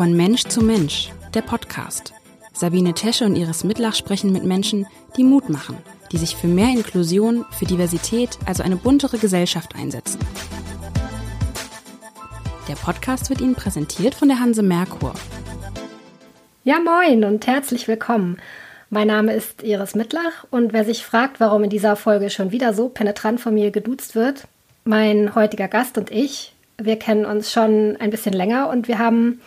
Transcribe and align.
Von 0.00 0.16
Mensch 0.16 0.44
zu 0.44 0.64
Mensch, 0.64 1.10
der 1.34 1.42
Podcast. 1.42 2.14
Sabine 2.54 2.94
Tesche 2.94 3.26
und 3.26 3.36
Iris 3.36 3.64
Mitlach 3.64 3.94
sprechen 3.94 4.32
mit 4.32 4.44
Menschen, 4.44 4.86
die 5.18 5.24
Mut 5.24 5.50
machen, 5.50 5.76
die 6.10 6.16
sich 6.16 6.36
für 6.36 6.46
mehr 6.46 6.70
Inklusion, 6.70 7.44
für 7.50 7.66
Diversität, 7.66 8.38
also 8.46 8.62
eine 8.62 8.76
buntere 8.76 9.18
Gesellschaft 9.18 9.74
einsetzen. 9.74 10.18
Der 12.66 12.76
Podcast 12.76 13.28
wird 13.28 13.42
Ihnen 13.42 13.54
präsentiert 13.54 14.14
von 14.14 14.28
der 14.28 14.40
Hanse 14.40 14.62
Merkur. 14.62 15.12
Ja, 16.64 16.78
moin 16.80 17.22
und 17.24 17.46
herzlich 17.46 17.86
willkommen. 17.86 18.38
Mein 18.88 19.08
Name 19.08 19.34
ist 19.34 19.62
Iris 19.62 19.94
Mittlach 19.94 20.46
und 20.50 20.72
wer 20.72 20.86
sich 20.86 21.04
fragt, 21.04 21.40
warum 21.40 21.64
in 21.64 21.70
dieser 21.70 21.94
Folge 21.94 22.30
schon 22.30 22.52
wieder 22.52 22.72
so 22.72 22.88
penetrant 22.88 23.38
von 23.38 23.52
mir 23.52 23.70
geduzt 23.70 24.14
wird, 24.14 24.44
mein 24.84 25.34
heutiger 25.34 25.68
Gast 25.68 25.98
und 25.98 26.10
ich, 26.10 26.54
wir 26.78 26.96
kennen 26.96 27.26
uns 27.26 27.52
schon 27.52 27.98
ein 28.00 28.08
bisschen 28.08 28.32
länger 28.32 28.70
und 28.70 28.88
wir 28.88 28.98
haben 28.98 29.42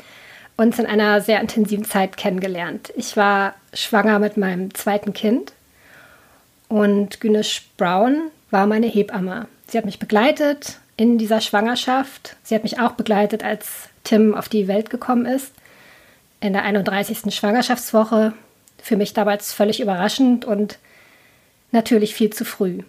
uns 0.57 0.80
in 0.80 0.85
einer 0.85 1.21
sehr 1.21 1.41
intensiven 1.41 1.85
Zeit 1.85 2.17
kennengelernt. 2.17 2.93
Ich 2.95 3.17
war 3.17 3.55
schwanger 3.73 4.20
mit 4.20 4.38
meinem 4.38 4.73
zweiten 4.73 5.13
Kind 5.13 5.53
und 6.67 7.21
Günesh 7.21 7.67
Brown 7.77 8.29
war 8.52 8.67
meine 8.67 8.88
Hebamme. 8.88 9.48
Sie 9.67 9.77
hat 9.77 9.85
mich 9.85 9.99
begleitet 9.99 10.79
in 10.95 11.17
dieser 11.17 11.41
Schwangerschaft. 11.41 12.35
Sie 12.43 12.53
hat 12.53 12.63
mich 12.63 12.79
auch 12.79 12.91
begleitet, 12.91 13.43
als 13.43 13.89
Tim 14.03 14.35
auf 14.35 14.49
die 14.49 14.67
Welt 14.67 14.89
gekommen 14.89 15.26
ist. 15.26 15.52
In 16.39 16.54
der 16.54 16.63
31. 16.63 17.34
Schwangerschaftswoche. 17.34 18.34
Für 18.81 18.98
mich 18.98 19.13
damals 19.13 19.54
völlig 19.54 19.79
überraschend 19.79 20.45
und 20.45 20.77
natürlich 21.71 22.13
viel 22.13 22.31
zu 22.31 22.45
früh. 22.45 22.79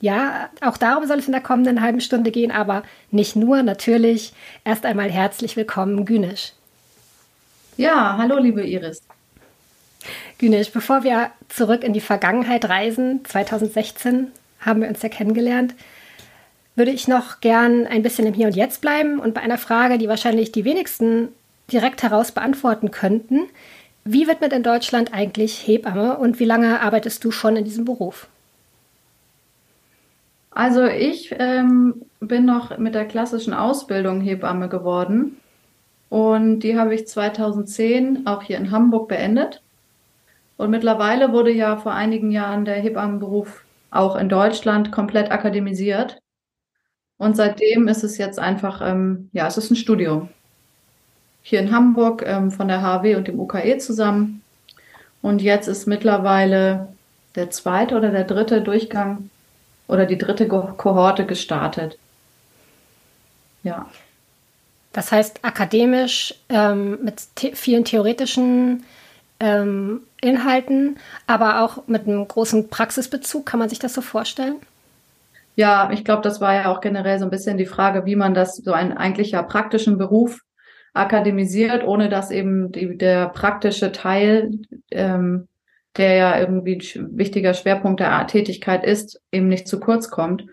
Ja, 0.00 0.48
auch 0.60 0.76
darum 0.76 1.06
soll 1.06 1.18
es 1.18 1.26
in 1.26 1.32
der 1.32 1.40
kommenden 1.40 1.82
halben 1.82 2.00
Stunde 2.00 2.30
gehen, 2.30 2.50
aber 2.50 2.82
nicht 3.10 3.36
nur, 3.36 3.62
natürlich. 3.62 4.32
Erst 4.64 4.86
einmal 4.86 5.10
herzlich 5.10 5.56
willkommen, 5.56 6.04
Günisch. 6.04 6.52
Ja, 7.76 8.16
hallo, 8.18 8.38
liebe 8.38 8.62
Iris. 8.62 9.02
Günisch, 10.38 10.70
bevor 10.70 11.02
wir 11.02 11.30
zurück 11.48 11.84
in 11.84 11.92
die 11.92 12.00
Vergangenheit 12.00 12.68
reisen, 12.68 13.24
2016 13.24 14.28
haben 14.60 14.80
wir 14.82 14.88
uns 14.88 15.02
ja 15.02 15.08
kennengelernt, 15.08 15.74
würde 16.76 16.90
ich 16.90 17.08
noch 17.08 17.40
gern 17.40 17.86
ein 17.86 18.02
bisschen 18.02 18.26
im 18.26 18.34
Hier 18.34 18.46
und 18.46 18.56
Jetzt 18.56 18.80
bleiben 18.80 19.18
und 19.18 19.34
bei 19.34 19.40
einer 19.40 19.58
Frage, 19.58 19.98
die 19.98 20.08
wahrscheinlich 20.08 20.52
die 20.52 20.64
wenigsten 20.64 21.28
direkt 21.72 22.02
heraus 22.02 22.32
beantworten 22.32 22.90
könnten. 22.90 23.46
Wie 24.04 24.26
wird 24.26 24.40
man 24.40 24.50
in 24.50 24.62
Deutschland 24.62 25.12
eigentlich 25.12 25.66
Hebamme 25.66 26.16
und 26.18 26.38
wie 26.38 26.44
lange 26.44 26.80
arbeitest 26.80 27.22
du 27.24 27.30
schon 27.30 27.56
in 27.56 27.64
diesem 27.64 27.84
Beruf? 27.84 28.28
Also 30.50 30.84
ich 30.84 31.34
ähm, 31.38 32.02
bin 32.18 32.44
noch 32.44 32.76
mit 32.78 32.94
der 32.94 33.06
klassischen 33.06 33.54
Ausbildung 33.54 34.20
Hebamme 34.20 34.68
geworden 34.68 35.36
und 36.10 36.60
die 36.60 36.76
habe 36.76 36.94
ich 36.94 37.06
2010 37.08 38.26
auch 38.26 38.42
hier 38.42 38.58
in 38.58 38.72
Hamburg 38.72 39.08
beendet. 39.08 39.62
Und 40.56 40.70
mittlerweile 40.70 41.32
wurde 41.32 41.52
ja 41.52 41.76
vor 41.76 41.92
einigen 41.92 42.32
Jahren 42.32 42.66
der 42.66 42.74
Hebammenberuf 42.74 43.64
auch 43.90 44.16
in 44.16 44.28
Deutschland 44.28 44.92
komplett 44.92 45.30
akademisiert. 45.30 46.18
Und 47.16 47.36
seitdem 47.36 47.86
ist 47.86 48.02
es 48.02 48.18
jetzt 48.18 48.40
einfach, 48.40 48.82
ähm, 48.84 49.30
ja, 49.32 49.46
es 49.46 49.56
ist 49.56 49.70
ein 49.70 49.76
Studium. 49.76 50.28
Hier 51.42 51.60
in 51.60 51.70
Hamburg 51.70 52.24
ähm, 52.26 52.50
von 52.50 52.66
der 52.66 52.82
HW 52.82 53.14
und 53.14 53.28
dem 53.28 53.38
UKE 53.38 53.78
zusammen. 53.78 54.42
Und 55.22 55.42
jetzt 55.42 55.68
ist 55.68 55.86
mittlerweile 55.86 56.88
der 57.36 57.50
zweite 57.50 57.96
oder 57.96 58.10
der 58.10 58.24
dritte 58.24 58.62
Durchgang 58.62 59.30
oder 59.86 60.06
die 60.06 60.18
dritte 60.18 60.48
Kohorte 60.48 61.24
gestartet. 61.24 61.98
Ja. 63.62 63.86
Das 64.92 65.12
heißt, 65.12 65.44
akademisch 65.44 66.34
ähm, 66.48 66.98
mit 67.02 67.20
the 67.38 67.52
vielen 67.54 67.84
theoretischen 67.84 68.84
ähm, 69.38 70.02
Inhalten, 70.20 70.98
aber 71.26 71.62
auch 71.62 71.86
mit 71.86 72.06
einem 72.06 72.26
großen 72.26 72.68
Praxisbezug. 72.68 73.46
Kann 73.46 73.60
man 73.60 73.68
sich 73.68 73.78
das 73.78 73.94
so 73.94 74.00
vorstellen? 74.00 74.56
Ja, 75.56 75.90
ich 75.92 76.04
glaube, 76.04 76.22
das 76.22 76.40
war 76.40 76.54
ja 76.54 76.72
auch 76.72 76.80
generell 76.80 77.18
so 77.18 77.24
ein 77.24 77.30
bisschen 77.30 77.56
die 77.56 77.66
Frage, 77.66 78.04
wie 78.04 78.16
man 78.16 78.34
das 78.34 78.56
so 78.56 78.72
einen 78.72 78.92
eigentlich 78.92 79.32
ja 79.32 79.42
praktischen 79.42 79.98
Beruf 79.98 80.40
akademisiert, 80.92 81.84
ohne 81.84 82.08
dass 82.08 82.30
eben 82.30 82.72
die, 82.72 82.98
der 82.98 83.28
praktische 83.28 83.92
Teil 83.92 84.50
ähm, 84.90 85.48
der 85.96 86.14
ja 86.14 86.38
irgendwie 86.38 86.80
ein 86.96 87.18
wichtiger 87.18 87.54
Schwerpunkt 87.54 88.00
der 88.00 88.26
Tätigkeit 88.26 88.84
ist, 88.84 89.20
eben 89.32 89.48
nicht 89.48 89.66
zu 89.66 89.80
kurz 89.80 90.10
kommt. 90.10 90.44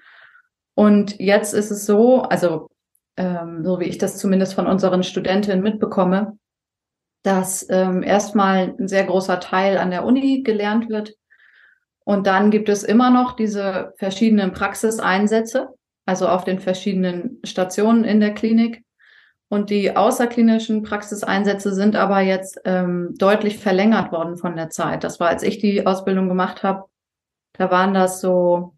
Und 0.73 1.19
jetzt 1.19 1.53
ist 1.53 1.72
es 1.72 1.85
so, 1.85 2.22
also 2.23 2.69
ähm, 3.17 3.66
so 3.66 3.79
wie 3.79 3.85
ich 3.85 3.97
das 3.97 4.17
zumindest 4.17 4.53
von 4.53 4.67
unseren 4.67 5.03
Studentinnen 5.03 5.61
mitbekomme, 5.61 6.38
dass 7.23 7.67
ähm, 7.69 8.03
erstmal 8.03 8.75
ein 8.79 8.88
sehr 8.88 9.03
großer 9.03 9.39
Teil 9.39 9.78
an 9.78 9.91
der 9.91 10.05
Uni 10.05 10.44
gelernt 10.44 10.89
wird. 10.89 11.13
Und 12.05 12.25
dann 12.25 12.51
gibt 12.51 12.69
es 12.69 12.83
immer 12.83 13.09
noch 13.09 13.35
diese 13.35 13.94
verschiedenen 13.97 14.53
Praxiseinsätze, 14.53 15.69
also 16.05 16.29
auf 16.29 16.45
den 16.45 16.59
verschiedenen 16.59 17.39
Stationen 17.44 18.05
in 18.05 18.22
der 18.22 18.33
Klinik. 18.33 18.83
Und 19.49 19.69
die 19.69 19.95
außerklinischen 19.95 20.84
Praxiseinsätze 20.84 21.73
sind 21.73 21.95
aber 21.95 22.19
jetzt 22.22 22.61
ähm, 22.66 23.16
deutlich 23.17 23.57
verlängert 23.57 24.11
worden 24.11 24.38
von 24.38 24.55
der 24.55 24.69
Zeit. 24.69 25.03
Das 25.03 25.19
war, 25.19 25.29
als 25.29 25.44
ich 25.44 25.57
die 25.57 25.85
Ausbildung 25.85 26.28
gemacht 26.28 26.63
habe, 26.63 26.85
da 27.53 27.72
waren 27.72 27.94
das 27.94 28.22
so 28.22 28.76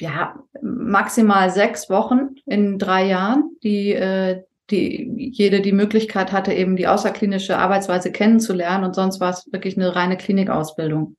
ja 0.00 0.34
maximal 0.62 1.50
sechs 1.50 1.88
Wochen 1.90 2.36
in 2.46 2.78
drei 2.78 3.06
Jahren, 3.06 3.56
die 3.62 3.92
äh, 3.92 4.42
die 4.70 5.30
jede 5.32 5.60
die 5.60 5.72
Möglichkeit 5.72 6.32
hatte, 6.32 6.52
eben 6.52 6.76
die 6.76 6.88
außerklinische 6.88 7.58
Arbeitsweise 7.58 8.10
kennenzulernen. 8.12 8.84
Und 8.84 8.94
sonst 8.94 9.20
war 9.20 9.30
es 9.30 9.50
wirklich 9.52 9.76
eine 9.76 9.94
reine 9.94 10.16
Klinikausbildung. 10.16 11.16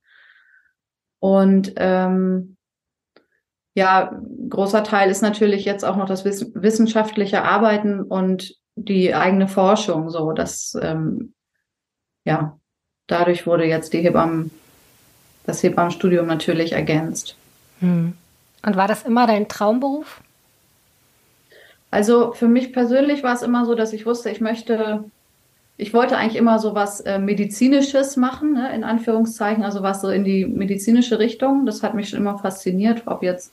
Und 1.20 1.72
ähm, 1.76 2.56
ja, 3.74 4.20
großer 4.48 4.82
Teil 4.84 5.10
ist 5.10 5.22
natürlich 5.22 5.64
jetzt 5.64 5.84
auch 5.84 5.96
noch 5.96 6.08
das 6.08 6.24
wissenschaftliche 6.24 7.44
Arbeiten 7.44 8.02
und 8.02 8.54
die 8.74 9.14
eigene 9.14 9.48
Forschung. 9.48 10.10
So, 10.10 10.32
dass 10.32 10.76
ähm, 10.82 11.34
ja 12.24 12.58
dadurch 13.06 13.46
wurde 13.46 13.64
jetzt 13.64 13.92
die 13.92 14.00
Hebammen, 14.00 14.50
das 15.44 15.62
Hebammenstudium 15.62 16.26
natürlich 16.26 16.72
ergänzt. 16.72 17.36
Hm. 17.80 18.14
Und 18.64 18.76
war 18.76 18.88
das 18.88 19.04
immer 19.04 19.26
dein 19.26 19.48
Traumberuf? 19.48 20.20
Also 21.90 22.32
für 22.32 22.48
mich 22.48 22.72
persönlich 22.72 23.22
war 23.22 23.34
es 23.34 23.42
immer 23.42 23.64
so, 23.64 23.74
dass 23.74 23.92
ich 23.92 24.06
wusste, 24.06 24.30
ich 24.30 24.40
möchte, 24.40 25.04
ich 25.76 25.94
wollte 25.94 26.16
eigentlich 26.16 26.36
immer 26.36 26.58
so 26.58 26.74
was 26.74 27.00
äh, 27.00 27.18
medizinisches 27.18 28.16
machen, 28.16 28.54
ne, 28.54 28.74
in 28.74 28.84
Anführungszeichen, 28.84 29.64
also 29.64 29.82
was 29.82 30.00
so 30.00 30.10
in 30.10 30.24
die 30.24 30.46
medizinische 30.46 31.18
Richtung. 31.18 31.64
Das 31.64 31.82
hat 31.82 31.94
mich 31.94 32.08
schon 32.08 32.18
immer 32.18 32.38
fasziniert, 32.38 33.02
ob 33.06 33.22
jetzt 33.22 33.52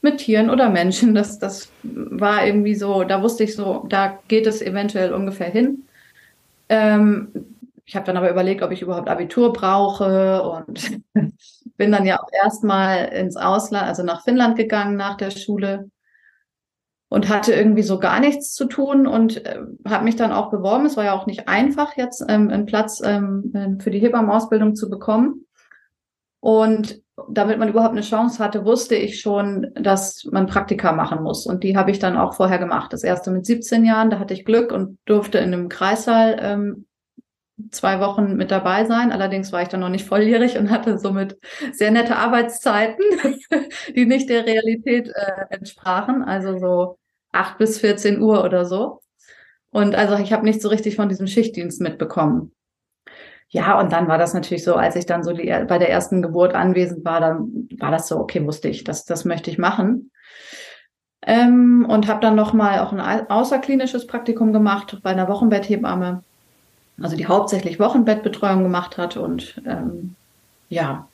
mit 0.00 0.18
Tieren 0.18 0.50
oder 0.50 0.68
Menschen. 0.68 1.14
Das, 1.14 1.38
das 1.38 1.70
war 1.82 2.46
irgendwie 2.46 2.74
so, 2.74 3.04
da 3.04 3.22
wusste 3.22 3.44
ich 3.44 3.54
so, 3.54 3.84
da 3.88 4.18
geht 4.28 4.46
es 4.46 4.62
eventuell 4.62 5.12
ungefähr 5.12 5.50
hin. 5.50 5.84
Ähm, 6.68 7.28
ich 7.84 7.96
habe 7.96 8.06
dann 8.06 8.16
aber 8.16 8.30
überlegt, 8.30 8.62
ob 8.62 8.70
ich 8.70 8.82
überhaupt 8.82 9.08
Abitur 9.08 9.52
brauche 9.52 10.42
und 10.42 11.00
bin 11.76 11.92
dann 11.92 12.04
ja 12.04 12.20
auch 12.20 12.28
erstmal 12.32 13.06
ins 13.06 13.36
Ausland, 13.36 13.86
also 13.86 14.02
nach 14.02 14.22
Finnland 14.24 14.56
gegangen 14.56 14.96
nach 14.96 15.16
der 15.16 15.30
Schule 15.30 15.90
und 17.12 17.28
hatte 17.28 17.52
irgendwie 17.52 17.82
so 17.82 17.98
gar 17.98 18.20
nichts 18.20 18.54
zu 18.54 18.64
tun 18.64 19.06
und 19.06 19.44
äh, 19.44 19.58
habe 19.86 20.04
mich 20.04 20.16
dann 20.16 20.32
auch 20.32 20.50
beworben. 20.50 20.86
Es 20.86 20.96
war 20.96 21.04
ja 21.04 21.12
auch 21.12 21.26
nicht 21.26 21.46
einfach, 21.46 21.96
jetzt 21.98 22.24
ähm, 22.26 22.48
einen 22.48 22.64
Platz 22.64 23.02
ähm, 23.04 23.78
für 23.82 23.90
die 23.90 23.98
Hebammenausbildung 23.98 24.74
zu 24.74 24.88
bekommen. 24.88 25.46
Und 26.40 27.02
damit 27.28 27.58
man 27.58 27.68
überhaupt 27.68 27.92
eine 27.92 28.00
Chance 28.00 28.42
hatte, 28.42 28.64
wusste 28.64 28.94
ich 28.94 29.20
schon, 29.20 29.72
dass 29.74 30.24
man 30.32 30.46
Praktika 30.46 30.92
machen 30.92 31.22
muss. 31.22 31.44
Und 31.46 31.62
die 31.62 31.76
habe 31.76 31.90
ich 31.90 31.98
dann 31.98 32.16
auch 32.16 32.32
vorher 32.32 32.58
gemacht. 32.58 32.94
Das 32.94 33.04
erste 33.04 33.30
mit 33.30 33.44
17 33.44 33.84
Jahren, 33.84 34.08
da 34.08 34.18
hatte 34.18 34.32
ich 34.32 34.46
Glück 34.46 34.72
und 34.72 34.98
durfte 35.04 35.36
in 35.36 35.52
einem 35.52 35.68
Kreissaal 35.68 36.38
ähm, 36.40 36.86
zwei 37.70 38.00
Wochen 38.00 38.36
mit 38.36 38.50
dabei 38.50 38.84
sein. 38.84 39.12
Allerdings 39.12 39.52
war 39.52 39.62
ich 39.62 39.68
dann 39.68 39.80
noch 39.80 39.88
nicht 39.88 40.06
volljährig 40.06 40.58
und 40.58 40.70
hatte 40.70 40.98
somit 40.98 41.38
sehr 41.72 41.90
nette 41.90 42.16
Arbeitszeiten, 42.16 43.04
die 43.96 44.06
nicht 44.06 44.28
der 44.28 44.46
Realität 44.46 45.08
äh, 45.08 45.54
entsprachen. 45.54 46.22
Also 46.22 46.58
so 46.58 46.98
acht 47.32 47.58
bis 47.58 47.78
14 47.78 48.20
Uhr 48.20 48.44
oder 48.44 48.64
so. 48.64 49.00
Und 49.70 49.94
also 49.94 50.16
ich 50.16 50.32
habe 50.32 50.44
nicht 50.44 50.60
so 50.60 50.68
richtig 50.68 50.96
von 50.96 51.08
diesem 51.08 51.26
Schichtdienst 51.26 51.80
mitbekommen. 51.80 52.52
Ja, 53.48 53.78
und 53.78 53.92
dann 53.92 54.08
war 54.08 54.16
das 54.16 54.32
natürlich 54.32 54.64
so, 54.64 54.76
als 54.76 54.96
ich 54.96 55.04
dann 55.04 55.22
so 55.22 55.32
die, 55.32 55.44
bei 55.68 55.78
der 55.78 55.90
ersten 55.90 56.22
Geburt 56.22 56.54
anwesend 56.54 57.04
war, 57.04 57.20
dann 57.20 57.68
war 57.78 57.90
das 57.90 58.08
so, 58.08 58.18
okay, 58.18 58.46
wusste 58.46 58.68
ich, 58.68 58.82
das, 58.82 59.04
das 59.04 59.26
möchte 59.26 59.50
ich 59.50 59.58
machen. 59.58 60.10
Ähm, 61.24 61.86
und 61.88 62.08
habe 62.08 62.20
dann 62.20 62.34
nochmal 62.34 62.80
auch 62.80 62.92
ein 62.92 63.30
außerklinisches 63.30 64.06
Praktikum 64.06 64.52
gemacht 64.52 64.98
bei 65.02 65.10
einer 65.10 65.28
Wochenbetthebamme, 65.28 66.24
also 67.00 67.16
die 67.16 67.26
hauptsächlich 67.26 67.80
Wochenbettbetreuung 67.80 68.62
gemacht 68.62 68.98
hat. 68.98 69.16
Und 69.16 69.60
ähm, 69.66 70.14
ja, 70.68 71.08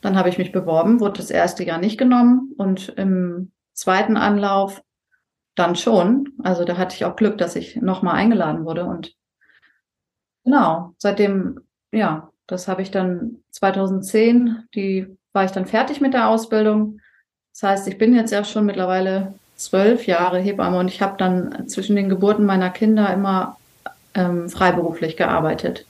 dann 0.00 0.16
habe 0.16 0.28
ich 0.28 0.38
mich 0.38 0.52
beworben, 0.52 1.00
wurde 1.00 1.18
das 1.18 1.30
erste 1.30 1.64
Jahr 1.64 1.78
nicht 1.78 1.98
genommen 1.98 2.52
und 2.56 2.90
im 2.90 3.50
zweiten 3.74 4.16
Anlauf 4.16 4.82
dann 5.54 5.76
schon. 5.76 6.32
Also 6.42 6.64
da 6.64 6.76
hatte 6.76 6.94
ich 6.94 7.04
auch 7.04 7.16
Glück, 7.16 7.38
dass 7.38 7.56
ich 7.56 7.76
nochmal 7.76 8.14
eingeladen 8.14 8.64
wurde. 8.64 8.84
Und 8.84 9.14
genau, 10.44 10.94
seitdem, 10.98 11.60
ja, 11.92 12.30
das 12.46 12.68
habe 12.68 12.82
ich 12.82 12.90
dann 12.90 13.38
2010, 13.50 14.68
die 14.74 15.16
war 15.32 15.44
ich 15.44 15.50
dann 15.50 15.66
fertig 15.66 16.00
mit 16.00 16.14
der 16.14 16.28
Ausbildung. 16.28 17.00
Das 17.52 17.62
heißt, 17.62 17.88
ich 17.88 17.98
bin 17.98 18.14
jetzt 18.14 18.30
ja 18.30 18.44
schon 18.44 18.66
mittlerweile 18.66 19.34
zwölf 19.56 20.06
Jahre 20.06 20.38
Hebamme 20.38 20.78
und 20.78 20.88
ich 20.88 21.02
habe 21.02 21.16
dann 21.18 21.68
zwischen 21.68 21.96
den 21.96 22.08
Geburten 22.08 22.46
meiner 22.46 22.70
Kinder 22.70 23.12
immer 23.12 23.56
ähm, 24.18 24.48
freiberuflich 24.48 25.16
gearbeitet. 25.16 25.86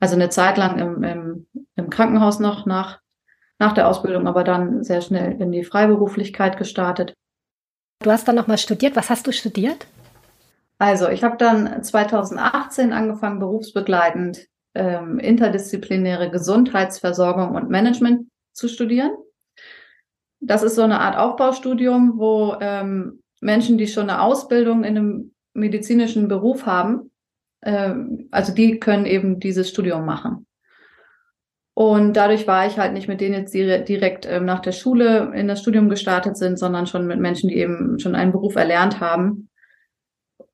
Also 0.00 0.16
eine 0.16 0.28
Zeit 0.28 0.58
lang 0.58 0.78
im, 0.78 1.02
im, 1.04 1.46
im 1.76 1.88
Krankenhaus 1.88 2.40
noch 2.40 2.66
nach, 2.66 3.00
nach 3.58 3.72
der 3.72 3.88
Ausbildung, 3.88 4.26
aber 4.26 4.44
dann 4.44 4.82
sehr 4.82 5.00
schnell 5.00 5.40
in 5.40 5.52
die 5.52 5.64
Freiberuflichkeit 5.64 6.58
gestartet. 6.58 7.14
Du 8.02 8.10
hast 8.10 8.26
dann 8.26 8.34
nochmal 8.34 8.58
studiert. 8.58 8.96
Was 8.96 9.08
hast 9.08 9.26
du 9.26 9.32
studiert? 9.32 9.86
Also, 10.78 11.08
ich 11.08 11.22
habe 11.22 11.36
dann 11.36 11.82
2018 11.82 12.92
angefangen, 12.92 13.38
berufsbegleitend 13.38 14.46
ähm, 14.74 15.20
interdisziplinäre 15.20 16.30
Gesundheitsversorgung 16.30 17.54
und 17.54 17.70
Management 17.70 18.28
zu 18.52 18.68
studieren. 18.68 19.12
Das 20.40 20.62
ist 20.64 20.74
so 20.74 20.82
eine 20.82 21.00
Art 21.00 21.16
Aufbaustudium, 21.16 22.18
wo 22.18 22.56
ähm, 22.60 23.22
Menschen, 23.40 23.78
die 23.78 23.86
schon 23.86 24.10
eine 24.10 24.20
Ausbildung 24.20 24.82
in 24.82 24.98
einem 24.98 25.34
medizinischen 25.54 26.26
Beruf 26.28 26.66
haben, 26.66 27.12
also 28.30 28.54
die 28.54 28.78
können 28.78 29.06
eben 29.06 29.40
dieses 29.40 29.68
Studium 29.70 30.04
machen. 30.04 30.46
Und 31.74 32.12
dadurch 32.12 32.46
war 32.46 32.66
ich 32.66 32.78
halt 32.78 32.92
nicht 32.92 33.08
mit 33.08 33.20
denen 33.20 33.34
jetzt 33.34 33.52
direkt 33.52 34.26
ähm, 34.26 34.44
nach 34.44 34.60
der 34.60 34.72
Schule 34.72 35.32
in 35.34 35.48
das 35.48 35.60
Studium 35.60 35.88
gestartet 35.88 36.36
sind, 36.36 36.56
sondern 36.56 36.86
schon 36.86 37.06
mit 37.06 37.18
Menschen, 37.18 37.48
die 37.48 37.56
eben 37.56 37.98
schon 37.98 38.14
einen 38.14 38.30
Beruf 38.30 38.54
erlernt 38.54 39.00
haben. 39.00 39.48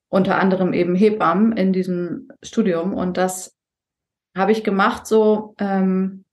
Unter 0.08 0.38
anderem 0.38 0.72
eben 0.72 0.94
Hebammen 0.94 1.52
in 1.52 1.74
diesem 1.74 2.28
Studium. 2.42 2.94
Und 2.94 3.18
das 3.18 3.54
habe 4.34 4.52
ich 4.52 4.64
gemacht 4.64 5.06
so, 5.06 5.54
ähm, 5.58 6.24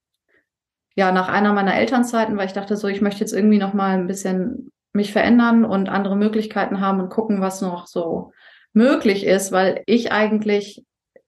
ja, 0.95 1.11
nach 1.11 1.27
einer 1.27 1.53
meiner 1.53 1.75
Elternzeiten, 1.75 2.37
weil 2.37 2.47
ich 2.47 2.53
dachte 2.53 2.77
so, 2.77 2.87
ich 2.87 3.01
möchte 3.01 3.19
jetzt 3.19 3.33
irgendwie 3.33 3.59
noch 3.59 3.73
mal 3.73 3.97
ein 3.97 4.07
bisschen 4.07 4.71
mich 4.93 5.11
verändern 5.11 5.65
und 5.65 5.89
andere 5.89 6.15
Möglichkeiten 6.15 6.79
haben 6.79 7.01
und 7.01 7.09
gucken, 7.09 7.41
was 7.41 7.61
noch 7.61 7.87
so 7.87 8.31
möglich 8.73 9.25
ist, 9.25 9.51
weil 9.51 9.83
ich 9.85 10.11
eigentlich 10.11 10.85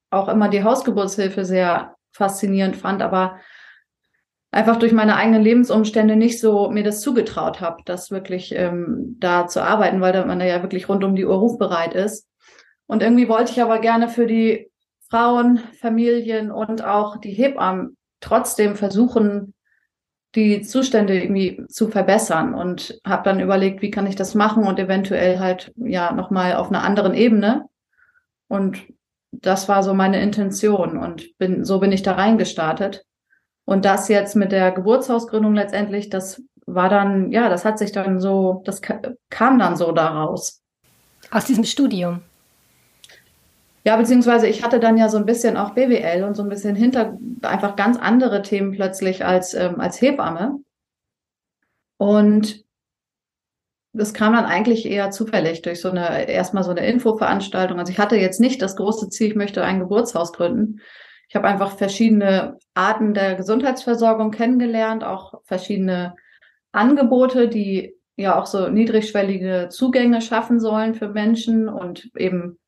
auch 0.10 0.28
immer 0.28 0.50
die 0.50 0.64
Hausgeburtshilfe 0.64 1.46
sehr 1.46 1.96
faszinierend 2.12 2.76
fand, 2.76 3.02
aber 3.02 3.40
einfach 4.52 4.78
durch 4.78 4.94
meine 4.94 5.16
eigenen 5.16 5.44
Lebensumstände 5.44 6.16
nicht 6.16 6.40
so 6.40 6.70
mir 6.70 6.84
das 6.84 7.02
zugetraut 7.02 7.62
habe, 7.62 7.84
das 7.86 8.10
wirklich 8.10 8.54
ähm, 8.56 9.18
da 9.20 9.48
zu 9.48 9.64
arbeiten, 9.64 10.02
weil 10.02 10.26
man 10.26 10.40
da 10.40 10.46
ja 10.46 10.62
wirklich 10.64 10.90
rund 10.90 11.04
um 11.04 11.16
die 11.16 11.26
Uhr 11.26 11.36
rufbereit 11.36 11.94
ist. 11.94 12.28
Und 12.88 13.04
irgendwie 13.04 13.30
wollte 13.30 13.52
ich 13.52 13.62
aber 13.62 13.80
gerne 13.80 14.10
für 14.10 14.26
die 14.26 14.72
Frauen, 15.10 15.60
Familien 15.80 16.52
und 16.52 16.84
auch 16.84 17.18
die 17.18 17.32
Hebammen 17.32 17.98
trotzdem 18.20 18.76
versuchen, 18.76 19.54
die 20.36 20.62
Zustände 20.62 21.20
irgendwie 21.20 21.66
zu 21.68 21.88
verbessern 21.88 22.54
und 22.54 23.00
habe 23.06 23.24
dann 23.24 23.40
überlegt, 23.40 23.82
wie 23.82 23.92
kann 23.92 24.06
ich 24.06 24.16
das 24.16 24.36
machen 24.36 24.64
und 24.64 24.78
eventuell 24.78 25.40
halt 25.40 25.72
ja 25.76 26.12
nochmal 26.12 26.56
auf 26.56 26.70
einer 26.70 26.84
anderen 26.84 27.14
Ebene. 27.14 27.66
Und 28.48 28.80
das 29.32 29.68
war 29.68 29.84
so 29.84 29.94
meine 29.94 30.22
Intention 30.22 30.98
und 30.98 31.38
bin, 31.38 31.66
so 31.66 31.80
bin 31.80 31.92
ich 31.92 32.04
da 32.04 32.14
reingestartet. 32.14 33.06
Und 33.66 33.86
das 33.86 34.08
jetzt 34.08 34.36
mit 34.36 34.52
der 34.52 34.72
Geburtshausgründung 34.72 35.54
letztendlich, 35.54 36.10
das 36.10 36.42
war 36.66 36.90
dann, 36.90 37.32
ja, 37.32 37.50
das 37.50 37.66
hat 37.66 37.80
sich 37.80 37.92
dann 37.92 38.20
so, 38.20 38.62
das 38.66 38.82
kam 38.82 39.60
dann 39.60 39.76
so 39.76 39.92
daraus. 39.92 40.62
Aus 41.32 41.46
diesem 41.46 41.64
Studium. 41.64 42.22
Ja, 43.86 43.96
beziehungsweise 43.96 44.48
ich 44.48 44.64
hatte 44.64 44.80
dann 44.80 44.98
ja 44.98 45.10
so 45.10 45.18
ein 45.18 45.26
bisschen 45.26 45.58
auch 45.58 45.72
BWL 45.72 46.24
und 46.24 46.36
so 46.36 46.44
ein 46.44 46.50
bisschen 46.50 46.76
hinter 46.76 47.18
einfach 47.42 47.76
ganz 47.76 47.98
andere 47.98 48.42
Themen 48.42 48.72
plötzlich 48.72 49.26
als, 49.26 49.54
ähm, 49.54 49.80
als 49.80 50.02
Hebamme. 50.02 50.60
Und 51.98 52.64
das 53.94 54.14
kam 54.14 54.34
dann 54.34 54.46
eigentlich 54.46 54.86
eher 54.86 55.12
zufällig 55.12 55.62
durch 55.62 55.82
so 55.82 55.90
eine, 55.90 56.30
erstmal 56.30 56.64
so 56.64 56.72
eine 56.72 56.86
Infoveranstaltung. 56.86 57.80
Also 57.80 57.92
ich 57.92 58.00
hatte 58.00 58.18
jetzt 58.18 58.40
nicht 58.40 58.62
das 58.62 58.76
große 58.76 59.10
Ziel, 59.10 59.28
ich 59.30 59.36
möchte 59.36 59.64
ein 59.64 59.80
Geburtshaus 59.80 60.34
gründen. 60.34 60.82
Ich 61.28 61.36
habe 61.36 61.48
einfach 61.48 61.78
verschiedene 61.78 62.58
Arten 62.74 63.14
der 63.14 63.36
Gesundheitsversorgung 63.36 64.32
kennengelernt, 64.32 65.04
auch 65.04 65.42
verschiedene 65.44 66.16
Angebote, 66.72 67.48
die 67.48 67.96
ja 68.16 68.40
auch 68.40 68.46
so 68.46 68.68
niedrigschwellige 68.68 69.70
Zugänge 69.70 70.22
schaffen 70.22 70.60
sollen 70.60 70.94
für 70.94 71.10
Menschen 71.10 71.70
und 71.70 72.10
eben 72.16 72.60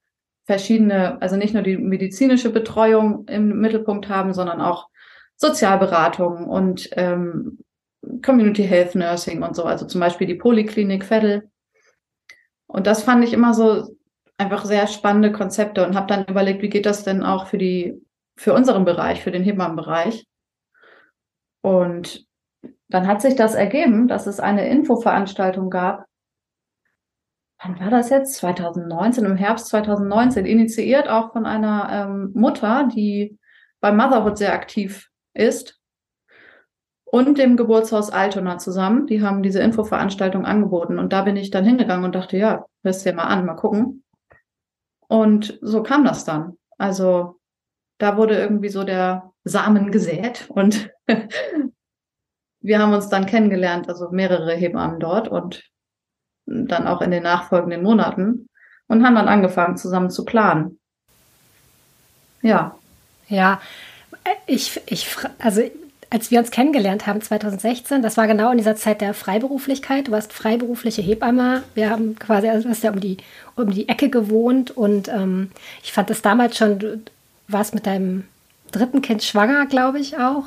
verschiedene, 0.51 1.21
also 1.21 1.38
nicht 1.38 1.53
nur 1.53 1.63
die 1.63 1.77
medizinische 1.77 2.50
Betreuung 2.50 3.25
im 3.30 3.62
Mittelpunkt 3.62 4.09
haben, 4.09 4.33
sondern 4.33 4.59
auch 4.59 4.89
Sozialberatung 5.38 6.45
und 6.45 6.89
ähm, 6.98 7.59
Community 8.21 8.63
Health 8.63 8.95
Nursing 8.95 9.44
und 9.44 9.56
so, 9.56 9.63
also 9.63 9.88
zum 9.88 10.01
Beispiel 10.01 10.27
die 10.27 10.36
Poliklinik 10.36 11.09
Veddel. 11.09 11.50
Und 12.68 12.86
das 12.86 13.03
fand 13.03 13.24
ich 13.24 13.31
immer 13.31 13.53
so 13.53 13.95
einfach 14.38 14.65
sehr 14.65 14.88
spannende 14.88 15.31
Konzepte 15.31 15.88
und 15.88 15.95
habe 15.95 16.07
dann 16.07 16.25
überlegt, 16.25 16.62
wie 16.62 16.69
geht 16.69 16.86
das 16.86 17.06
denn 17.06 17.24
auch 17.24 17.48
für 17.48 17.57
die, 17.57 18.01
für 18.36 18.53
unseren 18.53 18.83
Bereich, 18.83 19.24
für 19.24 19.31
den 19.31 19.44
Hebammenbereich. 19.44 20.27
Und 21.62 22.25
dann 22.89 23.07
hat 23.07 23.21
sich 23.21 23.38
das 23.38 23.56
ergeben, 23.56 24.09
dass 24.09 24.27
es 24.27 24.42
eine 24.42 24.68
Infoveranstaltung 24.68 25.69
gab 25.69 26.07
wann 27.63 27.79
war 27.79 27.89
das 27.89 28.09
jetzt? 28.09 28.35
2019, 28.35 29.25
im 29.25 29.37
Herbst 29.37 29.67
2019, 29.67 30.45
initiiert 30.45 31.07
auch 31.07 31.31
von 31.33 31.45
einer 31.45 31.89
ähm, 31.91 32.31
Mutter, 32.33 32.89
die 32.93 33.37
bei 33.79 33.91
Motherhood 33.91 34.37
sehr 34.37 34.53
aktiv 34.53 35.09
ist 35.33 35.79
und 37.05 37.37
dem 37.37 37.57
Geburtshaus 37.57 38.09
Altona 38.09 38.57
zusammen. 38.57 39.07
Die 39.07 39.21
haben 39.21 39.43
diese 39.43 39.61
Infoveranstaltung 39.61 40.45
angeboten 40.45 40.99
und 40.99 41.13
da 41.13 41.23
bin 41.23 41.35
ich 41.35 41.51
dann 41.51 41.65
hingegangen 41.65 42.05
und 42.05 42.15
dachte, 42.15 42.37
ja, 42.37 42.65
hörst 42.83 43.05
dir 43.05 43.13
mal 43.13 43.25
an, 43.25 43.45
mal 43.45 43.55
gucken. 43.55 44.03
Und 45.07 45.59
so 45.61 45.83
kam 45.83 46.05
das 46.05 46.25
dann. 46.25 46.57
Also 46.77 47.39
da 47.97 48.17
wurde 48.17 48.37
irgendwie 48.37 48.69
so 48.69 48.83
der 48.83 49.31
Samen 49.43 49.91
gesät 49.91 50.49
und 50.49 50.89
wir 52.61 52.79
haben 52.79 52.93
uns 52.93 53.09
dann 53.09 53.25
kennengelernt, 53.25 53.89
also 53.89 54.09
mehrere 54.11 54.53
Hebammen 54.53 54.99
dort 54.99 55.27
und 55.27 55.63
dann 56.68 56.88
auch 56.88 57.01
in 57.01 57.12
den 57.12 57.24
nachfolgenden 57.24 57.83
Monaten 57.83 58.48
und 58.88 59.06
haben 59.06 59.15
dann 59.15 59.27
angefangen, 59.27 59.77
zusammen 59.77 60.10
zu 60.10 60.25
planen. 60.25 60.79
Ja. 62.41 62.75
Ja, 63.27 63.62
ich, 64.46 64.81
ich, 64.88 65.08
also 65.39 65.62
als 66.10 66.29
wir 66.29 66.39
uns 66.39 66.51
kennengelernt 66.51 67.08
haben 67.08 67.22
2016, 67.22 68.01
das 68.01 68.17
war 68.17 68.27
genau 68.27 68.51
in 68.51 68.58
dieser 68.58 68.75
Zeit 68.75 69.00
der 69.00 69.13
Freiberuflichkeit. 69.13 70.10
Du 70.10 70.12
warst 70.12 70.34
freiberufliche 70.34 71.01
Hebamme. 71.01 71.63
Wir 71.74 71.89
haben 71.89 72.20
quasi, 72.20 72.50
also 72.50 72.63
du 72.63 72.70
hast 72.70 72.84
ja 72.84 72.91
um 72.91 73.00
die, 73.00 73.17
um 73.55 73.72
die 73.72 73.88
Ecke 73.88 74.10
gewohnt 74.10 74.72
und 74.72 75.08
ähm, 75.08 75.51
ich 75.81 75.93
fand 75.93 76.10
das 76.10 76.22
damals 76.22 76.58
schon, 76.58 76.79
du 76.79 77.01
warst 77.48 77.74
mit 77.74 77.86
deinem 77.86 78.25
dritten 78.72 79.01
Kind 79.01 79.24
schwanger, 79.24 79.65
glaube 79.67 80.00
ich 80.00 80.17
auch. 80.17 80.46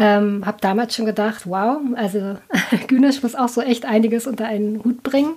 Ähm, 0.00 0.46
habe 0.46 0.58
damals 0.60 0.94
schon 0.94 1.06
gedacht, 1.06 1.42
wow, 1.44 1.80
also 1.96 2.36
Günesch 2.86 3.20
muss 3.22 3.34
auch 3.34 3.48
so 3.48 3.60
echt 3.60 3.84
einiges 3.84 4.28
unter 4.28 4.46
einen 4.46 4.84
Hut 4.84 5.02
bringen. 5.02 5.34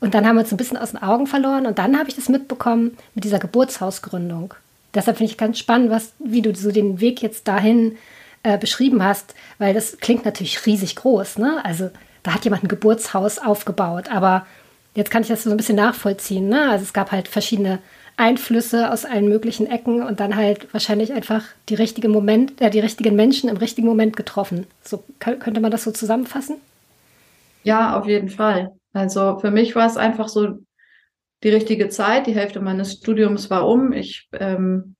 Und 0.00 0.14
dann 0.14 0.26
haben 0.26 0.34
wir 0.34 0.40
uns 0.40 0.50
ein 0.50 0.56
bisschen 0.56 0.76
aus 0.76 0.90
den 0.90 1.02
Augen 1.02 1.28
verloren. 1.28 1.66
Und 1.66 1.78
dann 1.78 1.96
habe 1.96 2.08
ich 2.08 2.16
das 2.16 2.28
mitbekommen 2.28 2.96
mit 3.14 3.22
dieser 3.22 3.38
Geburtshausgründung. 3.38 4.54
Deshalb 4.92 5.18
finde 5.18 5.30
ich 5.30 5.38
ganz 5.38 5.58
spannend, 5.58 5.90
was, 5.90 6.12
wie 6.18 6.42
du 6.42 6.52
so 6.54 6.72
den 6.72 7.00
Weg 7.00 7.22
jetzt 7.22 7.46
dahin 7.46 7.96
äh, 8.42 8.58
beschrieben 8.58 9.04
hast, 9.04 9.36
weil 9.58 9.72
das 9.72 9.98
klingt 9.98 10.24
natürlich 10.24 10.66
riesig 10.66 10.96
groß. 10.96 11.38
Ne? 11.38 11.64
Also 11.64 11.90
da 12.24 12.34
hat 12.34 12.44
jemand 12.44 12.64
ein 12.64 12.68
Geburtshaus 12.68 13.38
aufgebaut. 13.38 14.10
Aber 14.10 14.46
jetzt 14.94 15.10
kann 15.10 15.22
ich 15.22 15.28
das 15.28 15.44
so 15.44 15.50
ein 15.50 15.56
bisschen 15.56 15.76
nachvollziehen. 15.76 16.48
Ne? 16.48 16.70
Also 16.70 16.84
es 16.84 16.92
gab 16.92 17.12
halt 17.12 17.28
verschiedene 17.28 17.78
Einflüsse 18.16 18.90
aus 18.92 19.04
allen 19.04 19.28
möglichen 19.28 19.66
Ecken 19.66 20.02
und 20.02 20.20
dann 20.20 20.36
halt 20.36 20.72
wahrscheinlich 20.72 21.12
einfach 21.12 21.44
die 21.68 21.74
richtigen 21.74 22.12
Moment, 22.12 22.60
äh, 22.60 22.70
die 22.70 22.80
richtigen 22.80 23.16
Menschen 23.16 23.48
im 23.48 23.56
richtigen 23.56 23.86
Moment 23.86 24.16
getroffen. 24.16 24.66
So 24.82 25.02
könnte 25.18 25.60
man 25.60 25.70
das 25.70 25.84
so 25.84 25.92
zusammenfassen? 25.92 26.56
Ja, 27.62 27.98
auf 27.98 28.06
jeden 28.06 28.28
Fall. 28.28 28.72
Also 28.92 29.38
für 29.38 29.50
mich 29.50 29.74
war 29.74 29.86
es 29.86 29.96
einfach 29.96 30.28
so 30.28 30.58
die 31.42 31.48
richtige 31.48 31.88
Zeit. 31.88 32.26
Die 32.26 32.34
Hälfte 32.34 32.60
meines 32.60 32.92
Studiums 32.92 33.50
war 33.50 33.66
um. 33.66 33.92
Ich 33.92 34.28
ähm, 34.32 34.94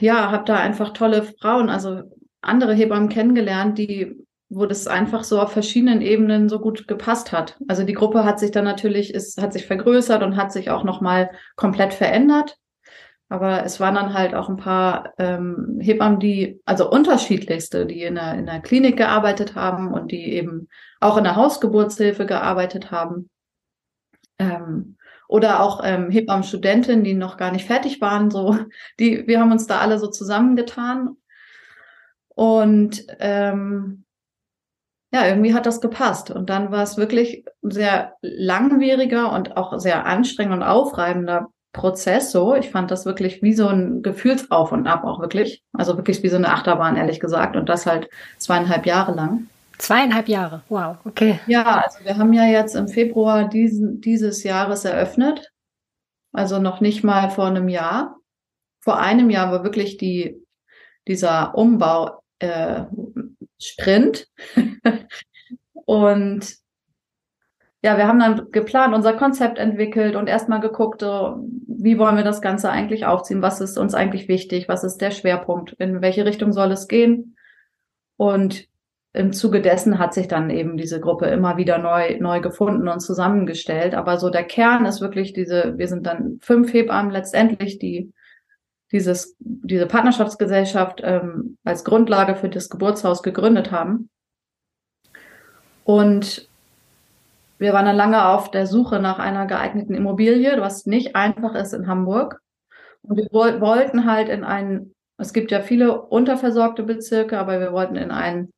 ja, 0.00 0.30
habe 0.30 0.44
da 0.44 0.56
einfach 0.56 0.92
tolle 0.92 1.22
Frauen, 1.40 1.68
also 1.70 2.02
andere 2.40 2.74
Hebammen 2.74 3.08
kennengelernt, 3.08 3.78
die 3.78 4.21
wo 4.54 4.66
das 4.66 4.86
einfach 4.86 5.24
so 5.24 5.40
auf 5.40 5.52
verschiedenen 5.52 6.02
Ebenen 6.02 6.48
so 6.48 6.60
gut 6.60 6.86
gepasst 6.86 7.32
hat. 7.32 7.56
Also 7.68 7.84
die 7.84 7.94
Gruppe 7.94 8.24
hat 8.24 8.38
sich 8.38 8.50
dann 8.50 8.64
natürlich, 8.64 9.14
ist, 9.14 9.40
hat 9.40 9.52
sich 9.52 9.66
vergrößert 9.66 10.22
und 10.22 10.36
hat 10.36 10.52
sich 10.52 10.70
auch 10.70 10.84
nochmal 10.84 11.30
komplett 11.56 11.94
verändert. 11.94 12.58
Aber 13.30 13.64
es 13.64 13.80
waren 13.80 13.94
dann 13.94 14.12
halt 14.12 14.34
auch 14.34 14.50
ein 14.50 14.58
paar 14.58 15.14
ähm, 15.16 15.78
Hebammen, 15.80 16.20
die, 16.20 16.60
also 16.66 16.90
unterschiedlichste, 16.90 17.86
die 17.86 18.02
in 18.02 18.16
der, 18.16 18.34
in 18.34 18.44
der 18.44 18.60
Klinik 18.60 18.98
gearbeitet 18.98 19.54
haben 19.54 19.90
und 19.90 20.12
die 20.12 20.34
eben 20.34 20.68
auch 21.00 21.16
in 21.16 21.24
der 21.24 21.36
Hausgeburtshilfe 21.36 22.26
gearbeitet 22.26 22.90
haben. 22.90 23.30
Ähm, 24.38 24.98
oder 25.28 25.60
auch 25.60 25.80
ähm, 25.82 26.10
Hebammen-Studentinnen, 26.10 27.04
die 27.04 27.14
noch 27.14 27.38
gar 27.38 27.52
nicht 27.52 27.66
fertig 27.66 28.02
waren, 28.02 28.30
so, 28.30 28.58
die, 29.00 29.26
wir 29.26 29.40
haben 29.40 29.50
uns 29.50 29.66
da 29.66 29.78
alle 29.78 29.98
so 29.98 30.08
zusammengetan. 30.08 31.16
Und 32.28 33.06
ähm, 33.18 34.04
ja, 35.12 35.26
irgendwie 35.26 35.54
hat 35.54 35.66
das 35.66 35.80
gepasst. 35.80 36.30
Und 36.30 36.48
dann 36.48 36.70
war 36.72 36.82
es 36.82 36.96
wirklich 36.96 37.44
ein 37.62 37.70
sehr 37.70 38.14
langwieriger 38.22 39.32
und 39.32 39.56
auch 39.56 39.78
sehr 39.78 40.06
anstrengend 40.06 40.54
und 40.54 40.62
aufreibender 40.62 41.50
Prozess 41.72 42.32
so. 42.32 42.54
Ich 42.54 42.70
fand 42.70 42.90
das 42.90 43.04
wirklich 43.04 43.42
wie 43.42 43.52
so 43.52 43.68
ein 43.68 44.02
Gefühlsauf 44.02 44.72
und 44.72 44.86
Ab 44.86 45.04
auch 45.04 45.20
wirklich. 45.20 45.62
Also 45.74 45.96
wirklich 45.96 46.22
wie 46.22 46.28
so 46.28 46.36
eine 46.36 46.48
Achterbahn, 46.48 46.96
ehrlich 46.96 47.20
gesagt. 47.20 47.56
Und 47.56 47.68
das 47.68 47.84
halt 47.86 48.08
zweieinhalb 48.38 48.86
Jahre 48.86 49.12
lang. 49.14 49.48
Zweieinhalb 49.78 50.28
Jahre, 50.28 50.62
wow, 50.68 50.96
okay. 51.04 51.40
Ja, 51.46 51.82
also 51.84 52.04
wir 52.04 52.16
haben 52.16 52.32
ja 52.32 52.44
jetzt 52.44 52.76
im 52.76 52.88
Februar 52.88 53.48
diesen, 53.48 54.00
dieses 54.00 54.44
Jahres 54.44 54.84
eröffnet. 54.84 55.50
Also 56.32 56.58
noch 56.58 56.80
nicht 56.80 57.04
mal 57.04 57.30
vor 57.30 57.46
einem 57.46 57.68
Jahr. 57.68 58.16
Vor 58.80 58.98
einem 58.98 59.28
Jahr 59.28 59.50
war 59.50 59.64
wirklich 59.64 59.96
die, 59.96 60.40
dieser 61.08 61.54
Umbau 61.56 62.22
äh, 62.38 62.84
Sprint. 63.62 64.28
und 65.72 66.62
ja, 67.84 67.96
wir 67.96 68.06
haben 68.06 68.20
dann 68.20 68.50
geplant, 68.52 68.94
unser 68.94 69.14
Konzept 69.14 69.58
entwickelt 69.58 70.14
und 70.14 70.28
erstmal 70.28 70.60
geguckt, 70.60 71.02
wie 71.02 71.98
wollen 71.98 72.16
wir 72.16 72.24
das 72.24 72.40
Ganze 72.40 72.70
eigentlich 72.70 73.06
aufziehen? 73.06 73.42
Was 73.42 73.60
ist 73.60 73.76
uns 73.76 73.94
eigentlich 73.94 74.28
wichtig? 74.28 74.68
Was 74.68 74.84
ist 74.84 74.98
der 74.98 75.10
Schwerpunkt? 75.10 75.72
In 75.78 76.00
welche 76.00 76.24
Richtung 76.24 76.52
soll 76.52 76.70
es 76.70 76.86
gehen? 76.86 77.36
Und 78.16 78.68
im 79.14 79.32
Zuge 79.32 79.60
dessen 79.60 79.98
hat 79.98 80.14
sich 80.14 80.28
dann 80.28 80.48
eben 80.48 80.76
diese 80.76 81.00
Gruppe 81.00 81.26
immer 81.26 81.56
wieder 81.56 81.78
neu, 81.78 82.16
neu 82.18 82.40
gefunden 82.40 82.88
und 82.88 83.00
zusammengestellt. 83.00 83.94
Aber 83.94 84.16
so 84.16 84.30
der 84.30 84.44
Kern 84.44 84.86
ist 84.86 85.00
wirklich 85.00 85.32
diese, 85.32 85.76
wir 85.76 85.88
sind 85.88 86.06
dann 86.06 86.38
fünf 86.40 86.72
Hebammen 86.72 87.10
letztendlich, 87.10 87.78
die 87.78 88.12
dieses, 88.92 89.36
diese 89.38 89.86
Partnerschaftsgesellschaft 89.86 91.00
ähm, 91.02 91.56
als 91.64 91.84
Grundlage 91.84 92.36
für 92.36 92.48
das 92.48 92.68
Geburtshaus 92.68 93.22
gegründet 93.22 93.72
haben. 93.72 94.10
Und 95.84 96.48
wir 97.58 97.72
waren 97.72 97.86
dann 97.86 97.96
lange 97.96 98.28
auf 98.28 98.50
der 98.50 98.66
Suche 98.66 99.00
nach 99.00 99.18
einer 99.18 99.46
geeigneten 99.46 99.94
Immobilie, 99.94 100.60
was 100.60 100.86
nicht 100.86 101.16
einfach 101.16 101.54
ist 101.54 101.72
in 101.72 101.86
Hamburg. 101.86 102.40
Und 103.02 103.16
wir 103.16 103.28
wollten 103.32 104.04
halt 104.04 104.28
in 104.28 104.44
einen, 104.44 104.94
es 105.16 105.32
gibt 105.32 105.50
ja 105.50 105.60
viele 105.60 106.02
unterversorgte 106.02 106.82
Bezirke, 106.82 107.38
aber 107.38 107.60
wir 107.60 107.72
wollten 107.72 107.96
in 107.96 108.10
einen 108.10 108.52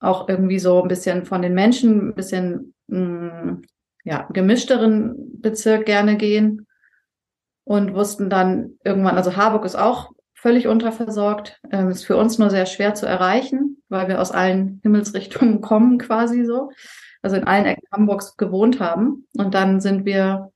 auch 0.00 0.28
irgendwie 0.28 0.58
so 0.58 0.82
ein 0.82 0.88
bisschen 0.88 1.24
von 1.24 1.40
den 1.40 1.54
Menschen 1.54 2.08
ein 2.08 2.14
bisschen 2.14 2.74
mh, 2.88 2.98
mm, 2.98 3.62
ja, 4.04 4.28
gemischteren 4.32 5.40
Bezirk 5.40 5.86
gerne 5.86 6.16
gehen 6.16 6.66
und 7.64 7.94
wussten 7.94 8.30
dann 8.30 8.78
irgendwann, 8.84 9.16
also 9.16 9.36
Harburg 9.36 9.64
ist 9.64 9.76
auch 9.76 10.12
völlig 10.34 10.68
unterversorgt, 10.68 11.60
ähm, 11.70 11.88
ist 11.88 12.04
für 12.04 12.16
uns 12.16 12.38
nur 12.38 12.50
sehr 12.50 12.66
schwer 12.66 12.94
zu 12.94 13.06
erreichen, 13.06 13.82
weil 13.88 14.08
wir 14.08 14.20
aus 14.20 14.30
allen 14.30 14.80
Himmelsrichtungen 14.82 15.60
kommen 15.62 15.98
quasi 15.98 16.44
so, 16.44 16.70
also 17.22 17.36
in 17.36 17.44
allen 17.44 17.64
Ecken 17.64 17.88
Hamburgs 17.90 18.36
gewohnt 18.36 18.80
haben. 18.80 19.26
Und 19.36 19.54
dann 19.54 19.80
sind 19.80 20.04
wir, 20.04 20.52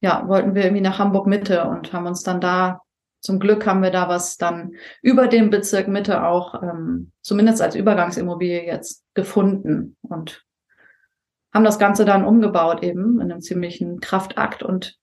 ja, 0.00 0.26
wollten 0.26 0.54
wir 0.54 0.64
irgendwie 0.64 0.82
nach 0.82 0.98
Hamburg 0.98 1.26
Mitte 1.26 1.64
und 1.64 1.92
haben 1.92 2.06
uns 2.06 2.22
dann 2.22 2.40
da 2.40 2.80
zum 3.22 3.38
Glück 3.38 3.66
haben 3.66 3.82
wir 3.82 3.90
da 3.90 4.08
was 4.08 4.36
dann 4.36 4.72
über 5.00 5.28
dem 5.28 5.48
Bezirk 5.50 5.86
Mitte 5.86 6.24
auch, 6.24 6.60
ähm, 6.60 7.12
zumindest 7.22 7.62
als 7.62 7.76
Übergangsimmobilie 7.76 8.66
jetzt 8.66 9.04
gefunden 9.14 9.96
und 10.02 10.44
haben 11.54 11.64
das 11.64 11.78
Ganze 11.78 12.04
dann 12.04 12.24
umgebaut 12.24 12.82
eben 12.82 13.20
in 13.20 13.30
einem 13.30 13.40
ziemlichen 13.40 14.00
Kraftakt 14.00 14.62
und 14.62 14.98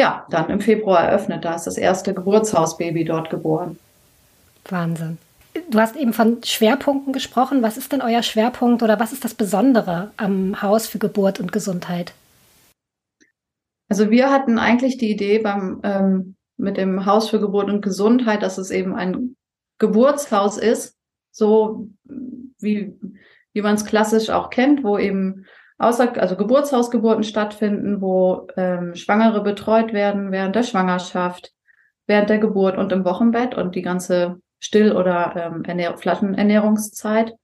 ja, 0.00 0.26
dann 0.30 0.48
im 0.48 0.60
Februar 0.60 1.04
eröffnet. 1.04 1.44
Da 1.44 1.54
ist 1.54 1.66
das 1.66 1.76
erste 1.76 2.14
Geburtshausbaby 2.14 3.04
dort 3.04 3.28
geboren. 3.28 3.78
Wahnsinn. 4.68 5.18
Du 5.70 5.78
hast 5.78 5.94
eben 5.96 6.14
von 6.14 6.42
Schwerpunkten 6.42 7.12
gesprochen. 7.12 7.62
Was 7.62 7.76
ist 7.76 7.92
denn 7.92 8.00
euer 8.00 8.22
Schwerpunkt 8.22 8.82
oder 8.82 8.98
was 8.98 9.12
ist 9.12 9.24
das 9.24 9.34
Besondere 9.34 10.10
am 10.16 10.62
Haus 10.62 10.86
für 10.86 10.98
Geburt 10.98 11.38
und 11.38 11.52
Gesundheit? 11.52 12.14
Also 13.90 14.10
wir 14.10 14.30
hatten 14.30 14.58
eigentlich 14.58 14.96
die 14.96 15.10
Idee 15.10 15.38
beim 15.40 15.80
ähm, 15.82 16.36
mit 16.56 16.76
dem 16.76 17.04
Haus 17.06 17.28
für 17.28 17.40
Geburt 17.40 17.68
und 17.68 17.82
Gesundheit, 17.82 18.42
dass 18.42 18.58
es 18.58 18.70
eben 18.70 18.94
ein 18.94 19.36
Geburtshaus 19.78 20.56
ist, 20.58 20.96
so 21.30 21.88
wie, 22.58 22.94
wie 23.52 23.62
man 23.62 23.74
es 23.74 23.84
klassisch 23.84 24.30
auch 24.30 24.50
kennt, 24.50 24.84
wo 24.84 24.98
eben 24.98 25.46
außer, 25.80 26.20
also 26.20 26.36
Geburtshausgeburten 26.36 27.24
stattfinden, 27.24 28.00
wo 28.00 28.46
ähm, 28.56 28.94
Schwangere 28.94 29.42
betreut 29.42 29.92
werden 29.92 30.30
während 30.30 30.54
der 30.54 30.62
Schwangerschaft, 30.62 31.52
während 32.06 32.28
der 32.28 32.38
Geburt 32.38 32.76
und 32.76 32.92
im 32.92 33.04
Wochenbett 33.04 33.56
und 33.56 33.74
die 33.74 33.82
ganze 33.82 34.40
Still- 34.58 34.94
oder 34.94 35.34
ähm, 35.36 35.64
Ernähr 35.64 35.96
Flaschenernährungszeit, 35.96 37.34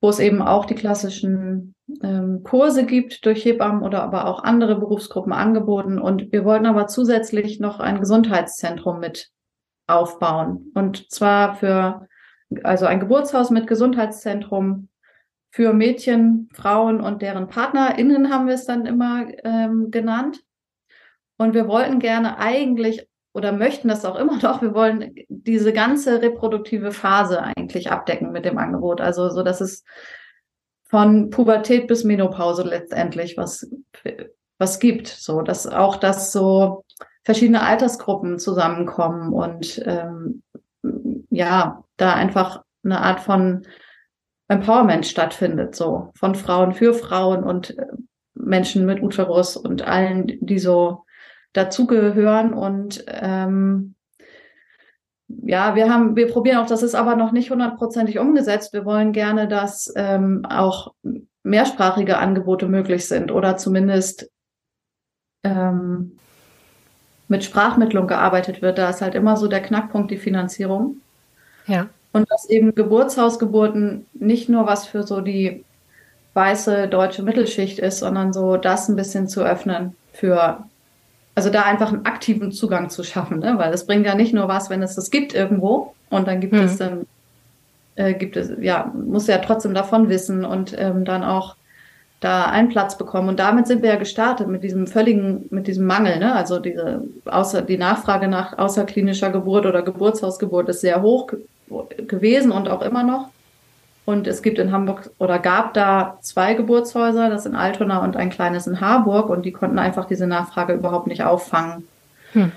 wo 0.00 0.08
es 0.08 0.20
eben 0.20 0.40
auch 0.42 0.64
die 0.64 0.76
klassischen 0.76 1.74
ähm, 2.02 2.44
Kurse 2.44 2.86
gibt 2.86 3.26
durch 3.26 3.44
Hebammen 3.44 3.82
oder 3.82 4.04
aber 4.04 4.26
auch 4.28 4.44
andere 4.44 4.78
Berufsgruppen 4.78 5.32
angeboten. 5.32 5.98
Und 5.98 6.30
wir 6.30 6.44
wollten 6.44 6.66
aber 6.66 6.86
zusätzlich 6.86 7.58
noch 7.58 7.80
ein 7.80 7.98
Gesundheitszentrum 7.98 9.00
mit 9.00 9.30
aufbauen. 9.88 10.70
Und 10.74 11.10
zwar 11.10 11.56
für, 11.56 12.06
also 12.62 12.86
ein 12.86 13.00
Geburtshaus 13.00 13.50
mit 13.50 13.66
Gesundheitszentrum 13.66 14.87
für 15.58 15.72
Mädchen, 15.72 16.48
Frauen 16.52 17.00
und 17.00 17.20
deren 17.20 17.48
PartnerInnen 17.48 18.32
haben 18.32 18.46
wir 18.46 18.54
es 18.54 18.64
dann 18.64 18.86
immer 18.86 19.26
ähm, 19.42 19.90
genannt. 19.90 20.40
Und 21.36 21.52
wir 21.52 21.66
wollten 21.66 21.98
gerne 21.98 22.38
eigentlich 22.38 23.08
oder 23.34 23.50
möchten 23.50 23.88
das 23.88 24.04
auch 24.04 24.14
immer 24.14 24.38
noch, 24.42 24.62
wir 24.62 24.72
wollen 24.72 25.16
diese 25.26 25.72
ganze 25.72 26.22
reproduktive 26.22 26.92
Phase 26.92 27.42
eigentlich 27.42 27.90
abdecken 27.90 28.30
mit 28.30 28.44
dem 28.44 28.56
Angebot. 28.56 29.00
Also 29.00 29.30
so, 29.30 29.42
dass 29.42 29.60
es 29.60 29.82
von 30.84 31.30
Pubertät 31.30 31.88
bis 31.88 32.04
Menopause 32.04 32.62
letztendlich 32.62 33.36
was, 33.36 33.68
was 34.58 34.78
gibt. 34.78 35.08
So, 35.08 35.42
dass 35.42 35.66
auch 35.66 35.96
das 35.96 36.30
so 36.30 36.84
verschiedene 37.24 37.62
Altersgruppen 37.62 38.38
zusammenkommen 38.38 39.32
und 39.32 39.82
ähm, 39.84 40.44
ja, 41.30 41.82
da 41.96 42.14
einfach 42.14 42.62
eine 42.84 43.00
Art 43.00 43.18
von 43.18 43.66
Empowerment 44.48 45.06
stattfindet, 45.06 45.74
so 45.76 46.10
von 46.14 46.34
Frauen 46.34 46.72
für 46.72 46.94
Frauen 46.94 47.44
und 47.44 47.78
äh, 47.78 47.86
Menschen 48.34 48.86
mit 48.86 49.02
Uterus 49.02 49.56
und 49.56 49.82
allen, 49.82 50.26
die 50.40 50.58
so 50.58 51.04
dazugehören 51.52 52.54
und 52.54 53.04
ähm, 53.08 53.94
ja, 55.28 55.74
wir 55.74 55.92
haben, 55.92 56.16
wir 56.16 56.28
probieren 56.28 56.58
auch, 56.58 56.66
das 56.66 56.82
ist 56.82 56.94
aber 56.94 57.14
noch 57.14 57.32
nicht 57.32 57.50
hundertprozentig 57.50 58.18
umgesetzt. 58.18 58.72
Wir 58.72 58.86
wollen 58.86 59.12
gerne, 59.12 59.46
dass 59.46 59.92
ähm, 59.94 60.46
auch 60.48 60.94
mehrsprachige 61.42 62.18
Angebote 62.18 62.66
möglich 62.66 63.06
sind 63.06 63.30
oder 63.30 63.58
zumindest 63.58 64.30
ähm, 65.44 66.18
mit 67.28 67.44
Sprachmittlung 67.44 68.06
gearbeitet 68.06 68.62
wird. 68.62 68.78
Da 68.78 68.88
ist 68.88 69.02
halt 69.02 69.14
immer 69.14 69.36
so 69.36 69.48
der 69.48 69.62
Knackpunkt 69.62 70.10
die 70.10 70.16
Finanzierung. 70.16 71.02
Ja. 71.66 71.88
Und 72.12 72.30
dass 72.30 72.48
eben 72.48 72.74
Geburtshausgeburten 72.74 74.06
nicht 74.14 74.48
nur 74.48 74.66
was 74.66 74.86
für 74.86 75.02
so 75.02 75.20
die 75.20 75.64
weiße 76.34 76.88
deutsche 76.88 77.22
Mittelschicht 77.22 77.78
ist, 77.78 77.98
sondern 77.98 78.32
so 78.32 78.56
das 78.56 78.88
ein 78.88 78.96
bisschen 78.96 79.28
zu 79.28 79.42
öffnen 79.42 79.94
für 80.12 80.64
also 81.38 81.50
da 81.50 81.62
einfach 81.62 81.92
einen 81.92 82.04
aktiven 82.04 82.50
Zugang 82.50 82.90
zu 82.90 83.04
schaffen, 83.04 83.38
ne? 83.38 83.54
weil 83.58 83.72
es 83.72 83.86
bringt 83.86 84.04
ja 84.04 84.16
nicht 84.16 84.34
nur 84.34 84.48
was, 84.48 84.70
wenn 84.70 84.82
es 84.82 84.96
das 84.96 85.08
gibt 85.08 85.34
irgendwo 85.34 85.94
und 86.10 86.26
dann 86.26 86.40
gibt 86.40 86.52
mhm. 86.52 86.62
es 86.62 86.78
dann, 86.78 87.06
äh, 87.94 88.14
gibt 88.14 88.36
es, 88.36 88.50
ja, 88.60 88.92
muss 88.92 89.28
ja 89.28 89.38
trotzdem 89.38 89.72
davon 89.72 90.08
wissen 90.08 90.44
und 90.44 90.74
ähm, 90.76 91.04
dann 91.04 91.22
auch 91.22 91.54
da 92.18 92.46
einen 92.46 92.70
Platz 92.70 92.98
bekommen. 92.98 93.28
Und 93.28 93.38
damit 93.38 93.68
sind 93.68 93.82
wir 93.82 93.90
ja 93.90 93.96
gestartet 93.96 94.48
mit 94.48 94.64
diesem 94.64 94.88
völligen, 94.88 95.46
mit 95.50 95.68
diesem 95.68 95.86
Mangel, 95.86 96.18
ne? 96.18 96.34
Also 96.34 96.58
diese, 96.58 97.04
außer, 97.26 97.62
die 97.62 97.78
Nachfrage 97.78 98.26
nach 98.26 98.58
außerklinischer 98.58 99.30
Geburt 99.30 99.64
oder 99.64 99.82
Geburtshausgeburt 99.82 100.68
ist 100.70 100.80
sehr 100.80 101.02
hoch 101.02 101.32
gewesen 102.06 102.52
und 102.52 102.68
auch 102.68 102.82
immer 102.82 103.02
noch. 103.02 103.30
Und 104.08 104.26
es 104.26 104.40
gibt 104.40 104.58
in 104.58 104.72
Hamburg 104.72 105.10
oder 105.18 105.38
gab 105.38 105.74
da 105.74 106.16
zwei 106.22 106.54
Geburtshäuser, 106.54 107.28
das 107.28 107.44
in 107.44 107.54
Altona 107.54 108.02
und 108.02 108.16
ein 108.16 108.30
kleines 108.30 108.66
in 108.66 108.80
Harburg. 108.80 109.28
Und 109.28 109.44
die 109.44 109.52
konnten 109.52 109.78
einfach 109.78 110.06
diese 110.06 110.26
Nachfrage 110.26 110.72
überhaupt 110.72 111.06
nicht 111.08 111.24
auffangen. 111.24 111.86
Hm. 112.32 112.52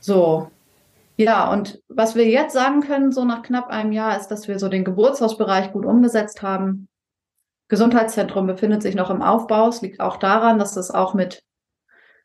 So. 0.00 0.50
Ja, 1.16 1.50
und 1.52 1.80
was 1.88 2.16
wir 2.16 2.26
jetzt 2.28 2.52
sagen 2.52 2.80
können, 2.80 3.12
so 3.12 3.24
nach 3.24 3.42
knapp 3.42 3.68
einem 3.68 3.92
Jahr, 3.92 4.18
ist, 4.18 4.28
dass 4.28 4.48
wir 4.48 4.58
so 4.58 4.68
den 4.68 4.84
Geburtshausbereich 4.84 5.72
gut 5.72 5.84
umgesetzt 5.84 6.42
haben. 6.42 6.88
Gesundheitszentrum 7.68 8.48
befindet 8.48 8.82
sich 8.82 8.96
noch 8.96 9.10
im 9.10 9.22
Aufbau. 9.22 9.68
Es 9.68 9.82
liegt 9.82 10.00
auch 10.00 10.16
daran, 10.16 10.58
dass 10.58 10.74
das 10.74 10.90
auch 10.90 11.14
mit 11.14 11.44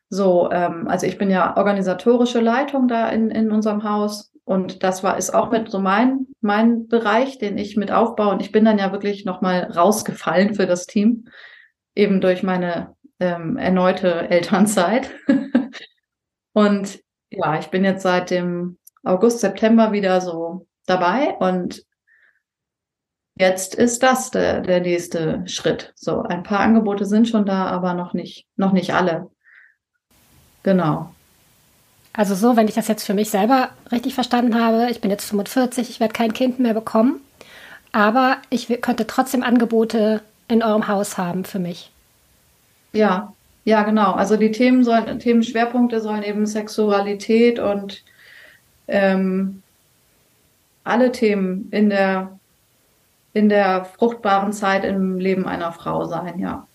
so, 0.08 0.50
ähm, 0.50 0.88
also 0.88 1.06
ich 1.06 1.18
bin 1.18 1.30
ja 1.30 1.56
organisatorische 1.56 2.40
Leitung 2.40 2.88
da 2.88 3.08
in, 3.08 3.30
in 3.30 3.52
unserem 3.52 3.84
Haus 3.84 4.32
und 4.44 4.82
das 4.82 5.02
war, 5.02 5.16
ist 5.16 5.34
auch 5.34 5.50
mit 5.50 5.70
so 5.70 5.78
mein, 5.78 6.26
mein 6.40 6.86
Bereich, 6.88 7.38
den 7.38 7.56
ich 7.56 7.76
mit 7.76 7.90
aufbaue. 7.90 8.32
Und 8.32 8.42
ich 8.42 8.52
bin 8.52 8.64
dann 8.64 8.78
ja 8.78 8.92
wirklich 8.92 9.24
nochmal 9.24 9.70
rausgefallen 9.72 10.54
für 10.54 10.66
das 10.66 10.86
Team. 10.86 11.28
eben 11.94 12.20
durch 12.20 12.42
meine 12.42 12.94
ähm, 13.20 13.56
erneute 13.56 14.28
Elternzeit. 14.28 15.10
und 16.52 17.00
ja, 17.30 17.58
ich 17.58 17.68
bin 17.68 17.84
jetzt 17.84 18.02
seit 18.02 18.30
dem 18.30 18.78
August, 19.02 19.40
September 19.40 19.92
wieder 19.92 20.20
so 20.20 20.66
dabei 20.86 21.34
und 21.38 21.84
jetzt 23.38 23.74
ist 23.74 24.02
das 24.02 24.30
der, 24.30 24.60
der 24.60 24.80
nächste 24.80 25.42
Schritt. 25.46 25.92
So, 25.94 26.22
ein 26.22 26.42
paar 26.42 26.60
Angebote 26.60 27.04
sind 27.04 27.28
schon 27.28 27.46
da, 27.46 27.66
aber 27.66 27.94
noch 27.94 28.12
nicht, 28.12 28.46
noch 28.56 28.72
nicht 28.72 28.94
alle. 28.94 29.30
Genau. 30.62 31.13
Also 32.16 32.36
so, 32.36 32.56
wenn 32.56 32.68
ich 32.68 32.74
das 32.74 32.88
jetzt 32.88 33.04
für 33.04 33.12
mich 33.12 33.30
selber 33.30 33.70
richtig 33.90 34.14
verstanden 34.14 34.58
habe, 34.58 34.88
ich 34.90 35.00
bin 35.00 35.10
jetzt 35.10 35.28
45, 35.28 35.90
ich 35.90 36.00
werde 36.00 36.14
kein 36.14 36.32
Kind 36.32 36.60
mehr 36.60 36.72
bekommen, 36.72 37.20
aber 37.92 38.38
ich 38.50 38.68
könnte 38.80 39.06
trotzdem 39.06 39.42
Angebote 39.42 40.22
in 40.46 40.62
eurem 40.62 40.86
Haus 40.86 41.18
haben 41.18 41.44
für 41.44 41.58
mich. 41.58 41.90
Ja, 42.92 43.34
ja, 43.64 43.82
genau. 43.82 44.12
Also 44.12 44.36
die 44.36 44.52
Themen 44.52 44.84
sollen, 44.84 45.18
Themenschwerpunkte 45.18 46.00
sollen 46.00 46.22
eben 46.22 46.46
Sexualität 46.46 47.58
und 47.58 48.02
ähm, 48.86 49.62
alle 50.84 51.10
Themen 51.10 51.68
in 51.72 51.90
der 51.90 52.38
in 53.32 53.48
der 53.48 53.84
fruchtbaren 53.84 54.52
Zeit 54.52 54.84
im 54.84 55.18
Leben 55.18 55.46
einer 55.46 55.72
Frau 55.72 56.06
sein, 56.06 56.38
ja. 56.38 56.68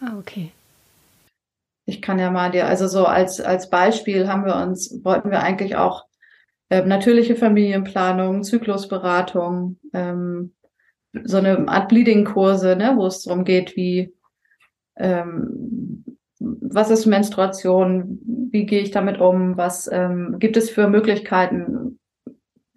Ah, 0.00 0.12
okay. 0.16 0.52
Ich 1.88 2.02
kann 2.02 2.18
ja 2.18 2.30
mal 2.30 2.50
dir, 2.50 2.66
also 2.66 2.86
so 2.86 3.06
als, 3.06 3.40
als 3.40 3.70
Beispiel 3.70 4.28
haben 4.28 4.44
wir 4.44 4.56
uns, 4.56 5.00
wollten 5.04 5.30
wir 5.30 5.42
eigentlich 5.42 5.76
auch 5.76 6.04
äh, 6.68 6.84
natürliche 6.84 7.34
Familienplanung, 7.34 8.42
Zyklusberatung, 8.42 9.78
ähm, 9.94 10.54
so 11.24 11.38
eine 11.38 11.66
Art 11.66 11.88
Bleeding-Kurse, 11.88 12.76
ne, 12.76 12.92
wo 12.96 13.06
es 13.06 13.22
darum 13.22 13.44
geht, 13.44 13.74
wie 13.74 14.14
ähm, 14.96 16.04
was 16.38 16.90
ist 16.90 17.06
Menstruation, 17.06 18.20
wie 18.52 18.66
gehe 18.66 18.82
ich 18.82 18.90
damit 18.90 19.18
um, 19.18 19.56
was 19.56 19.90
ähm, 19.90 20.36
gibt 20.38 20.58
es 20.58 20.68
für 20.68 20.88
Möglichkeiten 20.88 21.98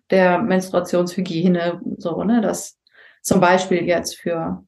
der 0.09 0.41
Menstruationshygiene, 0.41 1.81
so, 1.97 2.23
ne, 2.23 2.39
das 2.39 2.79
zum 3.21 3.41
Beispiel 3.41 3.83
jetzt 3.83 4.17
für, 4.17 4.63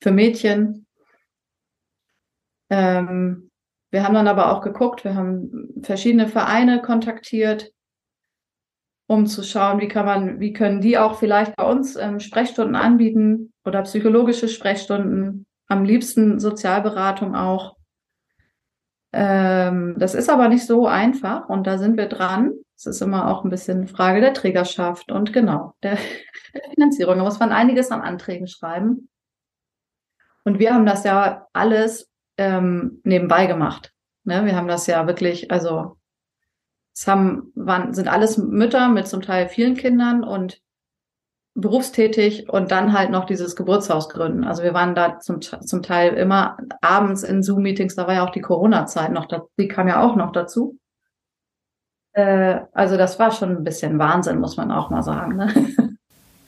für 0.00 0.10
Mädchen. 0.10 0.86
Ähm, 2.70 3.50
wir 3.94 4.02
haben 4.02 4.14
dann 4.14 4.26
aber 4.26 4.50
auch 4.50 4.60
geguckt, 4.60 5.04
wir 5.04 5.14
haben 5.14 5.68
verschiedene 5.82 6.26
Vereine 6.26 6.82
kontaktiert, 6.82 7.70
um 9.06 9.26
zu 9.26 9.44
schauen, 9.44 9.80
wie 9.80 9.86
kann 9.86 10.04
man, 10.04 10.40
wie 10.40 10.52
können 10.52 10.80
die 10.80 10.98
auch 10.98 11.16
vielleicht 11.16 11.54
bei 11.54 11.64
uns 11.64 11.94
ähm, 11.94 12.18
Sprechstunden 12.18 12.74
anbieten 12.74 13.52
oder 13.64 13.82
psychologische 13.82 14.48
Sprechstunden, 14.48 15.46
am 15.68 15.84
liebsten 15.84 16.40
Sozialberatung 16.40 17.36
auch. 17.36 17.76
Ähm, 19.12 19.94
das 19.96 20.16
ist 20.16 20.28
aber 20.28 20.48
nicht 20.48 20.66
so 20.66 20.88
einfach 20.88 21.48
und 21.48 21.68
da 21.68 21.78
sind 21.78 21.96
wir 21.96 22.06
dran. 22.06 22.52
Es 22.76 22.86
ist 22.86 23.00
immer 23.00 23.28
auch 23.28 23.44
ein 23.44 23.50
bisschen 23.50 23.86
Frage 23.86 24.20
der 24.20 24.34
Trägerschaft 24.34 25.12
und 25.12 25.32
genau 25.32 25.74
der 25.84 25.98
Finanzierung. 26.74 27.18
Da 27.18 27.22
muss 27.22 27.38
man 27.38 27.52
einiges 27.52 27.92
an 27.92 28.00
Anträgen 28.00 28.48
schreiben. 28.48 29.08
Und 30.42 30.58
wir 30.58 30.74
haben 30.74 30.84
das 30.84 31.04
ja 31.04 31.46
alles 31.52 32.10
ähm, 32.36 33.00
nebenbei 33.04 33.46
gemacht. 33.46 33.92
Ne? 34.24 34.44
Wir 34.44 34.56
haben 34.56 34.68
das 34.68 34.86
ja 34.86 35.06
wirklich, 35.06 35.50
also 35.50 35.96
es 36.94 37.06
haben, 37.06 37.52
waren, 37.54 37.92
sind 37.92 38.08
alles 38.08 38.38
Mütter 38.38 38.88
mit 38.88 39.08
zum 39.08 39.22
Teil 39.22 39.48
vielen 39.48 39.74
Kindern 39.74 40.22
und 40.24 40.60
berufstätig 41.54 42.48
und 42.48 42.72
dann 42.72 42.92
halt 42.92 43.10
noch 43.10 43.26
dieses 43.26 43.54
Geburtshaus 43.54 44.08
gründen. 44.08 44.44
Also 44.44 44.62
wir 44.62 44.74
waren 44.74 44.94
da 44.94 45.20
zum, 45.20 45.40
zum 45.40 45.82
Teil 45.82 46.14
immer 46.14 46.56
abends 46.80 47.22
in 47.22 47.42
Zoom-Meetings, 47.42 47.94
da 47.94 48.06
war 48.06 48.14
ja 48.14 48.26
auch 48.26 48.32
die 48.32 48.40
Corona-Zeit 48.40 49.12
noch, 49.12 49.28
die 49.58 49.68
kam 49.68 49.86
ja 49.86 50.02
auch 50.02 50.16
noch 50.16 50.32
dazu. 50.32 50.78
Äh, 52.12 52.60
also 52.72 52.96
das 52.96 53.18
war 53.18 53.30
schon 53.30 53.50
ein 53.50 53.64
bisschen 53.64 53.98
Wahnsinn, 53.98 54.40
muss 54.40 54.56
man 54.56 54.72
auch 54.72 54.90
mal 54.90 55.02
sagen. 55.02 55.36
Ne? 55.36 55.94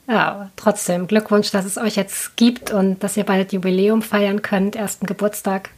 Ja, 0.09 0.49
trotzdem 0.55 1.07
Glückwunsch, 1.07 1.51
dass 1.51 1.65
es 1.65 1.77
euch 1.77 1.97
jetzt 1.97 2.37
gibt 2.37 2.71
und 2.71 3.03
dass 3.03 3.17
ihr 3.17 3.25
bald 3.25 3.51
Jubiläum 3.51 4.01
feiern 4.01 4.41
könnt, 4.41 4.77
ersten 4.77 5.05
Geburtstag. 5.05 5.69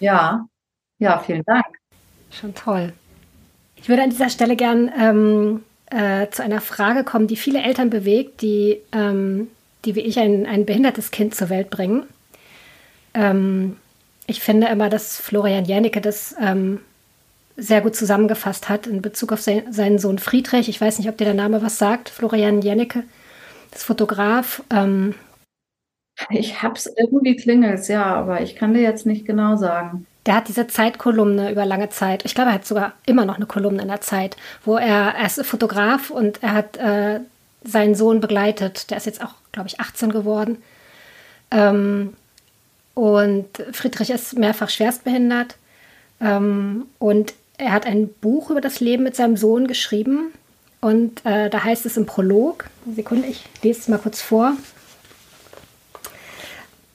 Ja, 0.00 0.46
ja, 0.98 1.18
vielen 1.18 1.44
Dank. 1.44 1.64
Schon 2.30 2.54
toll. 2.54 2.92
Ich 3.76 3.88
würde 3.88 4.02
an 4.02 4.10
dieser 4.10 4.28
Stelle 4.28 4.56
gern 4.56 4.90
ähm, 4.98 5.64
äh, 5.90 6.28
zu 6.30 6.42
einer 6.42 6.60
Frage 6.60 7.04
kommen, 7.04 7.26
die 7.26 7.36
viele 7.36 7.62
Eltern 7.62 7.90
bewegt, 7.90 8.42
die, 8.42 8.80
ähm, 8.92 9.48
die 9.84 9.94
wie 9.94 10.00
ich 10.00 10.18
ein, 10.18 10.46
ein 10.46 10.66
behindertes 10.66 11.10
Kind 11.10 11.34
zur 11.34 11.48
Welt 11.48 11.70
bringen. 11.70 12.04
Ähm, 13.14 13.76
ich 14.26 14.40
finde 14.40 14.68
immer, 14.68 14.88
dass 14.88 15.16
Florian 15.16 15.64
Jänicke 15.64 16.00
das 16.00 16.34
ähm, 16.40 16.80
sehr 17.56 17.80
gut 17.80 17.96
zusammengefasst 17.96 18.68
hat 18.68 18.86
in 18.86 19.02
Bezug 19.02 19.32
auf 19.32 19.40
sein, 19.40 19.72
seinen 19.72 19.98
Sohn 19.98 20.18
Friedrich. 20.18 20.68
Ich 20.68 20.80
weiß 20.80 20.98
nicht, 20.98 21.08
ob 21.08 21.16
dir 21.18 21.24
der 21.24 21.34
Name 21.34 21.62
was 21.62 21.78
sagt, 21.78 22.08
Florian 22.08 22.62
Jänicke, 22.62 23.04
das 23.70 23.82
Fotograf. 23.82 24.62
Ich 26.28 26.62
hab's 26.62 26.86
irgendwie 26.86 27.36
klingelt, 27.36 27.88
ja, 27.88 28.04
aber 28.04 28.42
ich 28.42 28.56
kann 28.56 28.74
dir 28.74 28.82
jetzt 28.82 29.06
nicht 29.06 29.24
genau 29.26 29.56
sagen. 29.56 30.06
Der 30.26 30.36
hat 30.36 30.48
diese 30.48 30.66
Zeitkolumne 30.66 31.50
über 31.50 31.64
lange 31.64 31.88
Zeit. 31.88 32.24
Ich 32.24 32.34
glaube, 32.34 32.50
er 32.50 32.54
hat 32.54 32.66
sogar 32.66 32.92
immer 33.06 33.24
noch 33.24 33.36
eine 33.36 33.46
Kolumne 33.46 33.82
in 33.82 33.88
der 33.88 34.02
Zeit, 34.02 34.36
wo 34.64 34.76
er, 34.76 35.14
er 35.14 35.26
ist 35.26 35.44
Fotograf 35.46 36.10
und 36.10 36.42
er 36.42 36.52
hat 36.52 36.76
äh, 36.76 37.20
seinen 37.64 37.94
Sohn 37.94 38.20
begleitet. 38.20 38.90
Der 38.90 38.98
ist 38.98 39.06
jetzt 39.06 39.24
auch, 39.24 39.34
glaube 39.52 39.68
ich, 39.68 39.80
18 39.80 40.12
geworden. 40.12 40.58
Ähm, 41.50 42.14
und 42.94 43.48
Friedrich 43.72 44.10
ist 44.10 44.38
mehrfach 44.38 44.68
schwerstbehindert. 44.68 45.56
Ähm, 46.20 46.86
und 46.98 47.32
er 47.56 47.72
hat 47.72 47.86
ein 47.86 48.08
Buch 48.20 48.50
über 48.50 48.60
das 48.60 48.80
Leben 48.80 49.04
mit 49.04 49.16
seinem 49.16 49.36
Sohn 49.36 49.66
geschrieben. 49.66 50.32
Und 50.80 51.24
äh, 51.24 51.50
da 51.50 51.64
heißt 51.64 51.86
es 51.86 51.96
im 51.96 52.06
Prolog, 52.06 52.66
Sekunde, 52.94 53.26
ich 53.26 53.44
lese 53.62 53.80
es 53.80 53.88
mal 53.88 53.98
kurz 53.98 54.20
vor. 54.20 54.54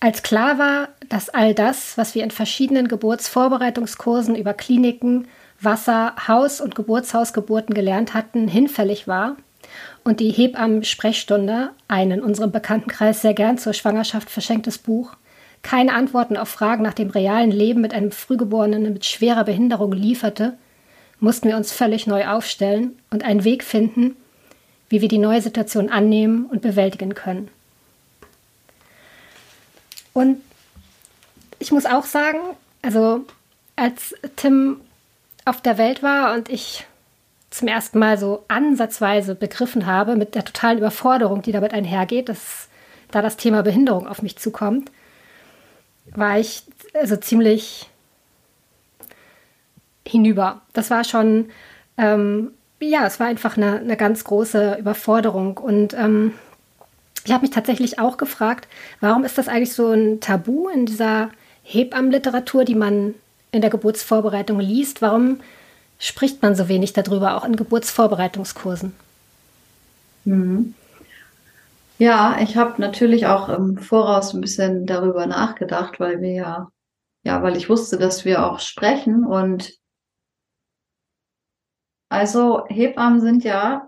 Als 0.05 0.21
klar 0.21 0.59
war, 0.59 0.89
dass 1.09 1.29
all 1.29 1.55
das, 1.55 1.97
was 1.97 2.13
wir 2.13 2.23
in 2.23 2.29
verschiedenen 2.29 2.87
Geburtsvorbereitungskursen 2.87 4.35
über 4.35 4.53
Kliniken, 4.53 5.27
Wasser, 5.59 6.13
Haus- 6.27 6.61
und 6.61 6.75
Geburtshausgeburten 6.75 7.73
gelernt 7.73 8.13
hatten, 8.13 8.47
hinfällig 8.47 9.07
war 9.07 9.35
und 10.03 10.19
die 10.19 10.29
Hebammen-Sprechstunde, 10.29 11.71
ein 11.87 12.11
in 12.11 12.21
unserem 12.21 12.51
Bekanntenkreis 12.51 13.23
sehr 13.23 13.33
gern 13.33 13.57
zur 13.57 13.73
Schwangerschaft 13.73 14.29
verschenktes 14.29 14.77
Buch, 14.77 15.15
keine 15.63 15.93
Antworten 15.95 16.37
auf 16.37 16.49
Fragen 16.49 16.83
nach 16.83 16.93
dem 16.93 17.09
realen 17.09 17.49
Leben 17.49 17.81
mit 17.81 17.95
einem 17.95 18.11
Frühgeborenen 18.11 18.93
mit 18.93 19.05
schwerer 19.05 19.43
Behinderung 19.43 19.91
lieferte, 19.91 20.53
mussten 21.19 21.47
wir 21.47 21.57
uns 21.57 21.71
völlig 21.71 22.05
neu 22.05 22.27
aufstellen 22.27 22.95
und 23.09 23.23
einen 23.23 23.43
Weg 23.43 23.63
finden, 23.63 24.15
wie 24.87 25.01
wir 25.01 25.07
die 25.07 25.17
neue 25.17 25.41
Situation 25.41 25.89
annehmen 25.89 26.45
und 26.45 26.61
bewältigen 26.61 27.15
können. 27.15 27.49
Und 30.15 30.41
ich 31.59 31.73
muss 31.73 31.85
auch 31.85 32.05
sagen, 32.05 32.39
also 32.81 33.25
als 33.75 34.15
Tim 34.37 34.79
auf 35.43 35.59
der 35.59 35.77
Welt 35.77 36.01
war 36.01 36.33
und 36.33 36.47
ich 36.47 36.85
zum 37.49 37.67
ersten 37.67 37.99
Mal 37.99 38.17
so 38.17 38.45
ansatzweise 38.47 39.35
begriffen 39.35 39.85
habe, 39.85 40.15
mit 40.15 40.33
der 40.33 40.45
totalen 40.45 40.77
Überforderung, 40.77 41.41
die 41.41 41.51
damit 41.51 41.73
einhergeht, 41.73 42.29
dass 42.29 42.69
da 43.11 43.21
das 43.21 43.35
Thema 43.35 43.61
Behinderung 43.61 44.07
auf 44.07 44.21
mich 44.21 44.37
zukommt, 44.37 44.89
war 46.05 46.39
ich 46.39 46.63
also 46.93 47.17
ziemlich 47.17 47.89
hinüber. 50.07 50.61
Das 50.71 50.91
war 50.91 51.03
schon, 51.03 51.49
ähm, 51.97 52.51
ja, 52.79 53.05
es 53.05 53.19
war 53.19 53.27
einfach 53.27 53.57
eine, 53.57 53.79
eine 53.79 53.97
ganz 53.97 54.23
große 54.23 54.77
Überforderung. 54.79 55.57
Und 55.57 55.93
ähm, 55.93 56.33
ich 57.25 57.31
habe 57.31 57.41
mich 57.41 57.51
tatsächlich 57.51 57.97
auch 57.99 58.17
gefragt, 58.17 58.67
warum 59.01 59.23
ist 59.23 59.37
das 59.37 59.47
eigentlich 59.47 59.73
so 59.73 59.91
ein 59.91 60.19
Tabu 60.19 60.69
in 60.69 60.85
dieser 60.85 61.31
Hebammenliteratur, 61.63 62.63
die 62.65 62.75
man 62.75 63.15
in 63.51 63.61
der 63.61 63.71
Geburtsvorbereitung 63.71 64.59
liest? 64.59 65.01
Warum 65.01 65.39
spricht 65.97 66.43
man 66.43 66.55
so 66.55 66.67
wenig 66.67 66.93
darüber, 66.93 67.35
auch 67.35 67.43
in 67.43 67.55
Geburtsvorbereitungskursen? 67.55 68.93
Mhm. 70.25 70.75
Ja, 71.97 72.37
ich 72.41 72.57
habe 72.57 72.79
natürlich 72.79 73.25
auch 73.25 73.49
im 73.49 73.77
Voraus 73.77 74.33
ein 74.33 74.41
bisschen 74.41 74.85
darüber 74.85 75.25
nachgedacht, 75.25 75.99
weil 75.99 76.21
wir 76.21 76.33
ja, 76.33 76.69
ja, 77.23 77.41
weil 77.41 77.57
ich 77.57 77.69
wusste, 77.69 77.97
dass 77.97 78.25
wir 78.25 78.45
auch 78.45 78.59
sprechen 78.59 79.25
und 79.25 79.73
also 82.09 82.65
Hebammen 82.67 83.21
sind 83.21 83.43
ja 83.43 83.87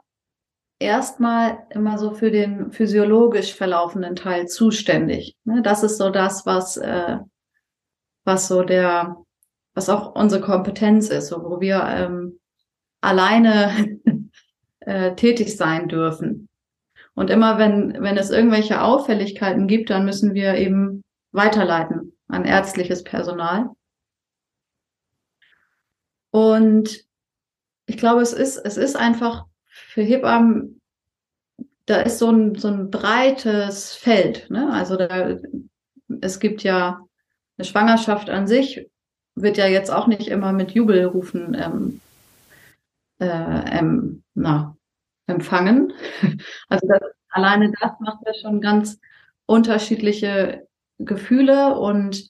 erstmal 0.80 1.66
immer 1.70 1.98
so 1.98 2.12
für 2.12 2.32
den 2.32 2.72
physiologisch 2.72 3.54
verlaufenden 3.56 4.16
Teil 4.16 4.48
zuständig. 4.48 5.36
Ne? 5.44 5.62
Das 5.62 5.84
ist 5.84 5.98
so 5.98 6.10
das, 6.10 6.46
was, 6.46 6.78
äh, 6.78 7.18
was 8.24 8.48
so 8.48 8.64
der, 8.64 9.18
was 9.74 9.90
auch 9.90 10.16
unsere 10.16 10.42
Kompetenz 10.42 11.10
ist, 11.10 11.32
wo 11.32 11.60
wir 11.60 11.84
ähm, 11.84 12.40
alleine 13.02 14.00
äh, 14.80 15.16
tätig 15.16 15.56
sein 15.56 15.88
dürfen. 15.88 16.48
Und 17.16 17.32
immer 17.32 17.58
wenn, 17.58 18.02
wenn 18.02 18.18
es 18.18 18.30
irgendwelche 18.30 18.82
Auffälligkeiten 18.82 19.68
gibt, 19.68 19.90
dann 19.90 20.06
müssen 20.06 20.36
wir 20.36 20.56
eben 20.56 21.04
weiterleiten 21.32 22.16
an 22.28 22.46
ärztliches 22.46 23.04
Personal. 23.04 23.70
Und 26.30 27.06
ich 27.88 27.98
glaube, 27.98 28.22
es 28.22 28.34
ist, 28.34 28.58
es 28.58 28.78
ist 28.78 28.96
einfach 28.96 29.46
für 29.98 30.04
Hebammen, 30.04 30.80
da 31.88 32.02
ist 32.02 32.20
so 32.20 32.30
ein, 32.30 32.54
so 32.54 32.68
ein 32.68 32.92
breites 32.92 33.96
Feld. 33.96 34.48
Ne? 34.52 34.72
Also 34.72 34.96
da, 34.96 35.38
es 36.22 36.40
gibt 36.40 36.62
ja 36.62 37.00
eine 37.58 37.66
Schwangerschaft 37.66 38.30
an 38.30 38.46
sich, 38.46 38.88
wird 39.34 39.58
ja 39.58 39.66
jetzt 39.66 39.90
auch 39.90 40.06
nicht 40.06 40.28
immer 40.28 40.54
mit 40.54 40.70
Jubelrufen 40.70 41.58
ähm, 41.60 42.02
äh, 43.18 43.80
ähm, 43.80 44.22
na, 44.36 44.78
empfangen. 45.26 45.94
Also 46.70 46.88
das, 46.88 47.02
alleine 47.30 47.72
das 47.82 47.94
macht 48.00 48.20
ja 48.24 48.36
schon 48.36 48.62
ganz 48.62 49.00
unterschiedliche 49.48 50.68
Gefühle 51.00 51.76
und 51.76 52.30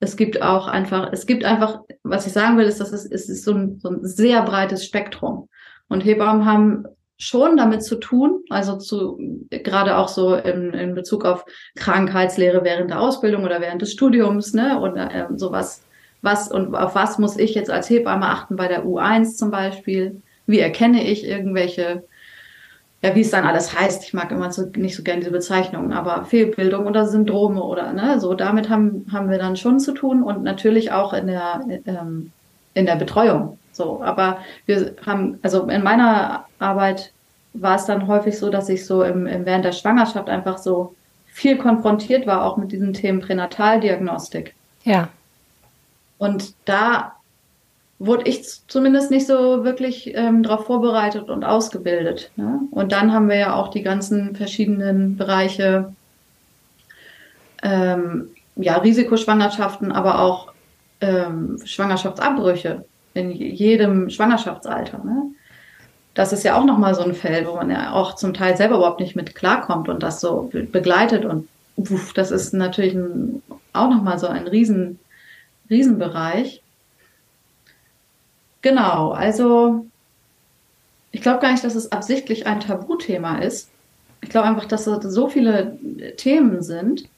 es 0.00 0.18
gibt 0.18 0.42
auch 0.42 0.68
einfach, 0.68 1.10
es 1.10 1.24
gibt 1.24 1.46
einfach, 1.46 1.80
was 2.02 2.26
ich 2.26 2.34
sagen 2.34 2.58
will, 2.58 2.66
ist, 2.66 2.80
dass 2.82 2.92
es, 2.92 3.06
es 3.10 3.30
ist 3.30 3.44
so 3.44 3.54
ein, 3.54 3.80
so 3.80 3.88
ein 3.88 4.04
sehr 4.04 4.42
breites 4.42 4.84
Spektrum. 4.84 5.48
Und 5.88 6.04
Hebammen 6.04 6.44
haben 6.44 6.84
schon 7.18 7.56
damit 7.56 7.82
zu 7.82 7.96
tun, 7.96 8.44
also 8.48 8.76
zu, 8.76 9.18
gerade 9.50 9.96
auch 9.96 10.08
so 10.08 10.34
in, 10.34 10.72
in 10.72 10.94
Bezug 10.94 11.24
auf 11.24 11.44
Krankheitslehre 11.74 12.64
während 12.64 12.90
der 12.90 13.00
Ausbildung 13.00 13.44
oder 13.44 13.60
während 13.60 13.82
des 13.82 13.92
Studiums, 13.92 14.54
ne, 14.54 14.80
und 14.80 14.96
äh, 14.96 15.26
sowas, 15.36 15.82
was 16.22 16.50
und 16.50 16.74
auf 16.74 16.94
was 16.94 17.18
muss 17.18 17.36
ich 17.36 17.54
jetzt 17.54 17.70
als 17.70 17.90
Hebamme 17.90 18.26
achten 18.26 18.56
bei 18.56 18.68
der 18.68 18.84
U1 18.84 19.36
zum 19.36 19.50
Beispiel? 19.50 20.22
Wie 20.46 20.60
erkenne 20.60 21.06
ich 21.06 21.24
irgendwelche 21.24 22.04
ja, 23.02 23.14
wie 23.14 23.20
es 23.20 23.30
dann 23.30 23.44
alles 23.44 23.78
heißt. 23.78 24.02
Ich 24.04 24.12
mag 24.12 24.30
immer 24.32 24.50
so, 24.50 24.66
nicht 24.74 24.96
so 24.96 25.02
gerne 25.02 25.20
diese 25.20 25.30
Bezeichnungen, 25.30 25.92
aber 25.92 26.24
Fehlbildung 26.24 26.86
oder 26.86 27.06
Syndrome 27.06 27.62
oder 27.62 27.92
ne, 27.92 28.18
so 28.18 28.34
damit 28.34 28.68
haben, 28.68 29.06
haben 29.12 29.30
wir 29.30 29.38
dann 29.38 29.56
schon 29.56 29.78
zu 29.78 29.92
tun 29.92 30.22
und 30.22 30.42
natürlich 30.42 30.90
auch 30.90 31.12
in 31.12 31.28
der, 31.28 31.60
ähm, 31.86 32.32
in 32.74 32.86
der 32.86 32.96
Betreuung. 32.96 33.58
So, 33.78 34.02
aber 34.02 34.38
wir 34.66 34.96
haben, 35.06 35.38
also 35.42 35.68
in 35.68 35.84
meiner 35.84 36.44
Arbeit 36.58 37.12
war 37.54 37.76
es 37.76 37.86
dann 37.86 38.08
häufig 38.08 38.36
so, 38.36 38.50
dass 38.50 38.68
ich 38.68 38.84
so 38.84 39.04
im, 39.04 39.26
im 39.26 39.46
während 39.46 39.64
der 39.64 39.72
Schwangerschaft 39.72 40.28
einfach 40.28 40.58
so 40.58 40.94
viel 41.28 41.56
konfrontiert 41.56 42.26
war, 42.26 42.44
auch 42.44 42.56
mit 42.56 42.72
diesen 42.72 42.92
Themen 42.92 43.20
Pränataldiagnostik. 43.20 44.54
Ja. 44.82 45.08
Und 46.18 46.54
da 46.64 47.14
wurde 48.00 48.28
ich 48.28 48.42
zumindest 48.66 49.12
nicht 49.12 49.28
so 49.28 49.64
wirklich 49.64 50.12
ähm, 50.16 50.42
darauf 50.42 50.66
vorbereitet 50.66 51.28
und 51.30 51.44
ausgebildet. 51.44 52.32
Ne? 52.34 52.60
Und 52.72 52.90
dann 52.90 53.12
haben 53.12 53.28
wir 53.28 53.36
ja 53.36 53.54
auch 53.54 53.68
die 53.68 53.82
ganzen 53.82 54.34
verschiedenen 54.34 55.16
Bereiche, 55.16 55.94
ähm, 57.62 58.30
ja, 58.56 58.76
Risikoschwangerschaften, 58.78 59.92
aber 59.92 60.20
auch 60.20 60.52
ähm, 61.00 61.60
Schwangerschaftsabbrüche 61.64 62.84
in 63.18 63.30
jedem 63.32 64.10
Schwangerschaftsalter. 64.10 64.98
Ne? 65.04 65.30
Das 66.14 66.32
ist 66.32 66.44
ja 66.44 66.58
auch 66.58 66.64
nochmal 66.64 66.94
so 66.94 67.02
ein 67.02 67.14
Feld, 67.14 67.46
wo 67.46 67.54
man 67.54 67.70
ja 67.70 67.92
auch 67.92 68.14
zum 68.14 68.34
Teil 68.34 68.56
selber 68.56 68.76
überhaupt 68.76 69.00
nicht 69.00 69.16
mit 69.16 69.34
klarkommt 69.34 69.88
und 69.88 70.02
das 70.02 70.20
so 70.20 70.50
begleitet. 70.52 71.24
Und 71.24 71.48
uff, 71.76 72.12
das 72.12 72.30
ist 72.30 72.54
natürlich 72.54 72.94
ein, 72.94 73.42
auch 73.72 73.90
nochmal 73.90 74.18
so 74.18 74.26
ein 74.26 74.46
Riesen, 74.46 74.98
Riesenbereich. 75.70 76.62
Genau, 78.62 79.12
also 79.12 79.86
ich 81.12 81.22
glaube 81.22 81.40
gar 81.40 81.52
nicht, 81.52 81.64
dass 81.64 81.74
es 81.74 81.92
absichtlich 81.92 82.46
ein 82.46 82.60
Tabuthema 82.60 83.38
ist. 83.38 83.70
Ich 84.20 84.30
glaube 84.30 84.48
einfach, 84.48 84.66
dass 84.66 84.86
es 84.86 85.02
so 85.14 85.28
viele 85.28 85.78
Themen 86.16 86.62
sind. 86.62 87.08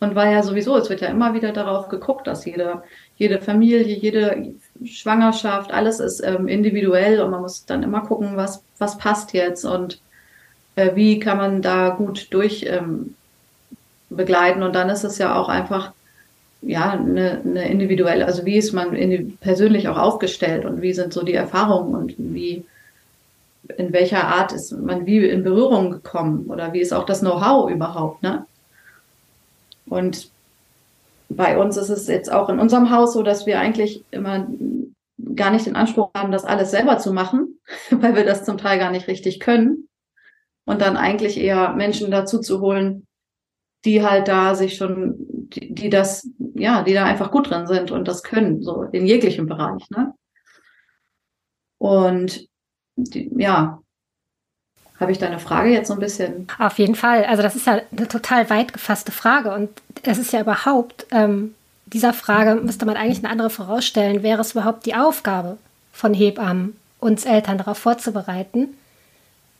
Und 0.00 0.14
weil 0.14 0.32
ja 0.32 0.42
sowieso, 0.42 0.76
es 0.76 0.90
wird 0.90 1.00
ja 1.00 1.08
immer 1.08 1.34
wieder 1.34 1.52
darauf 1.52 1.88
geguckt, 1.88 2.26
dass 2.26 2.44
jede, 2.44 2.82
jede 3.16 3.40
Familie, 3.40 3.96
jede 3.96 4.54
Schwangerschaft, 4.84 5.72
alles 5.72 6.00
ist 6.00 6.20
ähm, 6.20 6.48
individuell 6.48 7.20
und 7.20 7.30
man 7.30 7.42
muss 7.42 7.64
dann 7.64 7.82
immer 7.82 8.00
gucken, 8.00 8.36
was, 8.36 8.62
was 8.78 8.98
passt 8.98 9.32
jetzt 9.32 9.64
und 9.64 10.00
äh, 10.76 10.94
wie 10.94 11.20
kann 11.20 11.38
man 11.38 11.62
da 11.62 11.90
gut 11.90 12.28
durch 12.30 12.64
ähm, 12.68 13.14
begleiten. 14.10 14.62
Und 14.62 14.74
dann 14.74 14.90
ist 14.90 15.04
es 15.04 15.18
ja 15.18 15.36
auch 15.36 15.48
einfach 15.48 15.92
ja, 16.60 16.92
eine, 16.92 17.42
eine 17.44 17.68
individuelle, 17.68 18.26
also 18.26 18.44
wie 18.44 18.56
ist 18.56 18.72
man 18.72 18.94
in, 18.94 19.36
persönlich 19.36 19.88
auch 19.88 19.98
aufgestellt 19.98 20.64
und 20.64 20.82
wie 20.82 20.92
sind 20.92 21.12
so 21.12 21.22
die 21.22 21.34
Erfahrungen 21.34 21.94
und 21.94 22.14
wie, 22.18 22.64
in 23.76 23.92
welcher 23.92 24.26
Art 24.26 24.52
ist 24.52 24.72
man 24.72 25.06
wie 25.06 25.26
in 25.26 25.44
Berührung 25.44 25.90
gekommen 25.90 26.46
oder 26.48 26.72
wie 26.72 26.80
ist 26.80 26.92
auch 26.92 27.04
das 27.04 27.20
Know-how 27.20 27.70
überhaupt, 27.70 28.22
ne? 28.22 28.46
Und 29.86 30.30
bei 31.28 31.58
uns 31.58 31.76
ist 31.76 31.88
es 31.88 32.06
jetzt 32.06 32.32
auch 32.32 32.48
in 32.48 32.58
unserem 32.58 32.90
Haus 32.90 33.12
so, 33.12 33.22
dass 33.22 33.46
wir 33.46 33.58
eigentlich 33.58 34.04
immer 34.10 34.46
gar 35.34 35.50
nicht 35.50 35.66
den 35.66 35.76
Anspruch 35.76 36.10
haben, 36.14 36.32
das 36.32 36.44
alles 36.44 36.70
selber 36.70 36.98
zu 36.98 37.12
machen, 37.12 37.60
weil 37.90 38.14
wir 38.14 38.24
das 38.24 38.44
zum 38.44 38.58
Teil 38.58 38.78
gar 38.78 38.90
nicht 38.90 39.08
richtig 39.08 39.40
können. 39.40 39.88
Und 40.66 40.80
dann 40.80 40.96
eigentlich 40.96 41.38
eher 41.38 41.74
Menschen 41.74 42.10
dazu 42.10 42.40
zu 42.40 42.60
holen, 42.60 43.06
die 43.84 44.02
halt 44.02 44.28
da 44.28 44.54
sich 44.54 44.76
schon, 44.76 45.14
die, 45.18 45.74
die 45.74 45.90
das, 45.90 46.26
ja, 46.54 46.82
die 46.82 46.94
da 46.94 47.04
einfach 47.04 47.30
gut 47.30 47.50
drin 47.50 47.66
sind 47.66 47.90
und 47.90 48.08
das 48.08 48.22
können, 48.22 48.62
so 48.62 48.82
in 48.82 49.06
jeglichem 49.06 49.46
Bereich, 49.46 49.88
ne? 49.90 50.14
Und 51.76 52.48
die, 52.96 53.30
ja, 53.36 53.82
habe 55.04 55.12
ich 55.12 55.18
deine 55.18 55.38
Frage 55.38 55.70
jetzt 55.70 55.88
so 55.88 55.94
ein 55.94 56.00
bisschen? 56.00 56.48
Auf 56.58 56.78
jeden 56.78 56.94
Fall. 56.94 57.24
Also 57.24 57.42
das 57.42 57.54
ist 57.54 57.66
ja 57.66 57.80
eine 57.96 58.08
total 58.08 58.48
weit 58.50 58.72
gefasste 58.72 59.12
Frage 59.12 59.54
und 59.54 59.68
es 60.02 60.18
ist 60.18 60.32
ja 60.32 60.40
überhaupt, 60.40 61.06
ähm, 61.10 61.54
dieser 61.86 62.12
Frage 62.12 62.56
müsste 62.56 62.86
man 62.86 62.96
eigentlich 62.96 63.18
eine 63.18 63.30
andere 63.30 63.50
vorausstellen. 63.50 64.22
Wäre 64.22 64.40
es 64.40 64.52
überhaupt 64.52 64.86
die 64.86 64.94
Aufgabe 64.94 65.58
von 65.92 66.14
Hebammen, 66.14 66.76
uns 67.00 67.24
Eltern 67.24 67.58
darauf 67.58 67.78
vorzubereiten, 67.78 68.76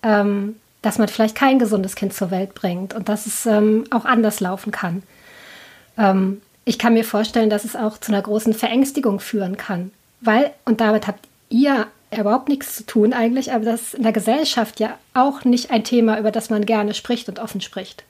ähm, 0.02 0.56
dass 0.82 0.98
man 0.98 1.08
vielleicht 1.08 1.36
kein 1.36 1.58
gesundes 1.58 1.94
Kind 1.94 2.14
zur 2.14 2.30
Welt 2.30 2.54
bringt 2.54 2.94
und 2.94 3.08
dass 3.08 3.26
es 3.26 3.46
ähm, 3.46 3.84
auch 3.90 4.04
anders 4.06 4.40
laufen 4.40 4.72
kann. 4.72 5.02
Ähm, 5.98 6.40
ich 6.64 6.78
kann 6.78 6.94
mir 6.94 7.04
vorstellen, 7.04 7.50
dass 7.50 7.64
es 7.64 7.76
auch 7.76 7.98
zu 7.98 8.12
einer 8.12 8.22
großen 8.22 8.54
Verängstigung 8.54 9.20
führen 9.20 9.58
kann, 9.58 9.90
weil, 10.22 10.50
und 10.64 10.80
damit 10.80 11.06
habt 11.06 11.28
ihr 11.50 11.86
überhaupt 12.20 12.48
nichts 12.48 12.76
zu 12.76 12.86
tun 12.86 13.12
eigentlich, 13.12 13.52
aber 13.52 13.64
das 13.64 13.82
ist 13.82 13.94
in 13.94 14.02
der 14.02 14.12
Gesellschaft 14.12 14.80
ja 14.80 14.98
auch 15.14 15.44
nicht 15.44 15.70
ein 15.70 15.84
Thema, 15.84 16.18
über 16.18 16.30
das 16.30 16.50
man 16.50 16.66
gerne 16.66 16.94
spricht 16.94 17.28
und 17.28 17.38
offen 17.38 17.60
spricht. 17.60 18.04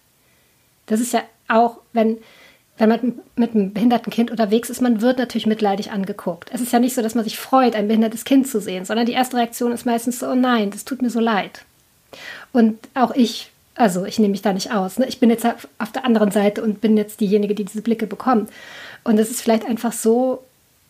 Das 0.87 1.01
ist 1.01 1.13
ja 1.13 1.23
auch, 1.49 1.79
wenn, 1.93 2.19
wenn 2.79 2.89
man 2.89 3.21
mit 3.37 3.55
einem 3.55 3.73
behinderten 3.73 4.13
Kind 4.13 4.31
unterwegs 4.31 4.71
ist, 4.71 4.81
man 4.81 5.01
wird 5.01 5.19
natürlich 5.19 5.47
mitleidig 5.47 5.93
angeguckt. 5.93 6.51
Es 6.53 6.61
ist 6.61 6.73
ja 6.73 6.79
nicht 6.79 6.95
so, 6.95 7.03
dass 7.03 7.15
man 7.15 7.25
sich 7.25 7.39
freut, 7.39 7.75
ein 7.75 7.89
behindertes 7.89 8.25
Kind 8.25 8.49
zu 8.49 8.61
sehen, 8.61 8.85
sondern 8.85 9.07
die 9.07 9.13
erste 9.13 9.37
Reaktion 9.37 9.73
ist 9.73 9.87
meistens 9.87 10.19
so, 10.19 10.29
oh 10.29 10.35
nein, 10.35 10.71
das 10.71 10.85
tut 10.85 11.03
mir 11.03 11.11
so 11.11 11.21
leid. 11.21 11.65
Und 12.53 12.79
auch 12.95 13.13
ich, 13.15 13.51
also 13.75 14.05
ich 14.05 14.19
nehme 14.19 14.33
mich 14.33 14.43
da 14.43 14.53
nicht 14.53 14.73
aus. 14.73 14.99
Ne? 14.99 15.07
Ich 15.07 15.21
bin 15.21 15.31
jetzt 15.31 15.47
auf 15.79 15.93
der 15.93 16.05
anderen 16.05 16.31
Seite 16.31 16.63
und 16.63 16.81
bin 16.81 16.97
jetzt 16.97 17.21
diejenige, 17.21 17.55
die 17.55 17.65
diese 17.65 17.83
Blicke 17.83 18.07
bekommt. 18.07 18.51
Und 19.03 19.19
es 19.19 19.31
ist 19.31 19.41
vielleicht 19.41 19.67
einfach 19.67 19.93
so, 19.93 20.43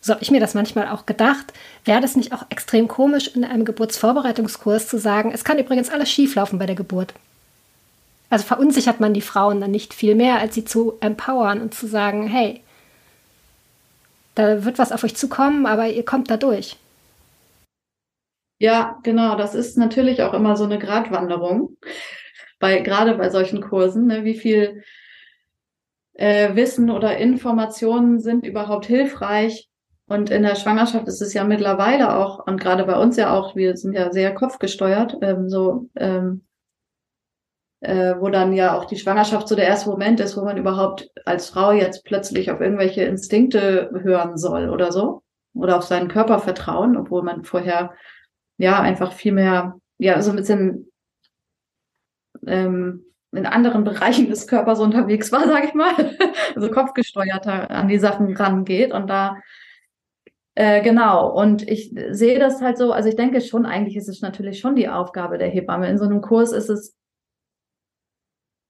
so 0.04 0.12
habe 0.12 0.22
ich 0.22 0.30
mir 0.30 0.40
das 0.40 0.52
manchmal 0.52 0.88
auch 0.88 1.06
gedacht, 1.06 1.54
wäre 1.86 2.02
das 2.02 2.14
nicht 2.14 2.34
auch 2.34 2.44
extrem 2.50 2.88
komisch, 2.88 3.28
in 3.28 3.42
einem 3.42 3.64
Geburtsvorbereitungskurs 3.64 4.86
zu 4.86 4.98
sagen, 4.98 5.32
es 5.32 5.44
kann 5.44 5.58
übrigens 5.58 5.88
alles 5.88 6.10
schieflaufen 6.10 6.58
bei 6.58 6.66
der 6.66 6.74
Geburt. 6.74 7.14
Also 8.28 8.44
verunsichert 8.44 9.00
man 9.00 9.14
die 9.14 9.22
Frauen 9.22 9.62
dann 9.62 9.70
nicht 9.70 9.94
viel 9.94 10.14
mehr, 10.14 10.40
als 10.40 10.54
sie 10.54 10.66
zu 10.66 10.98
empowern 11.00 11.62
und 11.62 11.72
zu 11.72 11.86
sagen, 11.86 12.26
hey, 12.26 12.60
da 14.34 14.66
wird 14.66 14.78
was 14.78 14.92
auf 14.92 15.04
euch 15.04 15.16
zukommen, 15.16 15.64
aber 15.64 15.88
ihr 15.88 16.04
kommt 16.04 16.30
da 16.30 16.36
durch. 16.36 16.76
Ja, 18.58 18.98
genau. 19.04 19.36
Das 19.36 19.54
ist 19.54 19.78
natürlich 19.78 20.22
auch 20.22 20.34
immer 20.34 20.58
so 20.58 20.64
eine 20.64 20.78
Gratwanderung. 20.78 21.78
Bei, 22.58 22.80
gerade 22.80 23.14
bei 23.14 23.30
solchen 23.30 23.62
Kursen, 23.62 24.08
ne, 24.08 24.24
wie 24.24 24.34
viel 24.34 24.84
äh, 26.12 26.54
Wissen 26.54 26.90
oder 26.90 27.16
Informationen 27.16 28.20
sind 28.20 28.44
überhaupt 28.44 28.84
hilfreich? 28.84 29.70
Und 30.06 30.30
in 30.30 30.42
der 30.42 30.54
Schwangerschaft 30.54 31.08
ist 31.08 31.22
es 31.22 31.32
ja 31.32 31.44
mittlerweile 31.44 32.16
auch, 32.16 32.46
und 32.46 32.60
gerade 32.60 32.84
bei 32.84 32.96
uns 32.96 33.16
ja 33.16 33.32
auch, 33.32 33.56
wir 33.56 33.76
sind 33.76 33.94
ja 33.94 34.12
sehr 34.12 34.34
kopfgesteuert, 34.34 35.16
ähm, 35.22 35.48
so, 35.48 35.88
ähm, 35.96 36.44
äh, 37.80 38.14
wo 38.18 38.28
dann 38.28 38.52
ja 38.52 38.76
auch 38.76 38.84
die 38.84 38.96
Schwangerschaft 38.96 39.48
so 39.48 39.54
der 39.54 39.66
erste 39.66 39.90
Moment 39.90 40.20
ist, 40.20 40.36
wo 40.36 40.44
man 40.44 40.56
überhaupt 40.56 41.10
als 41.24 41.48
Frau 41.50 41.72
jetzt 41.72 42.04
plötzlich 42.04 42.50
auf 42.50 42.60
irgendwelche 42.60 43.04
Instinkte 43.04 43.90
hören 44.02 44.36
soll 44.36 44.68
oder 44.68 44.92
so. 44.92 45.22
Oder 45.54 45.76
auf 45.76 45.84
seinen 45.84 46.08
Körper 46.08 46.40
vertrauen, 46.40 46.96
obwohl 46.96 47.22
man 47.22 47.44
vorher 47.44 47.94
ja, 48.56 48.80
einfach 48.80 49.12
viel 49.12 49.32
mehr, 49.32 49.78
ja, 49.98 50.20
so 50.20 50.30
ein 50.30 50.36
bisschen 50.36 50.90
ähm, 52.46 53.04
in 53.32 53.46
anderen 53.46 53.84
Bereichen 53.84 54.28
des 54.28 54.46
Körpers 54.46 54.80
unterwegs 54.80 55.32
war, 55.32 55.46
sage 55.46 55.66
ich 55.66 55.74
mal. 55.74 55.94
also 56.54 56.70
kopfgesteuerter 56.70 57.70
an 57.70 57.88
die 57.88 57.98
Sachen 57.98 58.36
rangeht 58.36 58.92
und 58.92 59.08
da 59.08 59.36
äh, 60.54 60.82
genau, 60.82 61.32
und 61.32 61.68
ich 61.68 61.94
sehe 62.10 62.38
das 62.38 62.60
halt 62.62 62.78
so, 62.78 62.92
also 62.92 63.08
ich 63.08 63.16
denke 63.16 63.40
schon, 63.40 63.66
eigentlich 63.66 63.96
ist 63.96 64.08
es 64.08 64.20
natürlich 64.20 64.60
schon 64.60 64.76
die 64.76 64.88
Aufgabe 64.88 65.38
der 65.38 65.48
Hebamme. 65.48 65.88
In 65.88 65.98
so 65.98 66.04
einem 66.04 66.20
Kurs 66.20 66.52
ist 66.52 66.68
es 66.68 66.96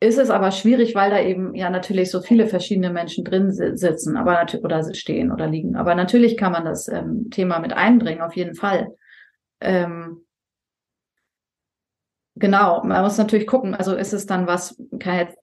ist 0.05 0.19
es 0.19 0.31
aber 0.31 0.51
schwierig, 0.51 0.95
weil 0.95 1.11
da 1.11 1.21
eben 1.21 1.55
ja 1.55 1.71
natürlich 1.71 2.11
so 2.11 2.21
viele 2.21 2.47
verschiedene 2.47 2.91
Menschen 2.91 3.25
drin 3.25 3.53
sitzen, 3.53 4.17
aber 4.17 4.33
natürlich 4.33 4.65
oder 4.65 4.95
stehen 4.95 5.33
oder 5.33 5.47
liegen. 5.47 5.77
Aber 5.77 5.95
natürlich 5.95 6.37
kann 6.37 6.53
man 6.53 6.65
das 6.65 6.89
ähm, 6.89 7.31
Thema 7.31 7.59
mit 7.59 7.73
einbringen, 7.73 8.21
auf 8.21 8.37
jeden 8.37 8.55
Fall. 8.55 8.89
Ähm, 9.61 10.27
genau, 12.35 12.85
man 12.85 13.03
muss 13.03 13.17
natürlich 13.17 13.47
gucken. 13.47 13.75
Also 13.75 13.95
ist 13.95 14.13
es 14.13 14.27
dann 14.27 14.47
was? 14.47 14.77
Kann 14.99 15.19
jetzt, 15.19 15.39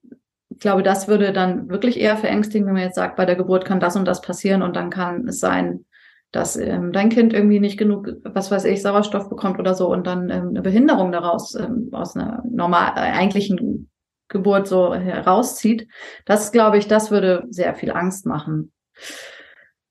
ich 0.50 0.60
glaube, 0.60 0.84
das 0.84 1.08
würde 1.08 1.34
dann 1.34 1.70
wirklich 1.70 2.00
eher 2.00 2.18
verängstigen, 2.18 2.68
wenn 2.68 2.74
man 2.74 2.84
jetzt 2.84 2.96
sagt, 2.96 3.16
bei 3.16 3.26
der 3.26 3.36
Geburt 3.36 3.66
kann 3.66 3.80
das 3.80 3.96
und 3.96 4.06
das 4.06 4.22
passieren 4.22 4.62
und 4.62 4.76
dann 4.76 4.92
kann 4.92 5.28
es 5.28 5.40
sein, 5.40 5.86
dass 6.32 6.56
ähm, 6.56 6.94
dein 6.94 7.10
Kind 7.10 7.34
irgendwie 7.34 7.60
nicht 7.60 7.78
genug, 7.78 8.10
was 8.24 8.52
weiß 8.52 8.66
ich, 8.66 8.82
Sauerstoff 8.82 9.30
bekommt 9.30 9.60
oder 9.60 9.76
so 9.76 9.92
und 9.92 10.08
dann 10.08 10.30
ähm, 10.30 10.50
eine 10.50 10.62
Behinderung 10.62 11.12
daraus 11.12 11.56
ähm, 11.56 11.90
aus 11.92 12.16
einer 12.16 12.44
normal 12.50 12.94
äh, 12.96 13.12
eigentlichen 13.12 13.90
Geburt 14.30 14.68
so 14.68 14.96
herauszieht. 14.96 15.88
Das 16.26 16.52
glaube 16.52 16.78
ich, 16.78 16.88
das 16.88 17.12
würde 17.12 17.46
sehr 17.50 17.76
viel 17.76 17.92
Angst 17.92 18.26
machen. 18.26 18.72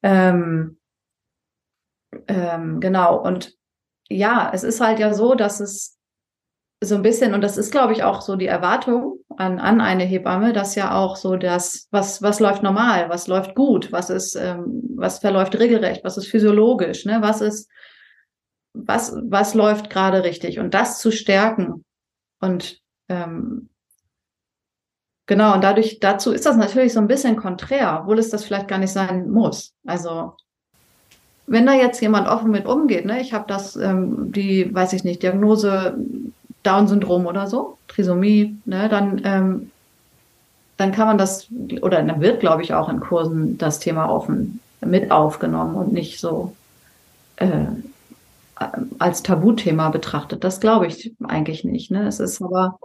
Ähm, 0.03 0.79
ähm, 2.27 2.81
genau. 2.81 3.21
Und 3.21 3.55
ja, 4.09 4.51
es 4.53 4.65
ist 4.65 4.81
halt 4.81 4.99
ja 4.99 5.13
so, 5.13 5.35
dass 5.35 5.61
es 5.61 6.00
so 6.83 6.95
ein 6.95 7.03
bisschen, 7.03 7.35
und 7.35 7.43
das 7.43 7.59
ist, 7.59 7.71
glaube 7.71 7.93
ich, 7.93 8.05
auch 8.05 8.23
so 8.23 8.37
die 8.37 8.47
Erwartung 8.47 9.19
an, 9.37 9.59
an 9.59 9.81
eine 9.81 10.05
Hebamme, 10.05 10.53
dass 10.53 10.75
ja 10.75 10.95
auch 10.95 11.17
so 11.17 11.37
das, 11.37 11.89
was, 11.91 12.23
was 12.23 12.41
läuft 12.41 12.63
normal, 12.63 13.11
was 13.11 13.27
läuft 13.27 13.55
gut, 13.55 13.93
was 13.93 14.09
ist, 14.09 14.35
ähm, 14.35 14.83
was 14.97 15.19
verläuft 15.19 15.59
regelrecht, 15.59 16.05
was 16.05 16.17
ist 16.17 16.29
physiologisch, 16.29 17.05
ne, 17.05 17.19
was 17.21 17.43
ist, 17.43 17.71
was, 18.73 19.15
was 19.25 19.55
läuft 19.55 19.91
gerade 19.91 20.25
richtig 20.25 20.59
und 20.59 20.73
das 20.73 20.99
zu 21.01 21.11
stärken 21.11 21.85
und 22.41 22.79
ähm, 23.09 23.69
genau, 25.27 25.55
und 25.55 25.63
dadurch, 25.63 26.01
dazu 26.01 26.33
ist 26.33 26.47
das 26.47 26.57
natürlich 26.57 26.95
so 26.95 27.01
ein 27.01 27.09
bisschen 27.09 27.37
konträr, 27.37 28.01
obwohl 28.01 28.19
es 28.19 28.31
das 28.31 28.45
vielleicht 28.45 28.69
gar 28.69 28.79
nicht 28.79 28.93
sein 28.93 29.31
muss. 29.31 29.75
Also 29.85 30.35
wenn 31.47 31.67
da 31.67 31.75
jetzt 31.75 32.01
jemand 32.01 32.29
offen 32.29 32.53
mit 32.53 32.65
umgeht, 32.65 33.05
ne, 33.05 33.21
ich 33.21 33.35
habe 33.35 33.45
das, 33.49 33.77
ähm, 33.77 34.33
die, 34.33 34.73
weiß 34.75 34.95
ich 34.95 35.05
nicht, 35.05 35.23
Diagnose 35.23 35.99
Down-Syndrom 36.63 37.27
oder 37.27 37.47
so, 37.47 37.79
Trisomie, 37.89 38.59
ne, 38.65 38.89
dann, 38.89 39.21
ähm, 39.25 39.71
dann 40.77 40.93
kann 40.93 41.07
man 41.07 41.19
das, 41.19 41.49
oder 41.83 42.03
dann 42.03 42.21
wird, 42.21 42.41
glaube 42.41 42.63
ich, 42.63 42.75
auch 42.75 42.89
in 42.89 43.01
Kursen 43.01 43.59
das 43.59 43.79
Thema 43.79 44.09
offen 44.09 44.61
mit 44.81 45.11
aufgenommen 45.11 45.75
und 45.75 45.93
nicht 45.93 46.21
so 46.21 46.55
äh, 47.37 47.67
als 48.99 49.23
Tabuthema 49.23 49.91
betrachtet. 49.91 50.45
Das 50.45 50.61
glaube 50.61 50.87
ich 50.87 51.15
eigentlich 51.23 51.65
nicht. 51.65 51.91
Ne? 51.91 52.07
Es 52.07 52.21
ist 52.21 52.43
aber 52.43 52.79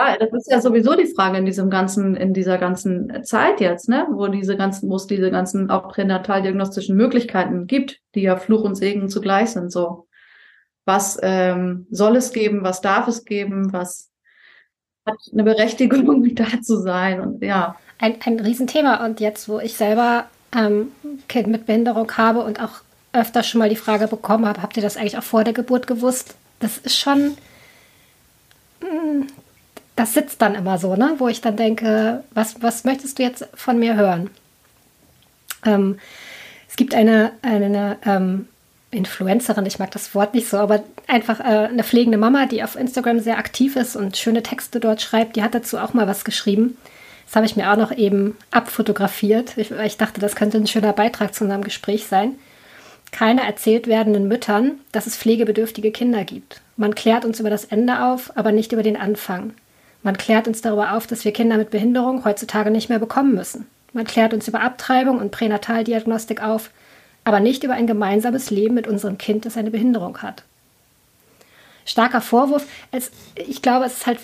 ja, 0.00 0.16
das 0.16 0.32
ist 0.32 0.50
ja 0.50 0.60
sowieso 0.62 0.94
die 0.96 1.12
Frage 1.14 1.36
in 1.36 1.44
diesem 1.44 1.68
ganzen, 1.68 2.16
in 2.16 2.32
dieser 2.32 2.56
ganzen 2.56 3.22
Zeit 3.22 3.60
jetzt, 3.60 3.88
ne, 3.88 4.06
wo 4.10 4.28
diese 4.28 4.56
ganzen, 4.56 4.88
wo 4.88 4.96
es 4.96 5.06
diese 5.06 5.30
ganzen 5.30 5.70
auch 5.70 5.88
pränataldiagnostischen 5.88 6.96
Möglichkeiten 6.96 7.66
gibt, 7.66 8.00
die 8.14 8.22
ja 8.22 8.36
Fluch 8.36 8.62
und 8.62 8.76
Segen 8.76 9.10
zugleich 9.10 9.50
sind. 9.50 9.70
So, 9.70 10.06
was 10.90 11.18
ähm, 11.22 11.86
soll 11.90 12.16
es 12.16 12.32
geben, 12.32 12.64
was 12.64 12.80
darf 12.80 13.06
es 13.06 13.24
geben, 13.24 13.72
was 13.72 14.10
hat 15.06 15.18
eine 15.32 15.44
Berechtigung 15.44 16.34
da 16.34 16.60
zu 16.60 16.80
sein 16.80 17.20
und 17.20 17.42
ja. 17.42 17.76
Ein, 17.98 18.16
ein 18.24 18.40
Riesenthema 18.40 19.04
und 19.04 19.20
jetzt, 19.20 19.48
wo 19.48 19.60
ich 19.60 19.76
selber 19.76 20.24
ähm, 20.56 20.90
Kind 21.28 21.46
mit 21.48 21.66
Behinderung 21.66 22.10
habe 22.16 22.40
und 22.40 22.58
auch 22.58 22.80
öfter 23.12 23.42
schon 23.42 23.60
mal 23.60 23.68
die 23.68 23.76
Frage 23.76 24.08
bekommen 24.08 24.46
habe, 24.46 24.62
habt 24.62 24.76
ihr 24.76 24.82
das 24.82 24.96
eigentlich 24.96 25.18
auch 25.18 25.22
vor 25.22 25.44
der 25.44 25.52
Geburt 25.52 25.86
gewusst? 25.86 26.34
Das 26.60 26.78
ist 26.78 26.98
schon, 26.98 27.36
hm, 28.80 29.26
das 29.96 30.14
sitzt 30.14 30.42
dann 30.42 30.54
immer 30.54 30.78
so, 30.78 30.96
ne? 30.96 31.14
wo 31.18 31.28
ich 31.28 31.40
dann 31.40 31.56
denke, 31.56 32.24
was, 32.32 32.62
was 32.62 32.84
möchtest 32.84 33.18
du 33.18 33.22
jetzt 33.22 33.46
von 33.54 33.78
mir 33.78 33.96
hören? 33.96 34.30
Ähm, 35.64 35.98
es 36.68 36.76
gibt 36.76 36.94
eine, 36.94 37.32
eine 37.42 37.98
ähm, 38.06 38.48
Influencerin, 38.90 39.66
ich 39.66 39.78
mag 39.78 39.90
das 39.92 40.14
Wort 40.14 40.34
nicht 40.34 40.48
so, 40.48 40.56
aber 40.58 40.82
einfach 41.06 41.40
äh, 41.40 41.68
eine 41.68 41.84
pflegende 41.84 42.18
Mama, 42.18 42.46
die 42.46 42.64
auf 42.64 42.76
Instagram 42.76 43.20
sehr 43.20 43.38
aktiv 43.38 43.76
ist 43.76 43.94
und 43.94 44.16
schöne 44.16 44.42
Texte 44.42 44.80
dort 44.80 45.00
schreibt, 45.00 45.36
die 45.36 45.42
hat 45.42 45.54
dazu 45.54 45.78
auch 45.78 45.94
mal 45.94 46.08
was 46.08 46.24
geschrieben. 46.24 46.76
Das 47.26 47.36
habe 47.36 47.46
ich 47.46 47.54
mir 47.54 47.70
auch 47.70 47.76
noch 47.76 47.92
eben 47.92 48.36
abfotografiert. 48.50 49.56
Ich, 49.56 49.70
ich 49.70 49.96
dachte, 49.96 50.20
das 50.20 50.34
könnte 50.34 50.58
ein 50.58 50.66
schöner 50.66 50.92
Beitrag 50.92 51.32
zu 51.34 51.44
unserem 51.44 51.62
Gespräch 51.62 52.06
sein. 52.06 52.34
Keine 53.12 53.46
erzählt 53.46 53.86
werdenden 53.86 54.26
Müttern, 54.26 54.80
dass 54.90 55.06
es 55.06 55.16
pflegebedürftige 55.16 55.92
Kinder 55.92 56.24
gibt. 56.24 56.60
Man 56.76 56.96
klärt 56.96 57.24
uns 57.24 57.38
über 57.38 57.50
das 57.50 57.64
Ende 57.64 58.02
auf, 58.04 58.36
aber 58.36 58.50
nicht 58.50 58.72
über 58.72 58.82
den 58.82 58.96
Anfang. 58.96 59.54
Man 60.02 60.16
klärt 60.16 60.48
uns 60.48 60.62
darüber 60.62 60.96
auf, 60.96 61.06
dass 61.06 61.24
wir 61.24 61.32
Kinder 61.32 61.56
mit 61.56 61.70
Behinderung 61.70 62.24
heutzutage 62.24 62.70
nicht 62.70 62.88
mehr 62.88 62.98
bekommen 62.98 63.34
müssen. 63.34 63.66
Man 63.92 64.06
klärt 64.06 64.32
uns 64.32 64.48
über 64.48 64.60
Abtreibung 64.60 65.18
und 65.18 65.30
Pränataldiagnostik 65.30 66.42
auf, 66.42 66.70
aber 67.24 67.40
nicht 67.40 67.64
über 67.64 67.74
ein 67.74 67.86
gemeinsames 67.86 68.50
Leben 68.50 68.74
mit 68.74 68.86
unserem 68.86 69.18
Kind, 69.18 69.46
das 69.46 69.56
eine 69.56 69.70
Behinderung 69.70 70.18
hat. 70.22 70.44
Starker 71.84 72.20
Vorwurf. 72.20 72.66
Es, 72.92 73.10
ich 73.34 73.62
glaube, 73.62 73.86
es 73.86 73.98
ist 73.98 74.06
halt 74.06 74.20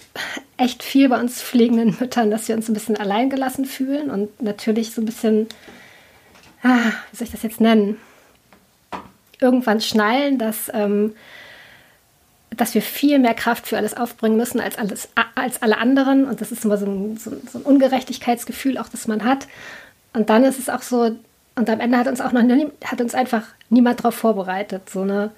echt 0.56 0.82
viel 0.82 1.08
bei 1.08 1.18
uns 1.20 1.42
pflegenden 1.42 1.96
Müttern, 1.98 2.30
dass 2.30 2.48
wir 2.48 2.56
uns 2.56 2.68
ein 2.68 2.74
bisschen 2.74 2.96
alleingelassen 2.96 3.64
fühlen 3.64 4.10
und 4.10 4.40
natürlich 4.40 4.92
so 4.92 5.02
ein 5.02 5.06
bisschen, 5.06 5.48
ah, 6.62 6.92
wie 7.10 7.16
soll 7.16 7.26
ich 7.26 7.32
das 7.32 7.42
jetzt 7.42 7.60
nennen? 7.60 7.98
Irgendwann 9.40 9.80
schnallen, 9.80 10.38
dass 10.38 10.70
ähm, 10.72 11.14
dass 12.56 12.74
wir 12.74 12.82
viel 12.82 13.18
mehr 13.18 13.34
Kraft 13.34 13.66
für 13.66 13.76
alles 13.76 13.96
aufbringen 13.96 14.36
müssen 14.36 14.60
als, 14.60 14.78
alles, 14.78 15.08
als 15.34 15.62
alle 15.62 15.78
anderen. 15.78 16.24
Und 16.24 16.40
das 16.40 16.52
ist 16.52 16.64
immer 16.64 16.78
so 16.78 16.86
ein, 16.86 17.16
so, 17.16 17.32
so 17.50 17.58
ein 17.58 17.62
Ungerechtigkeitsgefühl, 17.62 18.78
auch 18.78 18.88
das 18.88 19.06
man 19.06 19.24
hat. 19.24 19.46
Und 20.12 20.30
dann 20.30 20.44
ist 20.44 20.58
es 20.58 20.68
auch 20.68 20.82
so, 20.82 21.16
und 21.56 21.70
am 21.70 21.80
Ende 21.80 21.98
hat 21.98 22.06
uns 22.06 22.20
auch 22.20 22.32
noch 22.32 22.42
nie, 22.42 22.68
hat 22.84 23.00
uns 23.00 23.14
einfach 23.14 23.42
niemand 23.70 24.00
darauf 24.00 24.14
vorbereitet. 24.14 24.88
So 24.90 25.02
eine, 25.02 25.30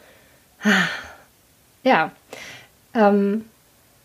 ja. 1.84 2.10
Ähm, 2.94 3.44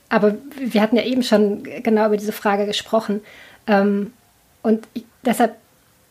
aber 0.10 0.36
wir 0.56 0.82
hatten 0.82 0.96
ja 0.96 1.04
eben 1.04 1.24
schon 1.24 1.64
genau 1.64 2.06
über 2.06 2.18
diese 2.18 2.32
Frage 2.32 2.68
gesprochen. 2.68 3.22
Ähm, 3.66 4.14
und 4.62 4.88
ich, 4.94 5.06
deshalb 5.26 5.56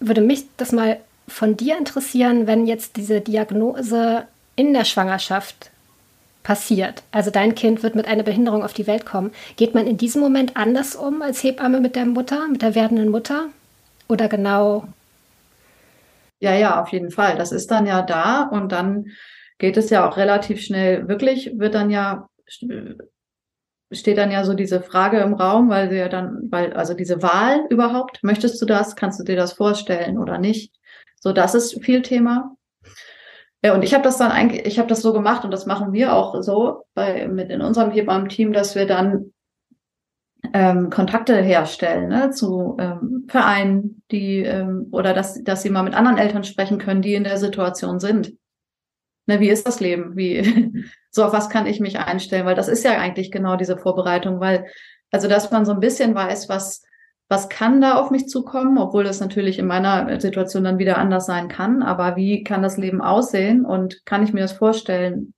würde 0.00 0.20
mich 0.20 0.44
das 0.56 0.72
mal 0.72 0.98
von 1.28 1.56
dir 1.56 1.78
interessieren, 1.78 2.48
wenn 2.48 2.66
jetzt 2.66 2.96
diese 2.96 3.20
Diagnose 3.20 4.24
in 4.56 4.74
der 4.74 4.84
Schwangerschaft 4.84 5.70
passiert. 6.42 7.04
Also 7.12 7.30
dein 7.30 7.54
Kind 7.54 7.84
wird 7.84 7.94
mit 7.94 8.08
einer 8.08 8.24
Behinderung 8.24 8.64
auf 8.64 8.72
die 8.72 8.88
Welt 8.88 9.06
kommen. 9.06 9.30
Geht 9.56 9.74
man 9.74 9.86
in 9.86 9.96
diesem 9.96 10.20
Moment 10.20 10.56
anders 10.56 10.96
um 10.96 11.22
als 11.22 11.44
Hebamme 11.44 11.80
mit 11.80 11.94
der 11.94 12.06
Mutter, 12.06 12.48
mit 12.48 12.62
der 12.62 12.74
werdenden 12.74 13.10
Mutter? 13.10 13.46
Oder 14.08 14.28
genau? 14.28 14.88
Ja, 16.42 16.54
ja, 16.54 16.82
auf 16.82 16.88
jeden 16.88 17.10
Fall. 17.12 17.36
Das 17.36 17.52
ist 17.52 17.70
dann 17.70 17.86
ja 17.86 18.02
da 18.02 18.42
und 18.42 18.72
dann 18.72 19.06
geht 19.58 19.76
es 19.76 19.90
ja 19.90 20.08
auch 20.08 20.16
relativ 20.16 20.60
schnell. 20.60 21.06
Wirklich 21.06 21.52
wird 21.56 21.74
dann 21.74 21.88
ja 21.88 22.28
steht 23.92 24.18
dann 24.18 24.32
ja 24.32 24.44
so 24.44 24.54
diese 24.54 24.82
Frage 24.82 25.18
im 25.20 25.34
Raum, 25.34 25.68
weil 25.68 25.88
sie 25.90 25.98
ja 25.98 26.08
dann, 26.08 26.48
weil 26.50 26.72
also 26.72 26.94
diese 26.94 27.22
Wahl 27.22 27.66
überhaupt, 27.70 28.24
möchtest 28.24 28.60
du 28.60 28.66
das, 28.66 28.96
kannst 28.96 29.20
du 29.20 29.24
dir 29.24 29.36
das 29.36 29.52
vorstellen 29.52 30.18
oder 30.18 30.38
nicht? 30.38 30.74
So, 31.20 31.32
das 31.32 31.54
ist 31.54 31.84
viel 31.84 32.02
Thema. 32.02 32.56
Ja, 33.62 33.74
und 33.74 33.84
ich 33.84 33.94
habe 33.94 34.02
das 34.02 34.18
dann 34.18 34.32
eigentlich, 34.32 34.66
ich 34.66 34.78
habe 34.80 34.88
das 34.88 35.02
so 35.02 35.12
gemacht 35.12 35.44
und 35.44 35.52
das 35.52 35.66
machen 35.66 35.92
wir 35.92 36.14
auch 36.14 36.42
so 36.42 36.84
bei, 36.94 37.28
mit 37.28 37.50
in 37.50 37.60
unserem 37.60 37.92
Hebammen-Team, 37.92 38.52
dass 38.52 38.74
wir 38.74 38.86
dann 38.86 39.32
ähm, 40.52 40.90
Kontakte 40.90 41.40
herstellen 41.40 42.08
ne, 42.08 42.30
zu 42.30 42.76
ähm, 42.78 43.24
Vereinen, 43.28 44.02
die 44.10 44.38
ähm, 44.38 44.88
oder 44.92 45.14
dass, 45.14 45.42
dass 45.42 45.62
sie 45.62 45.70
mal 45.70 45.82
mit 45.82 45.94
anderen 45.94 46.18
Eltern 46.18 46.44
sprechen 46.44 46.78
können, 46.78 47.02
die 47.02 47.14
in 47.14 47.24
der 47.24 47.38
Situation 47.38 48.00
sind. 48.00 48.34
Ne, 49.26 49.40
wie 49.40 49.50
ist 49.50 49.66
das 49.66 49.80
Leben? 49.80 50.16
Wie 50.16 50.84
so 51.10 51.24
auf 51.24 51.32
was 51.32 51.48
kann 51.48 51.66
ich 51.66 51.80
mich 51.80 51.98
einstellen? 51.98 52.46
Weil 52.46 52.54
das 52.54 52.68
ist 52.68 52.84
ja 52.84 52.92
eigentlich 52.92 53.30
genau 53.30 53.56
diese 53.56 53.78
Vorbereitung, 53.78 54.40
weil 54.40 54.66
also 55.10 55.28
dass 55.28 55.50
man 55.50 55.64
so 55.64 55.72
ein 55.72 55.80
bisschen 55.80 56.14
weiß, 56.14 56.48
was 56.48 56.82
was 57.28 57.48
kann 57.48 57.80
da 57.80 57.94
auf 57.94 58.10
mich 58.10 58.28
zukommen, 58.28 58.76
obwohl 58.76 59.04
das 59.04 59.20
natürlich 59.20 59.58
in 59.58 59.66
meiner 59.66 60.20
Situation 60.20 60.64
dann 60.64 60.78
wieder 60.78 60.98
anders 60.98 61.24
sein 61.24 61.48
kann. 61.48 61.82
Aber 61.82 62.14
wie 62.14 62.44
kann 62.44 62.62
das 62.62 62.76
Leben 62.76 63.00
aussehen 63.00 63.64
und 63.64 64.04
kann 64.04 64.22
ich 64.22 64.34
mir 64.34 64.40
das 64.40 64.52
vorstellen? 64.52 65.32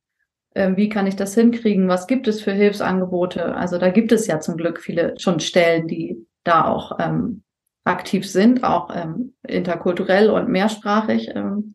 Ähm, 0.54 0.76
wie 0.76 0.88
kann 0.88 1.06
ich 1.06 1.16
das 1.16 1.34
hinkriegen? 1.34 1.88
Was 1.88 2.06
gibt 2.06 2.28
es 2.28 2.40
für 2.42 2.52
Hilfsangebote? 2.52 3.54
Also 3.56 3.78
da 3.78 3.90
gibt 3.90 4.12
es 4.12 4.26
ja 4.26 4.40
zum 4.40 4.56
Glück 4.56 4.80
viele 4.80 5.18
schon 5.18 5.40
Stellen, 5.40 5.88
die 5.88 6.26
da 6.44 6.66
auch 6.66 6.98
ähm, 7.00 7.42
aktiv 7.84 8.30
sind, 8.30 8.64
auch 8.64 8.94
ähm, 8.94 9.34
interkulturell 9.42 10.30
und 10.30 10.48
mehrsprachig. 10.48 11.28
Ähm. 11.34 11.74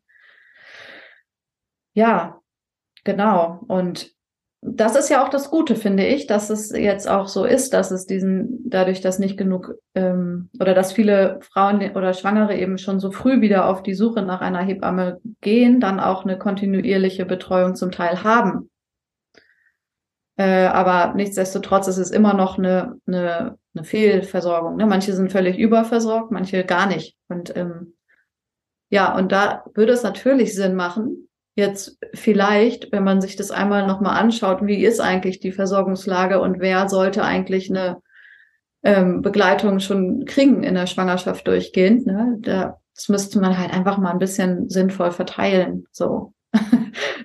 Ja, 1.93 2.39
genau. 3.03 3.63
Und 3.67 4.13
das 4.61 4.95
ist 4.97 5.09
ja 5.09 5.23
auch 5.23 5.29
das 5.29 5.49
Gute, 5.49 5.75
finde 5.75 6.05
ich, 6.05 6.27
dass 6.27 6.49
es 6.49 6.71
jetzt 6.71 7.09
auch 7.09 7.27
so 7.27 7.45
ist, 7.45 7.73
dass 7.73 7.91
es 7.91 8.05
diesen, 8.05 8.69
dadurch, 8.69 8.99
dass 8.99 9.17
nicht 9.17 9.37
genug 9.37 9.75
ähm, 9.95 10.49
oder 10.59 10.73
dass 10.73 10.91
viele 10.91 11.39
Frauen 11.41 11.79
oder 11.95 12.13
Schwangere 12.13 12.57
eben 12.57 12.77
schon 12.77 12.99
so 12.99 13.11
früh 13.11 13.39
wieder 13.39 13.67
auf 13.67 13.83
die 13.83 13.93
Suche 13.93 14.21
nach 14.21 14.41
einer 14.41 14.61
Hebamme 14.61 15.21
gehen, 15.39 15.79
dann 15.79 16.01
auch 16.01 16.25
eine 16.25 16.37
kontinuierliche 16.37 17.25
Betreuung 17.25 17.75
zum 17.75 17.91
Teil 17.91 18.23
haben. 18.23 18.69
Äh, 20.35 20.65
aber 20.67 21.13
nichtsdestotrotz 21.15 21.87
ist 21.87 21.97
es 21.97 22.11
immer 22.11 22.33
noch 22.33 22.57
eine, 22.57 22.97
eine, 23.07 23.57
eine 23.73 23.83
Fehlversorgung. 23.85 24.75
Ne? 24.75 24.85
Manche 24.85 25.13
sind 25.13 25.31
völlig 25.31 25.57
überversorgt, 25.57 26.31
manche 26.31 26.65
gar 26.65 26.85
nicht. 26.85 27.15
Und 27.29 27.55
ähm, 27.55 27.95
ja, 28.89 29.15
und 29.15 29.31
da 29.31 29.63
würde 29.73 29.93
es 29.93 30.03
natürlich 30.03 30.53
Sinn 30.53 30.75
machen, 30.75 31.28
jetzt 31.59 31.97
vielleicht, 32.13 32.91
wenn 32.91 33.03
man 33.03 33.21
sich 33.21 33.35
das 33.35 33.51
einmal 33.51 33.85
nochmal 33.85 34.19
anschaut, 34.19 34.65
wie 34.65 34.83
ist 34.83 34.99
eigentlich 34.99 35.39
die 35.39 35.51
Versorgungslage 35.51 36.41
und 36.41 36.59
wer 36.59 36.89
sollte 36.89 37.23
eigentlich 37.23 37.69
eine 37.69 38.01
ähm, 38.83 39.21
Begleitung 39.21 39.79
schon 39.79 40.25
kriegen 40.25 40.63
in 40.63 40.75
der 40.75 40.87
Schwangerschaft 40.87 41.47
durchgehend. 41.47 42.07
Ne? 42.07 42.37
Da, 42.39 42.79
das 42.95 43.09
müsste 43.09 43.39
man 43.39 43.57
halt 43.57 43.73
einfach 43.73 43.97
mal 43.97 44.11
ein 44.11 44.19
bisschen 44.19 44.69
sinnvoll 44.69 45.11
verteilen. 45.11 45.85
So. 45.91 46.33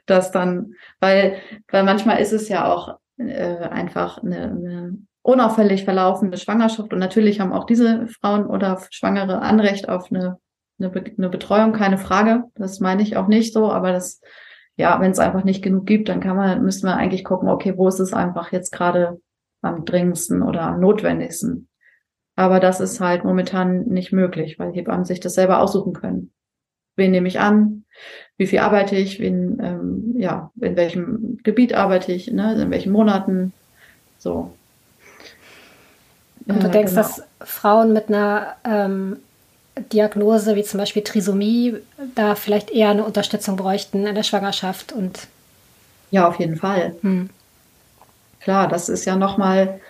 das 0.06 0.30
dann, 0.30 0.74
weil, 1.00 1.36
weil 1.70 1.84
manchmal 1.84 2.20
ist 2.20 2.32
es 2.32 2.48
ja 2.48 2.70
auch 2.70 2.98
äh, 3.16 3.56
einfach 3.68 4.22
eine, 4.22 4.42
eine 4.42 4.98
unauffällig 5.22 5.84
verlaufende 5.84 6.36
Schwangerschaft. 6.36 6.92
Und 6.92 6.98
natürlich 6.98 7.40
haben 7.40 7.52
auch 7.52 7.64
diese 7.64 8.06
Frauen 8.08 8.46
oder 8.46 8.80
Schwangere 8.90 9.40
Anrecht 9.40 9.88
auf 9.88 10.12
eine, 10.12 10.38
eine, 10.78 10.92
eine 10.92 11.28
Betreuung, 11.28 11.72
keine 11.72 11.98
Frage. 11.98 12.44
Das 12.54 12.80
meine 12.80 13.02
ich 13.02 13.16
auch 13.16 13.28
nicht 13.28 13.52
so, 13.52 13.70
aber 13.70 13.92
das, 13.92 14.20
ja, 14.76 15.00
wenn 15.00 15.10
es 15.10 15.18
einfach 15.18 15.44
nicht 15.44 15.62
genug 15.62 15.86
gibt, 15.86 16.08
dann 16.08 16.20
kann 16.20 16.36
man, 16.36 16.62
müssen 16.62 16.86
wir 16.86 16.96
eigentlich 16.96 17.24
gucken, 17.24 17.48
okay, 17.48 17.74
wo 17.76 17.88
ist 17.88 18.00
es 18.00 18.12
einfach 18.12 18.52
jetzt 18.52 18.72
gerade 18.72 19.20
am 19.62 19.84
dringendsten 19.84 20.42
oder 20.42 20.62
am 20.62 20.80
notwendigsten. 20.80 21.68
Aber 22.36 22.60
das 22.60 22.80
ist 22.80 23.00
halt 23.00 23.24
momentan 23.24 23.84
nicht 23.84 24.12
möglich, 24.12 24.58
weil 24.58 24.72
Hebammen 24.72 25.04
sich 25.04 25.20
das 25.20 25.34
selber 25.34 25.60
aussuchen 25.60 25.92
können. 25.92 26.32
Wen 26.96 27.10
nehme 27.10 27.28
ich 27.28 27.40
an? 27.40 27.84
Wie 28.36 28.46
viel 28.46 28.58
arbeite 28.60 28.96
ich? 28.96 29.20
Wen, 29.20 29.58
ähm, 29.60 30.14
ja, 30.16 30.50
in 30.60 30.76
welchem 30.76 31.38
Gebiet 31.42 31.74
arbeite 31.74 32.12
ich? 32.12 32.30
Ne? 32.30 32.60
In 32.60 32.70
welchen 32.70 32.92
Monaten? 32.92 33.52
So. 34.18 34.52
Und 36.46 36.62
du 36.62 36.68
äh, 36.68 36.70
denkst, 36.70 36.92
genau. 36.92 37.02
dass 37.02 37.22
Frauen 37.40 37.92
mit 37.92 38.08
einer 38.08 38.56
ähm, 38.64 39.18
Diagnose 39.92 40.54
wie 40.54 40.62
zum 40.62 40.78
Beispiel 40.78 41.02
Trisomie 41.02 41.76
da 42.14 42.34
vielleicht 42.34 42.70
eher 42.70 42.90
eine 42.90 43.04
Unterstützung 43.04 43.56
bräuchten 43.56 44.06
in 44.06 44.14
der 44.14 44.22
Schwangerschaft 44.22 44.92
und 44.92 45.26
ja, 46.10 46.28
auf 46.28 46.38
jeden 46.38 46.56
Fall. 46.56 46.94
Hm. 47.00 47.28
Klar, 48.40 48.68
das 48.68 48.88
ist 48.88 49.04
ja 49.04 49.16
nochmal, 49.16 49.80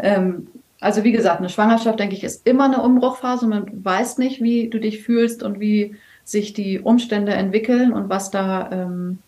ähm, 0.00 0.48
also 0.80 1.04
wie 1.04 1.12
gesagt, 1.12 1.38
eine 1.38 1.48
Schwangerschaft, 1.48 2.00
denke 2.00 2.16
ich, 2.16 2.24
ist 2.24 2.46
immer 2.46 2.64
eine 2.64 2.82
Umbruchphase. 2.82 3.46
Man 3.46 3.84
weiß 3.84 4.18
nicht, 4.18 4.42
wie 4.42 4.68
du 4.68 4.80
dich 4.80 5.02
fühlst 5.02 5.42
und 5.42 5.60
wie 5.60 5.94
sich 6.24 6.54
die 6.54 6.80
Umstände 6.80 7.34
entwickeln 7.34 7.92
und 7.92 8.08
was 8.08 8.30
da, 8.30 8.70
ähm, 8.72 9.18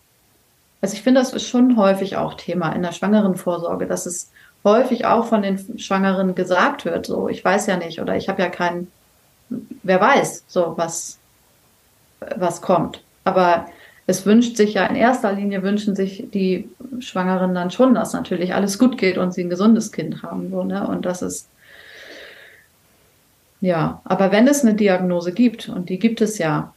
also 0.81 0.95
ich 0.95 1.01
finde, 1.01 1.21
das 1.21 1.33
ist 1.33 1.47
schon 1.47 1.77
häufig 1.77 2.17
auch 2.17 2.33
Thema 2.33 2.73
in 2.73 2.81
der 2.81 2.91
Schwangerenvorsorge, 2.91 3.85
dass 3.85 4.05
es 4.05 4.31
häufig 4.63 5.05
auch 5.05 5.25
von 5.25 5.43
den 5.43 5.79
Schwangeren 5.79 6.35
gesagt 6.35 6.85
wird, 6.85 7.05
so, 7.05 7.29
ich 7.29 7.43
weiß 7.43 7.67
ja 7.67 7.77
nicht 7.77 8.01
oder 8.01 8.15
ich 8.15 8.29
habe 8.29 8.41
ja 8.41 8.49
keinen, 8.49 8.91
wer 9.83 10.01
weiß, 10.01 10.45
so 10.47 10.73
was, 10.77 11.17
was 12.35 12.61
kommt. 12.61 13.03
Aber 13.23 13.67
es 14.05 14.25
wünscht 14.25 14.57
sich 14.57 14.73
ja 14.73 14.85
in 14.85 14.95
erster 14.95 15.31
Linie 15.31 15.63
wünschen 15.63 15.95
sich 15.95 16.25
die 16.33 16.69
Schwangeren 16.99 17.55
dann 17.55 17.71
schon, 17.71 17.93
dass 17.93 18.13
natürlich 18.13 18.53
alles 18.53 18.77
gut 18.77 18.97
geht 18.97 19.17
und 19.17 19.33
sie 19.33 19.43
ein 19.43 19.49
gesundes 19.49 19.91
Kind 19.91 20.23
haben. 20.23 20.49
So, 20.51 20.63
ne? 20.63 20.85
Und 20.87 21.05
das 21.05 21.21
ist 21.21 21.47
ja, 23.63 24.01
aber 24.03 24.33
wenn 24.33 24.45
es 24.49 24.61
eine 24.63 24.73
Diagnose 24.73 25.31
gibt, 25.31 25.69
und 25.69 25.87
die 25.87 25.97
gibt 25.97 26.19
es 26.19 26.37
ja 26.37 26.73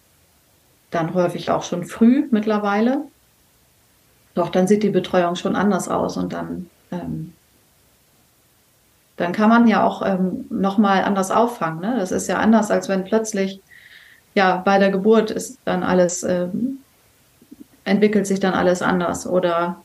dann 0.93 1.15
häufig 1.15 1.51
auch 1.51 1.65
schon 1.65 1.85
früh 1.85 2.29
mittlerweile, 2.31 3.03
doch 4.37 4.51
dann 4.51 4.69
sieht 4.69 4.85
die 4.85 4.91
Betreuung 4.91 5.35
schon 5.35 5.57
anders 5.57 5.89
aus 5.89 6.17
und 6.17 6.33
dann, 6.33 6.71
ähm, 6.93 7.33
dann 9.17 9.33
kann 9.33 9.49
man 9.49 9.67
ja 9.67 9.85
auch 9.85 10.03
ähm, 10.05 10.47
nochmal 10.51 11.03
anders 11.05 11.31
auffangen. 11.31 11.81
Ne? 11.81 11.97
Das 11.99 12.13
ist 12.13 12.29
ja 12.29 12.39
anders, 12.39 12.71
als 12.71 12.89
wenn 12.89 13.05
plötzlich 13.05 13.61
ja 14.35 14.57
bei 14.59 14.79
der 14.79 14.91
Geburt 14.91 15.31
ist 15.31 15.59
dann 15.65 15.83
alles 15.83 16.23
ähm, 16.23 16.79
entwickelt 17.85 18.27
sich 18.27 18.41
dann 18.41 18.53
alles 18.53 18.83
anders 18.83 19.27
oder 19.27 19.81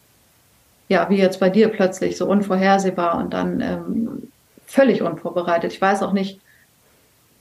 ja, 0.90 1.10
wie 1.10 1.18
jetzt 1.18 1.40
bei 1.40 1.50
dir 1.50 1.70
plötzlich 1.70 2.18
so 2.18 2.28
unvorhersehbar 2.28 3.18
und 3.18 3.34
dann 3.34 3.62
ähm, 3.62 4.32
völlig 4.66 5.02
unvorbereitet. 5.02 5.72
Ich 5.72 5.80
weiß 5.80 6.04
auch 6.04 6.12
nicht, 6.12 6.42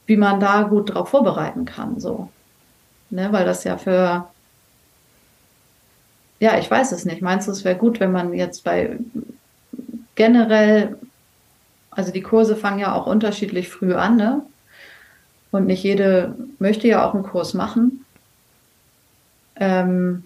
wie 0.06 0.16
man 0.16 0.38
da 0.38 0.62
gut 0.62 0.94
drauf 0.94 1.08
vorbereiten 1.08 1.64
kann, 1.64 1.98
so. 1.98 2.28
Ne, 3.10 3.32
weil 3.32 3.44
das 3.44 3.64
ja 3.64 3.76
für, 3.76 4.28
ja, 6.38 6.58
ich 6.58 6.70
weiß 6.70 6.92
es 6.92 7.04
nicht. 7.04 7.22
Meinst 7.22 7.48
du, 7.48 7.52
es 7.52 7.64
wäre 7.64 7.76
gut, 7.76 7.98
wenn 7.98 8.12
man 8.12 8.32
jetzt 8.34 8.62
bei 8.62 8.98
generell, 10.14 10.96
also 12.00 12.12
die 12.12 12.22
Kurse 12.22 12.56
fangen 12.56 12.78
ja 12.78 12.94
auch 12.94 13.06
unterschiedlich 13.06 13.68
früh 13.68 13.94
an, 13.94 14.16
ne? 14.16 14.42
Und 15.50 15.66
nicht 15.66 15.82
jede 15.82 16.34
möchte 16.58 16.88
ja 16.88 17.06
auch 17.06 17.12
einen 17.12 17.24
Kurs 17.24 17.52
machen. 17.52 18.06
Ähm, 19.56 20.24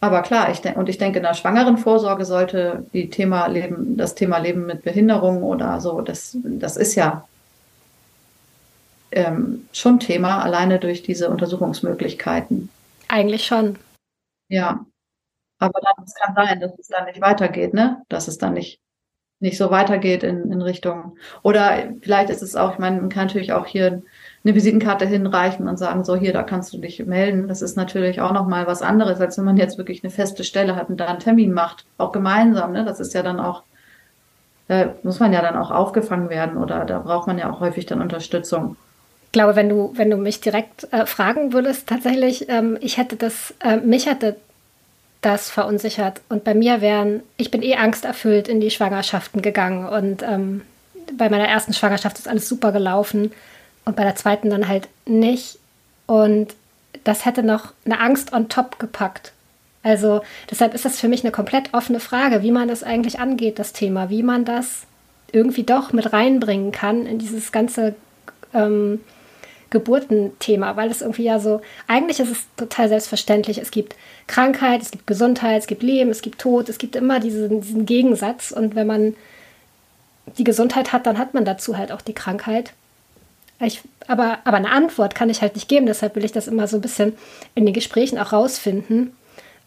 aber 0.00 0.22
klar, 0.22 0.50
ich 0.50 0.62
denke, 0.62 0.78
und 0.78 0.88
ich 0.88 0.96
denke, 0.96 1.18
in 1.18 1.24
der 1.24 1.34
Schwangerenvorsorge 1.34 2.24
sollte 2.24 2.86
die 2.94 3.10
Thema 3.10 3.48
Leben, 3.48 3.98
das 3.98 4.14
Thema 4.14 4.38
Leben 4.38 4.64
mit 4.64 4.82
Behinderung 4.82 5.42
oder 5.42 5.78
so, 5.82 6.00
das, 6.00 6.38
das 6.42 6.78
ist 6.78 6.94
ja 6.94 7.28
ähm, 9.12 9.68
schon 9.72 10.00
Thema, 10.00 10.42
alleine 10.42 10.78
durch 10.78 11.02
diese 11.02 11.28
Untersuchungsmöglichkeiten. 11.28 12.70
Eigentlich 13.08 13.44
schon. 13.44 13.78
Ja. 14.48 14.86
Aber 15.58 15.80
dann, 15.82 16.04
es 16.06 16.14
kann 16.14 16.34
sein, 16.34 16.60
dass 16.60 16.72
es 16.78 16.88
dann 16.88 17.04
nicht 17.04 17.20
weitergeht, 17.20 17.74
ne? 17.74 18.02
Dass 18.08 18.26
es 18.26 18.38
dann 18.38 18.54
nicht, 18.54 18.80
nicht 19.44 19.58
so 19.58 19.70
weitergeht 19.70 20.24
in, 20.24 20.50
in 20.50 20.62
Richtung. 20.62 21.16
Oder 21.42 21.84
vielleicht 22.00 22.30
ist 22.30 22.42
es 22.42 22.56
auch, 22.56 22.72
ich 22.72 22.78
meine, 22.78 23.00
man 23.00 23.10
kann 23.10 23.26
natürlich 23.26 23.52
auch 23.52 23.66
hier 23.66 24.02
eine 24.42 24.54
Visitenkarte 24.54 25.06
hinreichen 25.06 25.68
und 25.68 25.78
sagen, 25.78 26.02
so 26.02 26.16
hier, 26.16 26.32
da 26.32 26.42
kannst 26.42 26.72
du 26.72 26.78
dich 26.78 27.04
melden. 27.04 27.46
Das 27.46 27.62
ist 27.62 27.76
natürlich 27.76 28.20
auch 28.20 28.32
nochmal 28.32 28.66
was 28.66 28.82
anderes, 28.82 29.20
als 29.20 29.38
wenn 29.38 29.44
man 29.44 29.56
jetzt 29.56 29.78
wirklich 29.78 30.02
eine 30.02 30.10
feste 30.10 30.44
Stelle 30.44 30.76
hat 30.76 30.88
und 30.88 30.98
da 30.98 31.06
einen 31.06 31.20
Termin 31.20 31.52
macht, 31.52 31.84
auch 31.98 32.10
gemeinsam. 32.10 32.72
Ne? 32.72 32.84
Das 32.84 33.00
ist 33.00 33.14
ja 33.14 33.22
dann 33.22 33.38
auch, 33.38 33.62
da 34.68 34.94
muss 35.02 35.20
man 35.20 35.32
ja 35.32 35.42
dann 35.42 35.56
auch 35.56 35.70
aufgefangen 35.70 36.30
werden 36.30 36.56
oder 36.56 36.84
da 36.84 36.98
braucht 36.98 37.26
man 37.26 37.38
ja 37.38 37.50
auch 37.50 37.60
häufig 37.60 37.86
dann 37.86 38.00
Unterstützung. 38.00 38.76
Ich 39.26 39.32
glaube, 39.32 39.56
wenn 39.56 39.68
du, 39.68 39.92
wenn 39.94 40.10
du 40.10 40.16
mich 40.16 40.40
direkt 40.40 40.88
äh, 40.92 41.06
fragen 41.06 41.52
würdest, 41.52 41.88
tatsächlich, 41.88 42.48
ähm, 42.48 42.78
ich 42.80 42.96
hätte 42.96 43.16
das, 43.16 43.54
äh, 43.60 43.76
mich 43.76 44.06
hätte 44.06 44.36
das 45.24 45.50
verunsichert. 45.50 46.20
Und 46.28 46.44
bei 46.44 46.54
mir 46.54 46.80
wären, 46.80 47.22
ich 47.36 47.50
bin 47.50 47.62
eh 47.62 47.76
angsterfüllt 47.76 48.48
in 48.48 48.60
die 48.60 48.70
Schwangerschaften 48.70 49.42
gegangen 49.42 49.88
und 49.88 50.22
ähm, 50.22 50.62
bei 51.16 51.28
meiner 51.28 51.48
ersten 51.48 51.74
Schwangerschaft 51.74 52.18
ist 52.18 52.28
alles 52.28 52.48
super 52.48 52.72
gelaufen 52.72 53.32
und 53.84 53.96
bei 53.96 54.04
der 54.04 54.16
zweiten 54.16 54.50
dann 54.50 54.68
halt 54.68 54.88
nicht. 55.06 55.58
Und 56.06 56.54
das 57.04 57.24
hätte 57.24 57.42
noch 57.42 57.72
eine 57.84 58.00
Angst 58.00 58.32
on 58.32 58.48
top 58.48 58.78
gepackt. 58.78 59.32
Also 59.82 60.22
deshalb 60.50 60.74
ist 60.74 60.84
das 60.84 60.98
für 60.98 61.08
mich 61.08 61.22
eine 61.22 61.32
komplett 61.32 61.74
offene 61.74 62.00
Frage, 62.00 62.42
wie 62.42 62.50
man 62.50 62.68
das 62.68 62.82
eigentlich 62.82 63.18
angeht, 63.18 63.58
das 63.58 63.72
Thema, 63.72 64.08
wie 64.08 64.22
man 64.22 64.44
das 64.44 64.84
irgendwie 65.32 65.64
doch 65.64 65.92
mit 65.92 66.12
reinbringen 66.12 66.72
kann 66.72 67.06
in 67.06 67.18
dieses 67.18 67.52
ganze 67.52 67.94
ähm, 68.54 69.00
Geburtenthema, 69.74 70.76
weil 70.76 70.90
es 70.90 71.02
irgendwie 71.02 71.24
ja 71.24 71.38
so, 71.38 71.60
eigentlich 71.86 72.20
ist 72.20 72.30
es 72.30 72.46
total 72.56 72.88
selbstverständlich. 72.88 73.58
Es 73.58 73.70
gibt 73.70 73.94
Krankheit, 74.26 74.80
es 74.80 74.90
gibt 74.90 75.06
Gesundheit, 75.06 75.60
es 75.60 75.66
gibt 75.66 75.82
Leben, 75.82 76.10
es 76.10 76.22
gibt 76.22 76.40
Tod, 76.40 76.70
es 76.70 76.78
gibt 76.78 76.96
immer 76.96 77.20
diesen, 77.20 77.60
diesen 77.60 77.84
Gegensatz. 77.84 78.50
Und 78.50 78.74
wenn 78.74 78.86
man 78.86 79.14
die 80.38 80.44
Gesundheit 80.44 80.92
hat, 80.92 81.06
dann 81.06 81.18
hat 81.18 81.34
man 81.34 81.44
dazu 81.44 81.76
halt 81.76 81.92
auch 81.92 82.00
die 82.00 82.14
Krankheit. 82.14 82.72
Ich, 83.60 83.82
aber, 84.08 84.38
aber 84.44 84.56
eine 84.56 84.70
Antwort 84.70 85.14
kann 85.14 85.30
ich 85.30 85.42
halt 85.42 85.54
nicht 85.54 85.68
geben, 85.68 85.86
deshalb 85.86 86.16
will 86.16 86.24
ich 86.24 86.32
das 86.32 86.48
immer 86.48 86.66
so 86.66 86.76
ein 86.78 86.82
bisschen 86.82 87.12
in 87.54 87.66
den 87.66 87.74
Gesprächen 87.74 88.18
auch 88.18 88.32
rausfinden. 88.32 89.14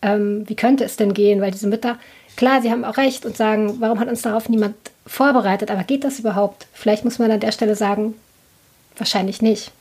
Ähm, 0.02 0.44
wie 0.48 0.56
könnte 0.56 0.84
es 0.84 0.98
denn 0.98 1.14
gehen? 1.14 1.42
Weil 1.42 1.52
diese 1.52 1.68
Mütter, 1.68 1.98
klar, 2.36 2.62
sie 2.62 2.72
haben 2.72 2.86
auch 2.86 2.98
recht 2.98 3.26
und 3.26 3.38
sagen, 3.38 3.78
warum 3.80 4.00
hat 4.00 4.10
uns 4.10 4.22
darauf 4.22 4.50
niemand 4.50 4.76
vorbereitet? 5.06 5.72
Aber 5.72 5.84
geht 5.84 6.04
das 6.04 6.20
überhaupt? 6.20 6.68
Vielleicht 6.74 7.04
muss 7.06 7.20
man 7.20 7.32
an 7.32 7.40
der 7.40 7.52
Stelle 7.52 7.76
sagen, 7.76 8.14
wahrscheinlich 8.98 9.42
nicht. 9.42 9.72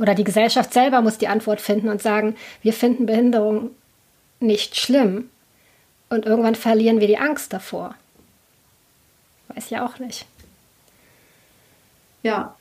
Oder 0.00 0.14
die 0.14 0.24
Gesellschaft 0.24 0.72
selber 0.72 1.00
muss 1.02 1.18
die 1.18 1.28
Antwort 1.28 1.60
finden 1.60 1.88
und 1.88 2.02
sagen, 2.02 2.36
wir 2.62 2.72
finden 2.72 3.06
Behinderung 3.06 3.70
nicht 4.40 4.76
schlimm. 4.76 5.30
Und 6.10 6.26
irgendwann 6.26 6.54
verlieren 6.54 7.00
wir 7.00 7.06
die 7.06 7.18
Angst 7.18 7.52
davor. 7.52 7.94
Weiß 9.48 9.70
ja 9.70 9.86
auch 9.86 9.98
nicht. 9.98 10.26
Ja. 12.22 12.56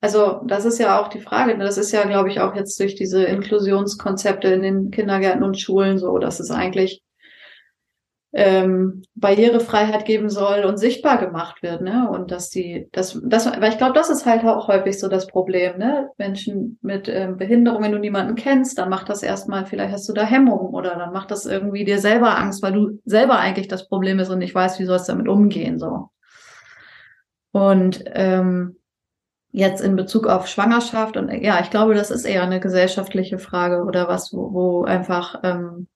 Also 0.00 0.40
das 0.44 0.64
ist 0.64 0.78
ja 0.78 1.00
auch 1.00 1.08
die 1.08 1.20
Frage. 1.20 1.56
Ne? 1.56 1.64
Das 1.64 1.76
ist 1.76 1.92
ja, 1.92 2.04
glaube 2.04 2.30
ich, 2.30 2.40
auch 2.40 2.54
jetzt 2.54 2.78
durch 2.80 2.94
diese 2.94 3.24
Inklusionskonzepte 3.24 4.48
in 4.48 4.62
den 4.62 4.90
Kindergärten 4.90 5.42
und 5.42 5.60
Schulen 5.60 5.98
so, 5.98 6.18
dass 6.18 6.40
es 6.40 6.50
eigentlich 6.50 7.02
ähm, 8.32 9.02
Barrierefreiheit 9.14 10.04
geben 10.04 10.28
soll 10.28 10.64
und 10.64 10.76
sichtbar 10.76 11.18
gemacht 11.18 11.62
wird, 11.62 11.80
ne? 11.80 12.08
Und 12.10 12.30
dass 12.30 12.50
die, 12.50 12.88
das, 12.92 13.18
das, 13.24 13.46
weil 13.46 13.70
ich 13.70 13.78
glaube, 13.78 13.94
das 13.94 14.10
ist 14.10 14.26
halt 14.26 14.44
auch 14.44 14.68
häufig 14.68 15.00
so 15.00 15.08
das 15.08 15.26
Problem, 15.26 15.78
ne? 15.78 16.10
Menschen 16.18 16.78
mit 16.82 17.08
ähm, 17.08 17.38
Behinderung, 17.38 17.82
wenn 17.82 17.92
du 17.92 17.98
niemanden 17.98 18.34
kennst, 18.34 18.78
dann 18.78 18.90
macht 18.90 19.08
das 19.08 19.22
erstmal, 19.22 19.64
vielleicht 19.64 19.92
hast 19.92 20.08
du 20.08 20.12
da 20.12 20.24
Hemmungen 20.24 20.74
oder 20.74 20.96
dann 20.96 21.12
macht 21.12 21.30
das 21.30 21.46
irgendwie 21.46 21.84
dir 21.84 21.98
selber 21.98 22.36
Angst, 22.38 22.62
weil 22.62 22.72
du 22.72 23.00
selber 23.06 23.38
eigentlich 23.38 23.68
das 23.68 23.88
Problem 23.88 24.18
ist 24.18 24.28
und 24.28 24.38
nicht 24.38 24.54
weißt, 24.54 24.78
wie 24.78 24.84
sollst 24.84 25.08
du 25.08 25.12
damit 25.12 25.28
umgehen, 25.28 25.78
so. 25.78 26.10
Und 27.52 28.04
ähm, 28.08 28.76
jetzt 29.52 29.80
in 29.80 29.96
Bezug 29.96 30.26
auf 30.26 30.48
Schwangerschaft 30.48 31.16
und 31.16 31.30
ja, 31.30 31.60
ich 31.60 31.70
glaube, 31.70 31.94
das 31.94 32.10
ist 32.10 32.26
eher 32.26 32.42
eine 32.42 32.60
gesellschaftliche 32.60 33.38
Frage 33.38 33.84
oder 33.84 34.06
was, 34.06 34.34
wo, 34.34 34.52
wo 34.52 34.84
einfach 34.84 35.40
ähm, 35.42 35.88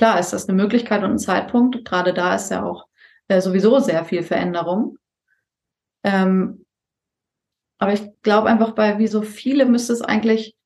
klar 0.00 0.18
ist 0.18 0.32
das 0.32 0.48
eine 0.48 0.56
Möglichkeit 0.56 1.02
und 1.02 1.10
ein 1.10 1.18
Zeitpunkt. 1.18 1.84
Gerade 1.84 2.14
da 2.14 2.34
ist 2.34 2.50
ja 2.50 2.64
auch 2.64 2.86
äh, 3.28 3.42
sowieso 3.42 3.80
sehr 3.80 4.02
viel 4.06 4.22
Veränderung. 4.22 4.96
Ähm, 6.02 6.64
aber 7.78 7.92
ich 7.92 8.08
glaube 8.22 8.48
einfach, 8.48 8.70
bei 8.70 8.98
wie 8.98 9.08
so 9.08 9.20
viele 9.20 9.66
müsste 9.66 9.92
es 9.92 10.00
eigentlich 10.00 10.56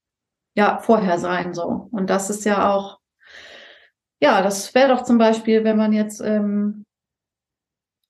ja 0.55 0.79
vorher 0.79 1.19
sein 1.19 1.53
so. 1.53 1.89
Und 1.91 2.11
das 2.11 2.31
ist 2.31 2.45
ja 2.45 2.73
auch, 2.73 3.01
ja, 4.21 4.41
das 4.41 4.73
wäre 4.73 4.95
doch 4.95 5.03
zum 5.03 5.19
Beispiel, 5.19 5.65
wenn 5.65 5.79
man 5.79 5.93
jetzt 5.93 6.21
ähm, 6.21 6.85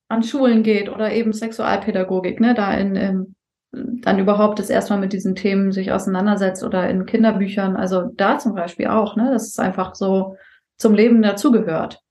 an 0.07 0.21
Schulen 0.21 0.61
geht 0.61 0.89
oder 0.89 1.11
eben 1.11 1.33
Sexualpädagogik, 1.33 2.39
ne, 2.39 2.53
da 2.53 2.71
in, 2.71 2.95
in 2.95 3.35
dann 3.71 4.19
überhaupt 4.19 4.59
das 4.59 4.69
erstmal 4.69 4.99
mit 4.99 5.11
diesen 5.11 5.33
Themen 5.33 5.71
sich 5.71 5.91
auseinandersetzt 5.91 6.63
oder 6.63 6.87
in 6.87 7.07
Kinderbüchern, 7.07 7.75
also 7.75 8.11
da 8.13 8.37
zum 8.37 8.53
Beispiel 8.53 8.87
auch, 8.87 9.15
ne, 9.15 9.31
das 9.33 9.47
ist 9.47 9.59
einfach 9.59 9.95
so, 9.95 10.37
zum 10.77 10.93
Leben 10.93 11.21
dazugehört. 11.21 12.01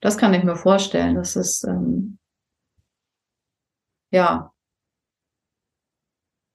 Das 0.00 0.18
kann 0.18 0.34
ich 0.34 0.44
mir 0.44 0.56
vorstellen. 0.56 1.14
Das 1.14 1.36
ist 1.36 1.64
ähm, 1.64 2.18
ja, 4.10 4.52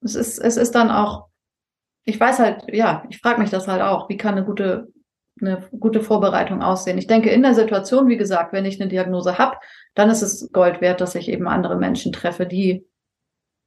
es 0.02 0.14
ist 0.14 0.38
es 0.38 0.56
ist 0.56 0.74
dann 0.74 0.90
auch. 0.90 1.28
Ich 2.04 2.18
weiß 2.18 2.40
halt, 2.40 2.64
ja, 2.72 3.04
ich 3.10 3.18
frage 3.18 3.40
mich 3.40 3.50
das 3.50 3.68
halt 3.68 3.82
auch. 3.82 4.08
Wie 4.08 4.16
kann 4.16 4.36
eine 4.36 4.44
gute 4.44 4.88
eine 5.40 5.68
gute 5.78 6.00
Vorbereitung 6.00 6.62
aussehen? 6.62 6.98
Ich 6.98 7.06
denke, 7.06 7.30
in 7.30 7.42
der 7.42 7.54
Situation, 7.54 8.08
wie 8.08 8.16
gesagt, 8.16 8.52
wenn 8.52 8.64
ich 8.64 8.80
eine 8.80 8.90
Diagnose 8.90 9.38
habe, 9.38 9.56
dann 9.94 10.10
ist 10.10 10.22
es 10.22 10.50
Gold 10.52 10.80
wert, 10.80 11.00
dass 11.00 11.14
ich 11.14 11.28
eben 11.28 11.48
andere 11.48 11.76
Menschen 11.76 12.12
treffe, 12.12 12.46
die 12.46 12.86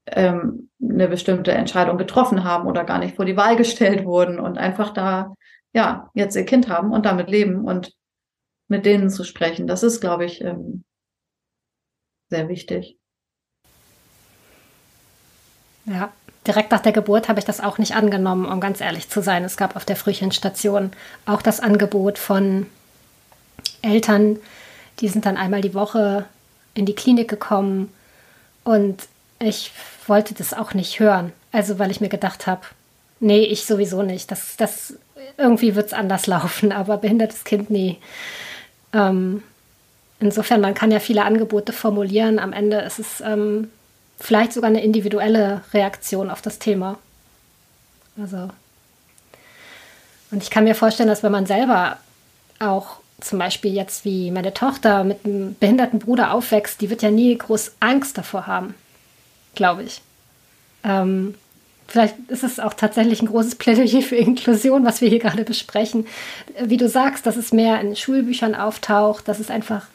ähm, 0.07 0.70
eine 0.82 1.07
bestimmte 1.07 1.51
Entscheidung 1.53 1.97
getroffen 1.97 2.43
haben 2.43 2.68
oder 2.68 2.84
gar 2.84 2.99
nicht 2.99 3.16
vor 3.16 3.26
die 3.26 3.38
Wahl 3.38 3.55
gestellt 3.55 4.05
wurden 4.05 4.39
und 4.39 4.57
einfach 4.57 4.91
da 4.91 5.34
ja, 5.76 6.10
jetzt 6.14 6.38
ihr 6.38 6.46
Kind 6.46 6.70
haben 6.70 6.92
und 6.94 7.06
damit 7.06 7.30
leben 7.30 7.66
und 7.66 7.94
mit 8.70 8.86
denen 8.86 9.10
zu 9.10 9.26
sprechen. 9.26 9.68
Das 9.68 9.84
ist, 9.84 10.00
glaube 10.00 10.24
ich, 10.24 10.40
ähm, 10.42 10.86
sehr 12.30 12.48
wichtig. 12.48 12.98
Ja, 15.86 16.14
direkt 16.48 16.72
nach 16.72 16.80
der 16.80 16.94
Geburt 16.94 17.28
habe 17.28 17.40
ich 17.40 17.46
das 17.46 17.60
auch 17.60 17.78
nicht 17.78 17.94
angenommen, 17.94 18.46
um 18.46 18.62
ganz 18.62 18.80
ehrlich 18.80 19.10
zu 19.10 19.22
sein. 19.22 19.44
Es 19.44 19.58
gab 19.58 19.76
auf 19.76 19.84
der 19.84 19.98
Frühchenstation 19.98 20.92
auch 21.26 21.42
das 21.42 21.60
Angebot 21.60 22.18
von 22.18 22.68
Eltern, 23.82 24.40
die 25.02 25.10
sind 25.10 25.26
dann 25.26 25.36
einmal 25.36 25.62
die 25.62 25.74
Woche 25.74 26.26
in 26.74 26.86
die 26.86 26.96
Klinik 26.96 27.30
gekommen 27.30 27.94
und 28.64 29.10
ich 29.40 29.74
wollte 30.08 30.34
das 30.34 30.54
auch 30.54 30.74
nicht 30.74 31.02
hören. 31.02 31.34
Also 31.52 31.80
weil 31.80 31.92
ich 31.92 32.00
mir 32.00 32.10
gedacht 32.10 32.48
habe, 32.48 32.62
nee, 33.20 33.44
ich 33.44 33.66
sowieso 33.66 34.02
nicht. 34.02 34.32
Das, 34.32 34.56
das 34.56 34.98
irgendwie 35.38 35.76
wird 35.76 35.88
es 35.88 35.94
anders 35.94 36.28
laufen, 36.28 36.72
aber 36.72 36.98
behindertes 36.98 37.44
Kind 37.44 37.70
nie. 37.70 37.98
Ähm, 38.94 39.44
insofern, 40.20 40.62
man 40.62 40.74
kann 40.74 40.92
ja 40.92 41.00
viele 41.00 41.24
Angebote 41.24 41.74
formulieren. 41.74 42.40
Am 42.40 42.54
Ende 42.54 42.78
ist 42.78 43.00
es 43.00 43.22
ähm, 43.22 43.70
vielleicht 44.20 44.54
sogar 44.54 44.70
eine 44.70 44.84
individuelle 44.84 45.62
Reaktion 45.74 46.30
auf 46.30 46.42
das 46.42 46.60
Thema. 46.60 46.98
Also. 48.20 48.50
Und 50.32 50.42
ich 50.42 50.50
kann 50.50 50.64
mir 50.64 50.76
vorstellen, 50.76 51.10
dass 51.10 51.24
wenn 51.24 51.32
man 51.32 51.46
selber 51.46 51.98
auch 52.60 52.98
zum 53.22 53.40
Beispiel 53.40 53.74
jetzt 53.74 54.06
wie 54.06 54.32
meine 54.32 54.54
Tochter 54.54 55.04
mit 55.04 55.26
einem 55.26 55.56
behinderten 55.60 56.00
Bruder 56.00 56.34
aufwächst, 56.34 56.82
die 56.82 56.90
wird 56.90 57.02
ja 57.02 57.12
nie 57.12 57.38
groß 57.38 57.74
Angst 57.80 58.18
davor 58.18 58.48
haben, 58.48 58.76
glaube 59.54 59.84
ich. 59.84 60.02
Ähm, 60.84 61.36
Vielleicht 61.88 62.16
ist 62.30 62.44
es 62.44 62.60
auch 62.60 62.74
tatsächlich 62.74 63.22
ein 63.22 63.28
großes 63.28 63.56
Plädoyer 63.56 64.02
für 64.02 64.16
Inklusion, 64.16 64.86
was 64.86 65.02
wir 65.02 65.10
hier 65.10 65.20
gerade 65.20 65.44
besprechen. 65.44 66.08
Wie 66.62 66.78
du 66.78 66.90
sagst, 66.90 67.26
dass 67.26 67.38
es 67.38 67.54
mehr 67.54 67.80
in 67.80 67.96
Schulbüchern 67.96 68.56
auftaucht, 68.56 69.28
dass 69.28 69.40
es 69.40 69.52
einfach 69.52 69.88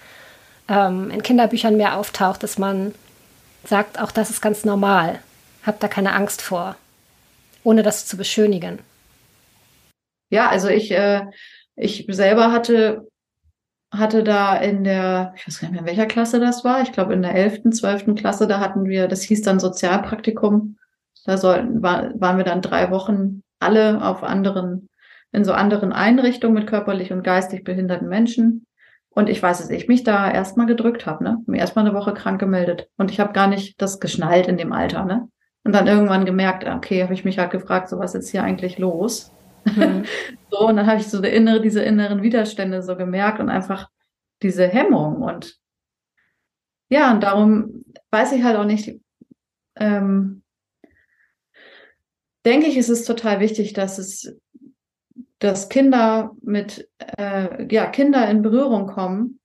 ähm, 0.68 1.11
in 1.11 1.22
Kinderbüchern 1.22 1.76
mehr 1.76 1.97
auftaucht, 1.97 2.43
dass 2.43 2.59
man 2.59 2.95
sagt, 3.64 4.01
auch 4.01 4.12
das 4.12 4.30
ist 4.30 4.41
ganz 4.41 4.64
normal. 4.64 5.18
Hab 5.64 5.80
da 5.80 5.88
keine 5.88 6.14
Angst 6.14 6.41
vor, 6.41 6.76
ohne 7.64 7.82
das 7.82 8.07
zu 8.07 8.16
beschönigen. 8.16 8.78
Ja, 10.30 10.49
also 10.49 10.68
ich, 10.68 10.93
äh, 10.93 11.22
ich 11.74 12.07
selber 12.09 12.53
hatte, 12.53 13.09
hatte 13.93 14.22
da 14.22 14.57
in 14.57 14.84
der, 14.84 15.34
ich 15.36 15.47
weiß 15.47 15.61
gar 15.61 15.68
nicht 15.68 15.72
mehr, 15.72 15.80
in 15.80 15.86
welcher 15.86 16.07
Klasse 16.07 16.38
das 16.38 16.64
war, 16.64 16.82
ich 16.82 16.93
glaube 16.93 17.12
in 17.12 17.22
der 17.22 17.34
11., 17.34 17.72
12. 17.72 18.14
Klasse, 18.14 18.47
da 18.47 18.61
hatten 18.61 18.86
wir, 18.86 19.09
das 19.09 19.22
hieß 19.22 19.43
dann 19.43 19.59
Sozialpraktikum 19.59 20.76
da 21.24 21.36
sollten, 21.36 21.82
war, 21.82 22.10
waren 22.20 22.36
wir 22.36 22.44
dann 22.44 22.62
drei 22.62 22.90
Wochen 22.90 23.42
alle 23.58 24.02
auf 24.04 24.22
anderen, 24.22 24.88
in 25.32 25.44
so 25.44 25.52
anderen 25.52 25.92
Einrichtungen 25.92 26.54
mit 26.54 26.66
körperlich 26.66 27.12
und 27.12 27.22
geistig 27.22 27.64
behinderten 27.64 28.08
Menschen. 28.08 28.66
Und 29.10 29.28
ich 29.28 29.42
weiß, 29.42 29.58
dass 29.58 29.70
ich 29.70 29.88
mich 29.88 30.04
da 30.04 30.30
erstmal 30.30 30.66
gedrückt 30.66 31.04
habe, 31.04 31.24
ne? 31.24 31.38
Mir 31.46 31.58
erstmal 31.58 31.84
eine 31.84 31.94
Woche 31.94 32.14
krank 32.14 32.38
gemeldet. 32.38 32.88
Und 32.96 33.10
ich 33.10 33.18
habe 33.20 33.32
gar 33.32 33.48
nicht 33.48 33.80
das 33.82 34.00
geschnallt 34.00 34.46
in 34.46 34.56
dem 34.56 34.72
Alter, 34.72 35.04
ne? 35.04 35.28
Und 35.64 35.74
dann 35.74 35.88
irgendwann 35.88 36.24
gemerkt, 36.24 36.64
okay, 36.64 37.02
habe 37.02 37.12
ich 37.12 37.24
mich 37.24 37.38
halt 37.38 37.50
gefragt, 37.50 37.88
so 37.88 37.98
was 37.98 38.14
ist 38.14 38.22
jetzt 38.22 38.30
hier 38.30 38.44
eigentlich 38.44 38.78
los? 38.78 39.32
Mhm. 39.64 40.04
so, 40.50 40.68
und 40.68 40.76
dann 40.76 40.86
habe 40.86 41.00
ich 41.00 41.08
so 41.08 41.20
innere, 41.20 41.60
diese 41.60 41.82
inneren 41.82 42.22
Widerstände 42.22 42.82
so 42.82 42.96
gemerkt 42.96 43.40
und 43.40 43.50
einfach 43.50 43.88
diese 44.42 44.66
Hemmung. 44.66 45.22
Und 45.22 45.58
ja, 46.88 47.12
und 47.12 47.22
darum 47.22 47.84
weiß 48.10 48.32
ich 48.32 48.42
halt 48.42 48.56
auch 48.56 48.64
nicht, 48.64 49.00
ähm, 49.76 50.39
denke 52.45 52.66
ich, 52.66 52.76
ist 52.76 52.88
es 52.88 53.05
total 53.05 53.41
wichtig, 53.41 53.72
dass 53.72 53.99
es, 53.99 54.36
dass 55.38 55.68
Kinder 55.68 56.32
mit, 56.43 56.88
äh, 57.16 57.66
ja, 57.72 57.86
Kinder 57.86 58.28
in 58.28 58.43
Berührung 58.43 58.86
kommen 58.86 59.41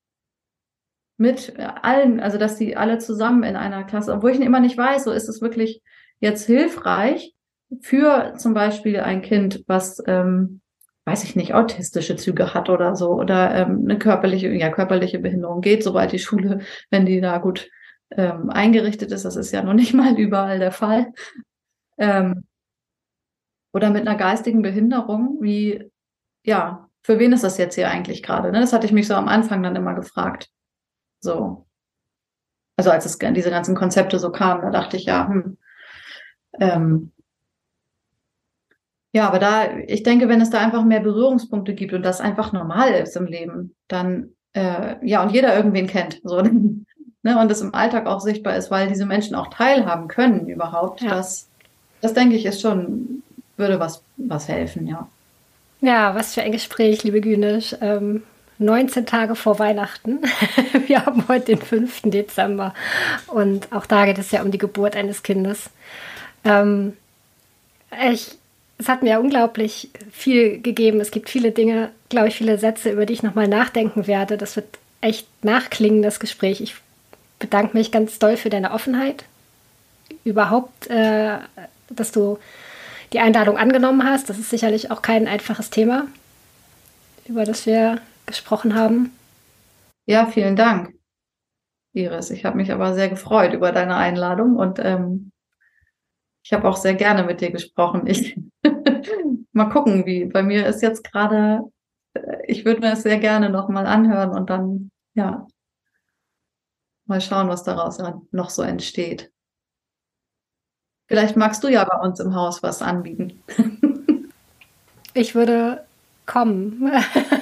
mit 1.17 1.53
allen, 1.57 2.19
also 2.19 2.37
dass 2.37 2.57
sie 2.57 2.75
alle 2.75 2.97
zusammen 2.99 3.43
in 3.43 3.55
einer 3.55 3.83
Klasse, 3.85 4.13
obwohl 4.13 4.31
ich 4.31 4.39
immer 4.39 4.59
nicht 4.59 4.77
weiß, 4.77 5.05
so 5.05 5.11
ist 5.11 5.29
es 5.29 5.41
wirklich 5.41 5.81
jetzt 6.19 6.45
hilfreich 6.45 7.33
für 7.81 8.33
zum 8.37 8.53
Beispiel 8.53 8.99
ein 8.99 9.21
Kind, 9.21 9.63
was, 9.67 10.03
ähm, 10.07 10.61
weiß 11.05 11.23
ich 11.23 11.35
nicht, 11.35 11.53
autistische 11.53 12.15
Züge 12.15 12.53
hat 12.53 12.69
oder 12.69 12.95
so 12.95 13.11
oder 13.11 13.55
ähm, 13.55 13.81
eine 13.83 13.97
körperliche, 13.97 14.49
ja, 14.49 14.69
körperliche 14.69 15.19
Behinderung 15.19 15.61
geht, 15.61 15.83
sobald 15.83 16.11
die 16.11 16.19
Schule, 16.19 16.59
wenn 16.89 17.05
die 17.05 17.21
da 17.21 17.37
gut 17.37 17.69
ähm, 18.11 18.49
eingerichtet 18.49 19.11
ist, 19.11 19.25
das 19.25 19.35
ist 19.35 19.51
ja 19.51 19.63
noch 19.63 19.73
nicht 19.73 19.93
mal 19.93 20.17
überall 20.17 20.59
der 20.59 20.71
Fall. 20.71 21.13
Ähm, 21.97 22.43
oder 23.75 23.89
mit 23.89 24.07
einer 24.07 24.17
geistigen 24.17 24.61
Behinderung, 24.61 25.39
wie, 25.41 25.91
ja, 26.45 26.89
für 27.03 27.19
wen 27.19 27.33
ist 27.33 27.43
das 27.43 27.57
jetzt 27.57 27.75
hier 27.75 27.89
eigentlich 27.91 28.23
gerade? 28.23 28.49
Ne? 28.53 28.61
Das 28.61 28.71
hatte 28.71 28.85
ich 28.85 28.93
mich 28.93 29.05
so 29.05 29.15
am 29.15 29.27
Anfang 29.27 29.61
dann 29.61 29.75
immer 29.75 29.93
gefragt. 29.95 30.49
So. 31.19 31.67
Also 32.77 32.89
als 32.89 33.05
es 33.05 33.17
diese 33.17 33.49
ganzen 33.49 33.75
Konzepte 33.75 34.17
so 34.17 34.31
kamen, 34.31 34.61
da 34.61 34.69
dachte 34.69 34.95
ich, 34.95 35.03
ja, 35.03 35.27
hm, 35.27 35.57
ähm, 36.57 37.11
ja, 39.11 39.27
aber 39.27 39.39
da, 39.39 39.77
ich 39.87 40.03
denke, 40.03 40.29
wenn 40.29 40.39
es 40.39 40.49
da 40.49 40.59
einfach 40.59 40.85
mehr 40.85 41.01
Berührungspunkte 41.01 41.73
gibt 41.73 41.91
und 41.91 42.03
das 42.03 42.21
einfach 42.21 42.53
normal 42.53 42.93
ist 42.93 43.17
im 43.17 43.25
Leben, 43.25 43.75
dann, 43.89 44.29
äh, 44.53 45.05
ja, 45.05 45.21
und 45.21 45.33
jeder 45.33 45.53
irgendwen 45.53 45.87
kennt, 45.87 46.21
so, 46.23 46.41
ne, 46.41 47.39
und 47.41 47.51
das 47.51 47.59
im 47.59 47.75
Alltag 47.75 48.05
auch 48.07 48.21
sichtbar 48.21 48.55
ist, 48.55 48.71
weil 48.71 48.87
diese 48.87 49.05
Menschen 49.05 49.35
auch 49.35 49.47
teilhaben 49.47 50.07
können 50.07 50.47
überhaupt, 50.47 51.01
ja. 51.01 51.09
das, 51.09 51.49
das 51.99 52.13
denke 52.13 52.37
ich 52.37 52.45
ist 52.45 52.61
schon 52.61 53.21
würde 53.57 53.79
was, 53.79 54.01
was 54.17 54.47
helfen, 54.47 54.87
ja. 54.87 55.07
Ja, 55.81 56.15
was 56.15 56.33
für 56.33 56.41
ein 56.41 56.51
Gespräch, 56.51 57.03
liebe 57.03 57.21
Günisch. 57.21 57.75
Ähm, 57.81 58.23
19 58.57 59.05
Tage 59.05 59.35
vor 59.35 59.59
Weihnachten. 59.59 60.19
Wir 60.87 61.05
haben 61.05 61.27
heute 61.27 61.55
den 61.55 61.61
5. 61.61 62.03
Dezember 62.05 62.73
und 63.27 63.71
auch 63.73 63.85
da 63.85 64.05
geht 64.05 64.17
es 64.17 64.31
ja 64.31 64.41
um 64.41 64.51
die 64.51 64.57
Geburt 64.57 64.95
eines 64.95 65.23
Kindes. 65.23 65.69
Ähm, 66.45 66.93
ich, 68.09 68.37
es 68.77 68.89
hat 68.89 69.03
mir 69.03 69.19
unglaublich 69.19 69.89
viel 70.11 70.61
gegeben. 70.61 71.01
Es 71.01 71.11
gibt 71.11 71.29
viele 71.29 71.51
Dinge, 71.51 71.91
glaube 72.09 72.29
ich, 72.29 72.35
viele 72.35 72.57
Sätze, 72.57 72.91
über 72.91 73.05
die 73.05 73.13
ich 73.13 73.23
nochmal 73.23 73.47
nachdenken 73.47 74.07
werde. 74.07 74.37
Das 74.37 74.55
wird 74.55 74.77
echt 75.01 75.27
nachklingen, 75.43 76.01
das 76.01 76.19
Gespräch. 76.19 76.61
Ich 76.61 76.75
bedanke 77.39 77.77
mich 77.77 77.91
ganz 77.91 78.19
doll 78.19 78.37
für 78.37 78.49
deine 78.49 78.71
Offenheit. 78.71 79.25
Überhaupt, 80.23 80.87
äh, 80.87 81.37
dass 81.89 82.11
du 82.11 82.37
die 83.13 83.19
Einladung 83.19 83.57
angenommen 83.57 84.03
hast. 84.03 84.29
Das 84.29 84.39
ist 84.39 84.49
sicherlich 84.49 84.91
auch 84.91 85.01
kein 85.01 85.27
einfaches 85.27 85.69
Thema, 85.69 86.07
über 87.27 87.45
das 87.45 87.65
wir 87.65 88.01
gesprochen 88.25 88.75
haben. 88.75 89.11
Ja, 90.07 90.27
vielen 90.27 90.55
Dank, 90.55 90.93
Iris. 91.93 92.29
Ich 92.29 92.45
habe 92.45 92.57
mich 92.57 92.71
aber 92.71 92.93
sehr 92.93 93.09
gefreut 93.09 93.53
über 93.53 93.71
deine 93.71 93.95
Einladung 93.95 94.55
und 94.55 94.79
ähm, 94.79 95.31
ich 96.43 96.53
habe 96.53 96.67
auch 96.67 96.77
sehr 96.77 96.93
gerne 96.93 97.23
mit 97.23 97.41
dir 97.41 97.51
gesprochen. 97.51 98.05
Ich 98.07 98.39
mal 99.51 99.69
gucken, 99.69 100.05
wie 100.05 100.25
bei 100.25 100.43
mir 100.43 100.67
ist 100.67 100.81
jetzt 100.81 101.03
gerade. 101.03 101.61
äh, 102.13 102.37
Ich 102.47 102.65
würde 102.65 102.81
mir 102.81 102.91
das 102.91 103.03
sehr 103.03 103.17
gerne 103.19 103.49
noch 103.49 103.69
mal 103.69 103.87
anhören 103.87 104.29
und 104.31 104.49
dann 104.49 104.91
ja 105.15 105.47
mal 107.07 107.21
schauen, 107.21 107.49
was 107.49 107.63
daraus 107.63 107.99
noch 108.31 108.49
so 108.49 108.61
entsteht. 108.61 109.31
Vielleicht 111.07 111.35
magst 111.35 111.63
du 111.63 111.67
ja 111.67 111.83
bei 111.83 111.97
uns 111.99 112.19
im 112.19 112.35
Haus 112.35 112.63
was 112.63 112.81
anbieten. 112.81 113.43
Ich 115.17 115.33
würde 115.33 115.81
kommen. 116.25 116.91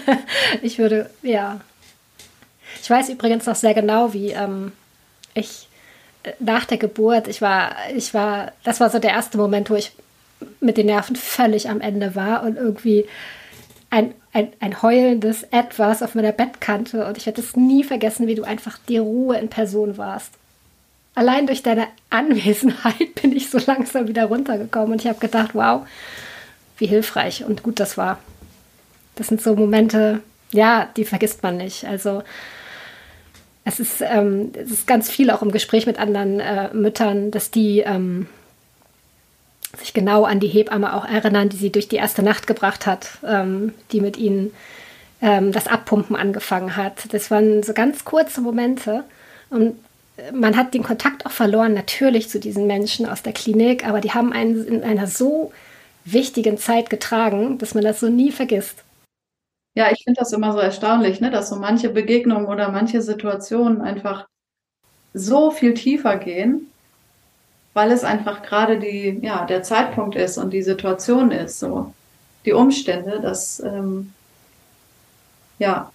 ich 0.61 0.77
würde, 0.77 1.09
ja. 1.23 1.59
Ich 2.81 2.89
weiß 2.89 3.09
übrigens 3.09 3.47
noch 3.47 3.55
sehr 3.55 3.73
genau, 3.73 4.13
wie 4.13 4.29
ähm, 4.29 4.71
ich 5.33 5.67
äh, 6.21 6.33
nach 6.39 6.65
der 6.65 6.77
Geburt, 6.77 7.27
ich 7.27 7.41
war, 7.41 7.71
ich 7.95 8.13
war, 8.13 8.51
das 8.63 8.79
war 8.79 8.91
so 8.91 8.99
der 8.99 9.09
erste 9.09 9.39
Moment, 9.39 9.71
wo 9.71 9.75
ich 9.75 9.91
mit 10.59 10.77
den 10.77 10.85
Nerven 10.85 11.15
völlig 11.15 11.67
am 11.67 11.81
Ende 11.81 12.13
war 12.15 12.43
und 12.43 12.57
irgendwie 12.57 13.07
ein, 13.89 14.13
ein, 14.33 14.53
ein 14.59 14.81
heulendes 14.83 15.43
Etwas 15.43 16.03
auf 16.03 16.13
meiner 16.13 16.31
Bettkante. 16.31 17.07
Und 17.07 17.17
ich 17.17 17.25
werde 17.25 17.41
es 17.41 17.55
nie 17.55 17.83
vergessen, 17.83 18.27
wie 18.27 18.35
du 18.35 18.43
einfach 18.43 18.77
die 18.87 18.97
Ruhe 18.99 19.37
in 19.37 19.49
Person 19.49 19.97
warst. 19.97 20.33
Allein 21.15 21.45
durch 21.45 21.63
deine 21.63 21.87
Anwesenheit 22.09 23.15
bin 23.21 23.35
ich 23.35 23.49
so 23.49 23.59
langsam 23.65 24.07
wieder 24.07 24.25
runtergekommen 24.25 24.93
und 24.93 25.01
ich 25.01 25.07
habe 25.07 25.19
gedacht, 25.19 25.51
wow, 25.53 25.87
wie 26.77 26.87
hilfreich 26.87 27.43
und 27.45 27.63
gut 27.63 27.79
das 27.79 27.97
war. 27.97 28.19
Das 29.15 29.27
sind 29.27 29.41
so 29.41 29.55
Momente, 29.55 30.21
ja, 30.51 30.89
die 30.97 31.05
vergisst 31.05 31.43
man 31.43 31.57
nicht. 31.57 31.85
Also 31.85 32.23
es 33.63 33.79
ist, 33.79 34.01
ähm, 34.01 34.51
es 34.55 34.71
ist 34.71 34.87
ganz 34.87 35.09
viel 35.09 35.29
auch 35.29 35.41
im 35.41 35.51
Gespräch 35.51 35.85
mit 35.85 35.99
anderen 35.99 36.39
äh, 36.39 36.73
Müttern, 36.73 37.31
dass 37.31 37.51
die 37.51 37.79
ähm, 37.79 38.27
sich 39.77 39.93
genau 39.93 40.23
an 40.25 40.39
die 40.39 40.47
Hebamme 40.47 40.93
auch 40.93 41.05
erinnern, 41.05 41.49
die 41.49 41.57
sie 41.57 41.71
durch 41.71 41.87
die 41.87 41.95
erste 41.95 42.23
Nacht 42.23 42.47
gebracht 42.47 42.85
hat, 42.85 43.19
ähm, 43.25 43.73
die 43.91 44.01
mit 44.01 44.17
ihnen 44.17 44.51
ähm, 45.21 45.51
das 45.51 45.67
Abpumpen 45.67 46.15
angefangen 46.15 46.75
hat. 46.75 47.13
Das 47.13 47.31
waren 47.31 47.63
so 47.63 47.73
ganz 47.73 48.03
kurze 48.03 48.41
Momente 48.41 49.03
und 49.49 49.75
man 50.31 50.55
hat 50.55 50.73
den 50.73 50.83
Kontakt 50.83 51.25
auch 51.25 51.31
verloren, 51.31 51.73
natürlich 51.73 52.29
zu 52.29 52.39
diesen 52.39 52.67
Menschen 52.67 53.07
aus 53.07 53.23
der 53.23 53.33
Klinik, 53.33 53.87
aber 53.87 54.01
die 54.01 54.11
haben 54.11 54.31
einen 54.31 54.65
in 54.65 54.83
einer 54.83 55.07
so 55.07 55.51
wichtigen 56.05 56.57
Zeit 56.57 56.89
getragen, 56.89 57.57
dass 57.57 57.73
man 57.73 57.83
das 57.83 57.99
so 57.99 58.09
nie 58.09 58.31
vergisst. 58.31 58.83
Ja, 59.75 59.91
ich 59.91 60.03
finde 60.03 60.19
das 60.19 60.31
immer 60.33 60.51
so 60.51 60.59
erstaunlich, 60.59 61.19
ne, 61.19 61.31
dass 61.31 61.49
so 61.49 61.55
manche 61.55 61.89
Begegnungen 61.89 62.45
oder 62.45 62.69
manche 62.69 63.01
Situationen 63.01 63.81
einfach 63.81 64.27
so 65.15 65.49
viel 65.49 65.73
tiefer 65.73 66.17
gehen, 66.17 66.71
weil 67.73 67.91
es 67.91 68.03
einfach 68.03 68.43
gerade 68.43 68.79
die, 68.79 69.19
ja, 69.23 69.45
der 69.45 69.63
Zeitpunkt 69.63 70.15
ist 70.15 70.37
und 70.37 70.51
die 70.51 70.61
Situation 70.61 71.31
ist, 71.31 71.59
so 71.59 71.93
die 72.45 72.53
Umstände, 72.53 73.19
das, 73.19 73.59
ähm, 73.61 74.13
ja, 75.57 75.91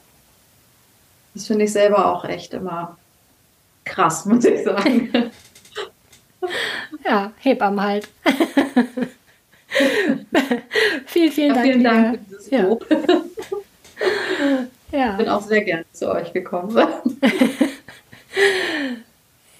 das 1.35 1.47
finde 1.47 1.67
ich 1.67 1.73
selber 1.73 2.13
auch 2.13 2.25
echt 2.25 2.55
immer 2.55 2.97
krass, 3.89 4.25
muss 4.27 4.45
ich 4.45 4.63
sagen. 4.63 5.31
Ja, 7.05 7.33
Hebammen 7.39 7.83
halt. 7.83 8.09
vielen, 11.07 11.33
vielen 11.33 11.49
ja, 11.49 11.55
Dank. 11.55 11.67
Vielen 11.67 11.85
Dank 11.85 12.11
für 12.11 12.19
dieses 12.19 12.51
ja. 12.51 12.63
Lob. 12.63 12.87
ja. 14.93 15.13
Ich 15.13 15.17
bin 15.19 15.29
auch 15.29 15.43
sehr 15.43 15.63
gerne 15.63 15.85
zu 15.93 16.11
euch 16.11 16.33
gekommen. 16.33 16.77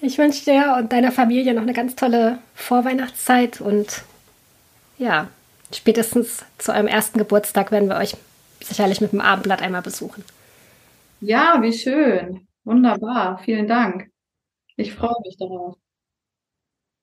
ich 0.01 0.17
wünsche 0.17 0.45
dir 0.45 0.75
und 0.77 0.91
deiner 0.91 1.11
Familie 1.11 1.53
noch 1.53 1.63
eine 1.63 1.73
ganz 1.73 1.95
tolle 1.95 2.39
Vorweihnachtszeit 2.55 3.61
und 3.61 4.03
ja, 4.97 5.27
spätestens 5.73 6.45
zu 6.57 6.71
eurem 6.71 6.87
ersten 6.87 7.17
Geburtstag 7.17 7.71
werden 7.71 7.89
wir 7.89 7.97
euch 7.97 8.15
sicherlich 8.61 9.01
mit 9.01 9.11
dem 9.11 9.21
Abendblatt 9.21 9.61
einmal 9.61 9.81
besuchen. 9.81 10.23
Ja, 11.21 11.57
wie 11.61 11.73
schön. 11.73 12.47
Wunderbar. 12.63 13.39
Vielen 13.43 13.67
Dank. 13.67 14.08
Ich 14.79 14.93
freue 14.93 15.15
mich 15.25 15.35
darauf. 15.35 15.75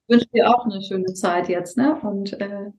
Ich 0.08 0.14
wünsche 0.14 0.28
dir 0.32 0.48
auch 0.48 0.64
eine 0.64 0.80
schöne 0.80 1.12
Zeit 1.12 1.50
jetzt, 1.50 1.76
ne? 1.76 1.94
Und 2.00 2.32
äh, 2.40 2.70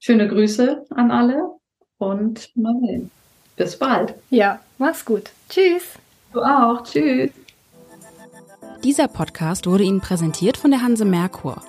schöne 0.00 0.26
Grüße 0.26 0.86
an 0.90 1.12
alle 1.12 1.52
und 1.98 2.50
mal 2.56 2.74
sehen. 2.84 3.12
Bis 3.54 3.78
bald. 3.78 4.14
Ja, 4.30 4.58
mach's 4.76 5.04
gut. 5.04 5.30
Tschüss. 5.48 5.94
Du 6.32 6.42
auch. 6.42 6.82
Tschüss. 6.82 7.30
Dieser 8.82 9.06
Podcast 9.06 9.68
wurde 9.68 9.84
Ihnen 9.84 10.00
präsentiert 10.00 10.56
von 10.56 10.72
der 10.72 10.82
Hanse 10.82 11.04
Merkur. 11.04 11.62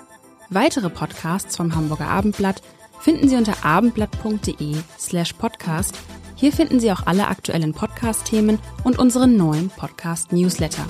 Weitere 0.49 0.89
Podcasts 0.89 1.55
vom 1.55 1.75
Hamburger 1.75 2.07
Abendblatt 2.07 2.63
finden 2.99 3.29
Sie 3.29 3.35
unter 3.35 3.63
abendblatt.de 3.63 4.75
slash 4.97 5.33
podcast. 5.33 5.95
Hier 6.35 6.51
finden 6.51 6.79
Sie 6.79 6.91
auch 6.91 7.05
alle 7.05 7.27
aktuellen 7.27 7.73
Podcast-Themen 7.73 8.57
und 8.83 8.97
unseren 8.97 9.37
neuen 9.37 9.69
Podcast-Newsletter. 9.69 10.87